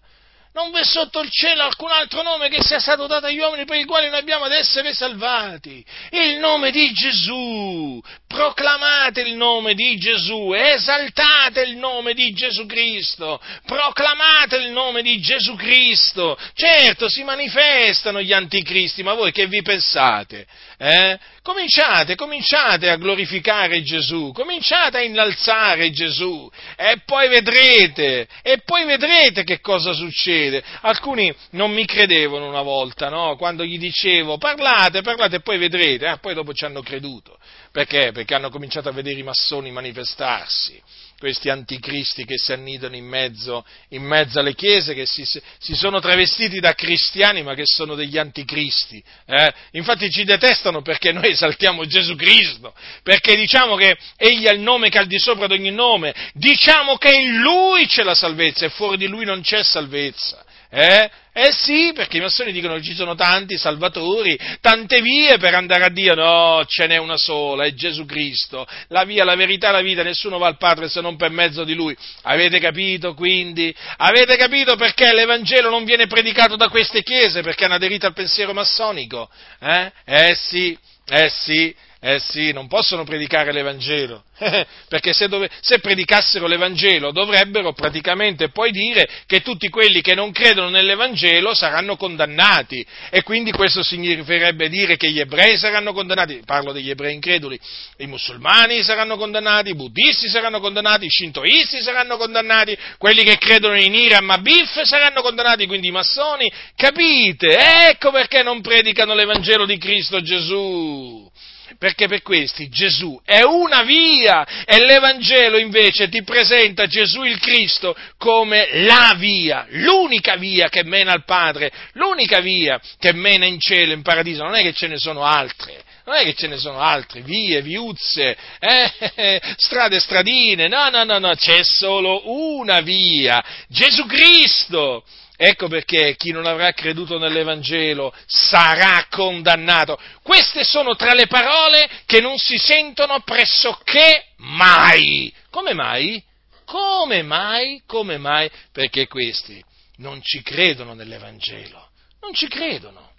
non 0.54 0.72
v'è 0.72 0.84
sotto 0.84 1.20
il 1.20 1.30
cielo 1.32 1.64
alcun 1.64 1.92
altro 1.92 2.22
nome 2.22 2.48
che 2.48 2.62
sia 2.62 2.80
stato 2.80 3.08
dato 3.08 3.26
agli 3.26 3.40
uomini 3.40 3.66
per 3.66 3.78
i 3.78 3.86
quali 3.86 4.10
noi 4.10 4.20
abbiamo 4.20 4.46
ad 4.46 4.52
essere 4.52 4.94
salvati. 4.94 5.84
Il 6.12 6.38
nome 6.38 6.72
di 6.72 6.92
Gesù. 6.92 8.02
Proclamate 8.28 9.22
il 9.22 9.36
nome 9.36 9.76
di 9.76 9.96
Gesù, 9.98 10.54
esaltate 10.54 11.62
il 11.62 11.78
nome 11.78 12.16
di 12.16 12.34
Gesù 12.34 12.66
Cristo, 12.66 13.40
proclamate 13.66 14.58
il 14.58 14.72
nome 14.72 15.04
di 15.04 15.20
Gesù 15.20 15.56
Cristo. 15.56 16.36
Certo, 16.56 17.08
si 17.10 17.24
manifestano 17.24 18.22
gli 18.22 18.34
anticristi, 18.34 19.04
ma 19.04 19.14
voi 19.14 19.32
che 19.32 19.46
vi 19.46 19.62
pensate? 19.62 20.48
Eh? 20.84 21.18
Cominciate, 21.42 22.16
cominciate 22.16 22.90
a 22.90 22.98
glorificare 22.98 23.82
Gesù, 23.84 24.34
cominciate 24.34 24.98
a 24.98 25.02
innalzare 25.02 25.92
Gesù 25.92 26.52
e 26.76 27.02
poi 27.06 27.30
vedrete, 27.30 28.28
e 28.42 28.58
poi 28.66 28.84
vedrete 28.84 29.46
che 29.46 29.62
cosa 29.62 29.94
succede. 29.94 30.62
Alcuni 30.82 31.34
non 31.52 31.72
mi 31.72 31.86
credevano 31.86 32.50
una 32.50 32.64
volta, 32.64 33.08
no? 33.08 33.38
Quando 33.38 33.64
gli 33.64 33.78
dicevo 33.78 34.38
parlate, 34.38 35.02
parlate 35.02 35.38
e 35.38 35.42
poi 35.42 35.58
vedrete, 35.58 36.06
eh? 36.06 36.18
poi 36.18 36.34
dopo 36.34 36.54
ci 36.54 36.66
hanno 36.66 36.82
creduto. 36.82 37.38
Perché? 37.72 38.12
Perché 38.12 38.36
hanno 38.36 38.50
cominciato 38.50 38.90
a 38.90 38.92
vedere 38.92 39.18
i 39.18 39.24
massoni 39.24 39.72
manifestarsi 39.72 40.82
questi 41.24 41.48
anticristi 41.48 42.26
che 42.26 42.38
si 42.38 42.52
annidano 42.52 42.98
in 42.98 43.06
mezzo, 43.06 43.66
in 43.92 44.04
mezzo 44.04 44.40
alle 44.40 44.54
chiese, 44.54 44.94
che 44.94 45.06
si, 45.06 45.24
si, 45.24 45.74
sono 45.74 46.02
travestiti 46.02 46.60
da 46.60 46.74
cristiani 46.74 47.44
ma 47.44 47.54
che 47.54 47.64
sono 47.66 47.96
degli 47.96 48.18
anticristi. 48.18 49.02
Eh? 49.26 49.54
Infatti 49.72 50.12
ci 50.12 50.26
detestano 50.26 50.82
perché 50.82 51.14
noi 51.14 51.30
esaltiamo 51.30 51.86
Gesù 51.86 52.18
Cristo, 52.18 52.74
perché 53.04 53.38
diciamo 53.38 53.78
che 53.78 53.96
Egli 54.18 54.48
ha 54.48 54.52
il 54.52 54.60
nome 54.60 54.90
che 54.90 54.98
è 54.98 55.00
al 55.00 55.08
di 55.08 55.18
sopra 55.18 55.48
di 55.48 55.54
ogni 55.54 55.72
nome, 55.72 56.14
diciamo 56.34 56.98
che 56.98 57.16
in 57.16 57.38
Lui 57.38 57.88
c'è 57.88 58.04
la 58.04 58.16
salvezza 58.16 58.66
e 58.66 58.70
fuori 58.70 58.98
di 58.98 59.08
Lui 59.08 59.24
non 59.24 59.42
c'è 59.42 59.64
salvezza. 59.64 60.44
Eh? 60.74 61.10
Eh 61.36 61.52
sì, 61.52 61.92
perché 61.94 62.18
i 62.18 62.22
massoni 62.22 62.52
dicono 62.52 62.76
che 62.76 62.84
ci 62.84 62.94
sono 62.94 63.16
tanti 63.16 63.58
salvatori, 63.58 64.38
tante 64.60 65.02
vie 65.02 65.38
per 65.38 65.54
andare 65.54 65.84
a 65.84 65.90
Dio. 65.90 66.16
No, 66.16 66.64
ce 66.68 66.88
n'è 66.88 66.98
una 66.98 67.18
sola, 67.18 67.66
è 67.66 67.74
Gesù 67.74 68.06
Cristo. 68.06 68.68
La 68.88 69.04
via, 69.04 69.24
la 69.24 69.36
verità, 69.36 69.72
la 69.72 69.82
vita, 69.82 70.04
nessuno 70.04 70.38
va 70.38 70.48
al 70.48 70.58
Padre 70.58 70.90
se 70.90 71.02
non 71.02 71.16
per 71.16 71.30
mezzo 71.30 71.64
di 71.64 71.76
Lui. 71.76 71.96
Avete 72.24 72.60
capito 72.60 73.14
quindi? 73.14 73.74
Avete 73.98 74.36
capito 74.36 74.76
perché 74.76 75.14
l'Evangelo 75.14 75.70
non 75.70 75.86
viene 75.86 76.08
predicato 76.08 76.56
da 76.56 76.70
queste 76.70 77.04
chiese? 77.04 77.42
Perché 77.42 77.66
hanno 77.66 77.76
aderito 77.76 78.08
al 78.08 78.14
pensiero 78.14 78.54
massonico? 78.54 79.30
Eh? 79.60 79.92
Eh 80.06 80.36
sì, 80.36 80.78
eh 81.08 81.30
sì. 81.30 81.76
Eh 82.06 82.20
sì, 82.20 82.52
non 82.52 82.68
possono 82.68 83.06
predicare 83.06 83.54
l'Evangelo, 83.54 84.26
perché 84.90 85.14
se, 85.14 85.30
dove, 85.30 85.50
se, 85.62 85.80
predicassero 85.80 86.48
l'Evangelo 86.48 87.14
dovrebbero 87.14 87.72
praticamente 87.72 88.50
poi 88.50 88.72
dire 88.72 89.08
che 89.26 89.42
tutti 89.42 89.70
quelli 89.70 90.02
che 90.02 90.14
non 90.14 90.34
credono 90.34 90.68
nell'Evangelo 90.68 91.54
saranno 91.54 91.96
condannati. 91.96 92.86
E 93.10 93.24
quindi 93.24 93.54
questo 93.54 93.84
significherebbe 93.84 94.68
dire 94.68 94.98
che 94.98 95.12
gli 95.12 95.22
ebrei 95.22 95.58
saranno 95.58 95.94
condannati, 95.94 96.42
parlo 96.46 96.74
degli 96.74 96.90
ebrei 96.90 97.14
increduli, 97.14 97.58
i 98.00 98.08
musulmani 98.08 98.84
saranno 98.84 99.16
condannati, 99.16 99.70
i 99.70 99.76
buddisti 99.76 100.28
saranno 100.28 100.60
condannati, 100.60 101.06
i 101.06 101.10
shintoisti 101.10 101.82
saranno 101.82 102.18
condannati, 102.18 102.78
quelli 102.98 103.24
che 103.24 103.38
credono 103.38 103.80
in 103.80 103.96
Iram 103.96 104.30
Abif 104.30 104.82
saranno 104.82 105.22
condannati, 105.22 105.68
quindi 105.68 105.88
i 105.88 105.92
massoni, 105.92 106.52
capite? 106.76 107.88
Ecco 107.88 108.12
perché 108.12 108.44
non 108.44 108.60
predicano 108.60 109.14
l'Evangelo 109.14 109.66
di 109.66 109.78
Cristo 109.78 110.22
Gesù 110.22 111.32
perché 111.78 112.08
per 112.08 112.22
questi 112.22 112.70
Gesù 112.70 113.20
è 113.24 113.42
una 113.42 113.84
via 113.84 114.64
e 114.66 114.80
l'Evangelo 114.80 115.58
invece 115.58 116.10
ti 116.10 116.24
presenta 116.24 116.88
Gesù 116.88 117.24
il 117.24 117.40
Cristo 117.40 117.96
come 118.18 118.70
la 118.84 119.16
via, 119.18 119.66
l'unica 119.70 120.36
via 120.36 120.70
che 120.70 120.84
mena 120.84 121.12
al 121.14 121.26
Padre, 121.26 121.72
l'unica 121.94 122.40
via 122.40 122.80
che 123.00 123.14
mena 123.14 123.46
in 123.46 123.60
cielo, 123.60 123.94
in 123.94 124.02
paradiso, 124.02 124.44
non 124.44 124.56
è 124.56 124.62
che 124.62 124.74
ce 124.74 124.88
ne 124.88 124.98
sono 124.98 125.24
altre. 125.24 125.84
Non 126.06 126.18
è 126.18 126.24
che 126.26 126.34
ce 126.34 126.48
ne 126.48 126.58
sono 126.58 126.82
altre, 126.82 127.22
vie, 127.22 127.62
viuzze, 127.62 128.36
eh, 128.60 129.42
strade, 129.56 130.02
stradine, 130.02 130.68
no, 130.68 130.90
no, 130.90 131.06
no, 131.06 131.18
no, 131.18 131.34
c'è 131.34 131.64
solo 131.64 132.24
una 132.26 132.82
via, 132.82 133.42
Gesù 133.70 134.06
Cristo. 134.06 135.06
Ecco 135.46 135.68
perché 135.68 136.16
chi 136.16 136.32
non 136.32 136.46
avrà 136.46 136.72
creduto 136.72 137.18
nell'Evangelo 137.18 138.14
sarà 138.26 139.08
condannato. 139.10 140.00
Queste 140.22 140.64
sono 140.64 140.96
tra 140.96 141.14
le 141.14 141.28
parole 141.28 141.90
che 142.06 142.22
non 142.22 142.38
si 142.38 142.58
sentono 142.58 143.20
pressoché 143.24 144.28
mai. 144.38 145.34
Come 145.50 145.74
mai? 145.74 146.24
Come 146.64 147.24
mai? 147.24 147.84
Come 147.86 148.18
mai? 148.18 148.50
Perché 148.72 149.08
questi 149.08 149.62
non 149.98 150.22
ci 150.22 150.42
credono 150.42 150.94
nell'Evangelo, 150.94 151.90
non 152.22 152.34
ci 152.34 152.48
credono. 152.48 153.12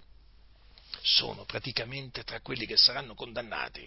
Sono 1.02 1.44
praticamente 1.44 2.22
tra 2.22 2.40
quelli 2.40 2.64
che 2.64 2.78
saranno 2.78 3.14
condannati. 3.14 3.86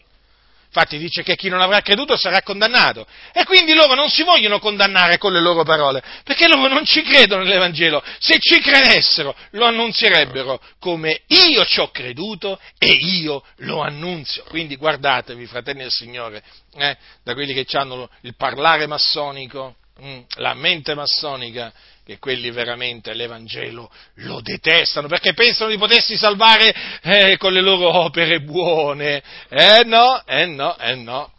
Infatti 0.68 0.98
dice 0.98 1.24
che 1.24 1.36
chi 1.36 1.50
non 1.50 1.62
avrà 1.62 1.82
creduto 1.82 2.16
sarà 2.16 2.42
condannato. 2.42 3.08
E 3.34 3.46
quindi 3.46 3.74
loro 3.74 3.96
non 3.96 4.10
si 4.10 4.24
vogliono 4.24 4.60
condannare 4.60 5.18
con 5.18 5.34
le 5.34 5.42
loro 5.42 5.64
parole, 5.64 6.04
perché 6.24 6.48
loro 6.48 6.68
non 6.68 6.86
ci 6.86 7.02
credono 7.02 7.44
nell'Evangelo. 7.44 8.04
Se 8.20 8.38
ci 8.40 8.60
credessero, 8.60 9.36
lo 9.52 9.66
annunzierebbero 9.66 10.62
come 10.80 11.22
io 11.28 11.66
ci 11.66 11.80
ho 11.80 11.90
creduto 11.90 12.60
e 12.78 12.92
io 12.92 13.44
lo 13.58 13.82
annunzio. 13.82 14.44
Quindi 14.50 14.76
guardatevi, 14.76 15.46
fratelli 15.46 15.80
del 15.80 15.92
Signore, 15.92 16.44
eh, 16.76 16.98
da 17.24 17.34
quelli 17.34 17.54
che 17.54 17.66
hanno 17.78 18.10
il 18.22 18.36
parlare 18.36 18.86
massonico, 18.86 19.76
Mm, 20.00 20.20
la 20.36 20.54
mente 20.54 20.94
massonica, 20.94 21.74
che 22.08 22.20
quelli 22.20 22.52
veramente 22.52 23.14
l'Evangelo 23.14 23.92
lo 24.14 24.40
detestano 24.40 25.10
perché 25.10 25.34
pensano 25.34 25.70
di 25.70 25.78
potersi 25.78 26.16
salvare 26.16 26.74
eh, 27.02 27.36
con 27.36 27.52
le 27.52 27.60
loro 27.60 27.94
opere 27.98 28.40
buone. 28.40 29.22
Eh 29.50 29.84
no, 29.84 30.26
eh 30.26 30.46
no, 30.46 30.78
eh 30.78 30.96
no. 30.96 31.30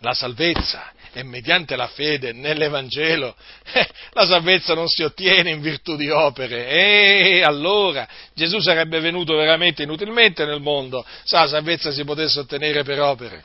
La 0.00 0.14
salvezza 0.14 0.92
è 1.12 1.22
mediante 1.22 1.76
la 1.76 1.86
fede 1.86 2.32
nell'Evangelo. 2.32 3.36
Eh, 3.72 3.88
la 4.14 4.26
salvezza 4.26 4.74
non 4.74 4.88
si 4.88 5.04
ottiene 5.04 5.50
in 5.50 5.60
virtù 5.60 5.94
di 5.94 6.10
opere. 6.10 6.66
E 6.66 7.42
allora 7.44 8.08
Gesù 8.34 8.58
sarebbe 8.58 8.98
venuto 8.98 9.36
veramente 9.36 9.84
inutilmente 9.84 10.44
nel 10.44 10.60
mondo 10.60 11.06
se 11.22 11.36
la 11.36 11.46
salvezza 11.46 11.92
si 11.92 12.02
potesse 12.02 12.40
ottenere 12.40 12.82
per 12.82 13.00
opere. 13.00 13.44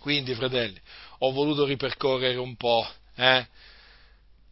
Quindi, 0.00 0.34
fratelli, 0.34 0.80
ho 1.18 1.30
voluto 1.30 1.64
ripercorrere 1.64 2.38
un 2.38 2.56
po' 2.56 2.84
eh, 3.14 3.46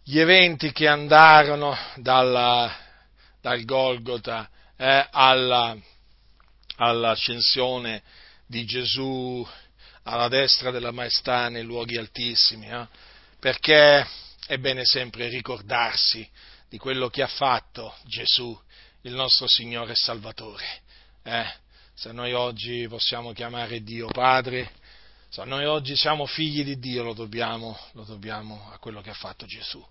gli 0.09 0.21
eventi 0.21 0.71
che 0.71 0.87
andarono 0.87 1.77
dalla, 1.97 2.73
dal 3.41 3.65
Golgota 3.65 4.49
eh, 4.77 5.05
alla, 5.11 5.77
all'ascensione 6.77 8.05
di 8.47 8.65
Gesù 8.65 9.45
alla 10.05 10.29
destra 10.29 10.71
della 10.71 10.93
maestà 10.93 11.49
nei 11.49 11.65
luoghi 11.65 11.97
altissimi, 11.97 12.69
eh, 12.69 12.87
perché 13.41 14.07
è 14.47 14.57
bene 14.59 14.85
sempre 14.85 15.27
ricordarsi 15.27 16.29
di 16.69 16.79
quello 16.79 17.09
che 17.09 17.23
ha 17.23 17.27
fatto 17.27 17.93
Gesù, 18.05 18.57
il 19.03 19.13
nostro 19.13 19.49
Signore 19.49 19.95
e 19.95 19.97
Salvatore. 19.97 20.83
Eh, 21.25 21.53
se 21.95 22.13
noi 22.13 22.33
oggi 22.33 22.87
possiamo 22.89 23.33
chiamare 23.33 23.83
Dio 23.83 24.07
Padre, 24.07 24.71
So, 25.29 25.45
noi 25.45 25.67
oggi 25.67 25.97
siamo 25.97 26.25
figli 26.25 26.65
di 26.65 26.79
Dio, 26.79 27.03
lo 27.03 27.13
dobbiamo, 27.13 27.77
lo 27.93 28.05
dobbiamo 28.05 28.71
a 28.73 28.79
quello 28.79 29.03
che 29.03 29.11
ha 29.11 29.15
fatto 29.15 29.45
Gesù. 29.45 29.85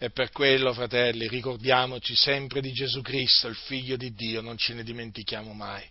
E 0.00 0.10
per 0.10 0.30
quello, 0.30 0.72
fratelli, 0.72 1.26
ricordiamoci 1.26 2.14
sempre 2.14 2.60
di 2.60 2.70
Gesù 2.70 3.02
Cristo, 3.02 3.48
il 3.48 3.56
figlio 3.56 3.96
di 3.96 4.14
Dio, 4.14 4.40
non 4.40 4.56
ce 4.56 4.72
ne 4.72 4.84
dimentichiamo 4.84 5.52
mai. 5.52 5.84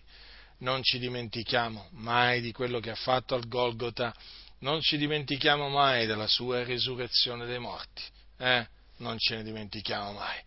Non 0.60 0.82
ci 0.82 0.98
dimentichiamo 0.98 1.88
mai 1.92 2.40
di 2.40 2.50
quello 2.50 2.80
che 2.80 2.88
ha 2.88 2.94
fatto 2.94 3.34
al 3.34 3.46
Golgota, 3.46 4.14
non 4.60 4.80
ci 4.80 4.96
dimentichiamo 4.96 5.68
mai 5.68 6.06
della 6.06 6.26
sua 6.26 6.64
risurrezione 6.64 7.44
dei 7.44 7.58
morti. 7.58 8.02
Eh? 8.38 8.66
Non 8.96 9.18
ce 9.18 9.36
ne 9.36 9.42
dimentichiamo 9.42 10.12
mai, 10.12 10.40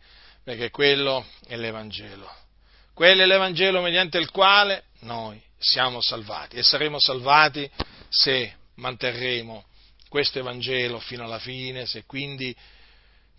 perché 0.44 0.72
quello 0.72 1.24
è 1.46 1.56
l'Evangelo. 1.56 2.30
Quello 2.96 3.22
è 3.22 3.26
l'Evangelo 3.28 3.80
mediante 3.82 4.18
il 4.18 4.32
quale 4.32 4.86
noi 5.02 5.40
siamo 5.60 6.02
salvati 6.02 6.56
e 6.56 6.64
saremo 6.64 7.00
salvati 7.00 7.70
se 8.10 8.56
manterremo 8.76 9.66
questo 10.10 10.40
Evangelo 10.40 11.00
fino 11.00 11.24
alla 11.24 11.40
fine, 11.40 11.86
se 11.86 12.06
quindi 12.06 12.54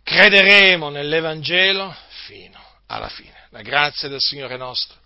crederemo 0.03 0.89
nell'Evangelo 0.89 1.95
fino 2.27 2.61
alla 2.87 3.09
fine. 3.09 3.47
La 3.51 3.63
grazia 3.63 4.09
del 4.09 4.21
Signore 4.21 4.57
nostro 4.57 5.01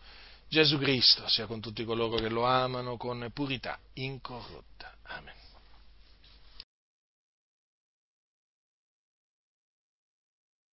Gesù 0.49 0.79
Cristo 0.79 1.29
sia 1.29 1.47
con 1.47 1.61
tutti 1.61 1.85
coloro 1.85 2.17
che 2.17 2.29
lo 2.29 2.45
amano 2.45 2.97
con 2.97 3.29
purità 3.33 3.79
incorrotta. 3.95 4.95
Amen. 5.05 5.46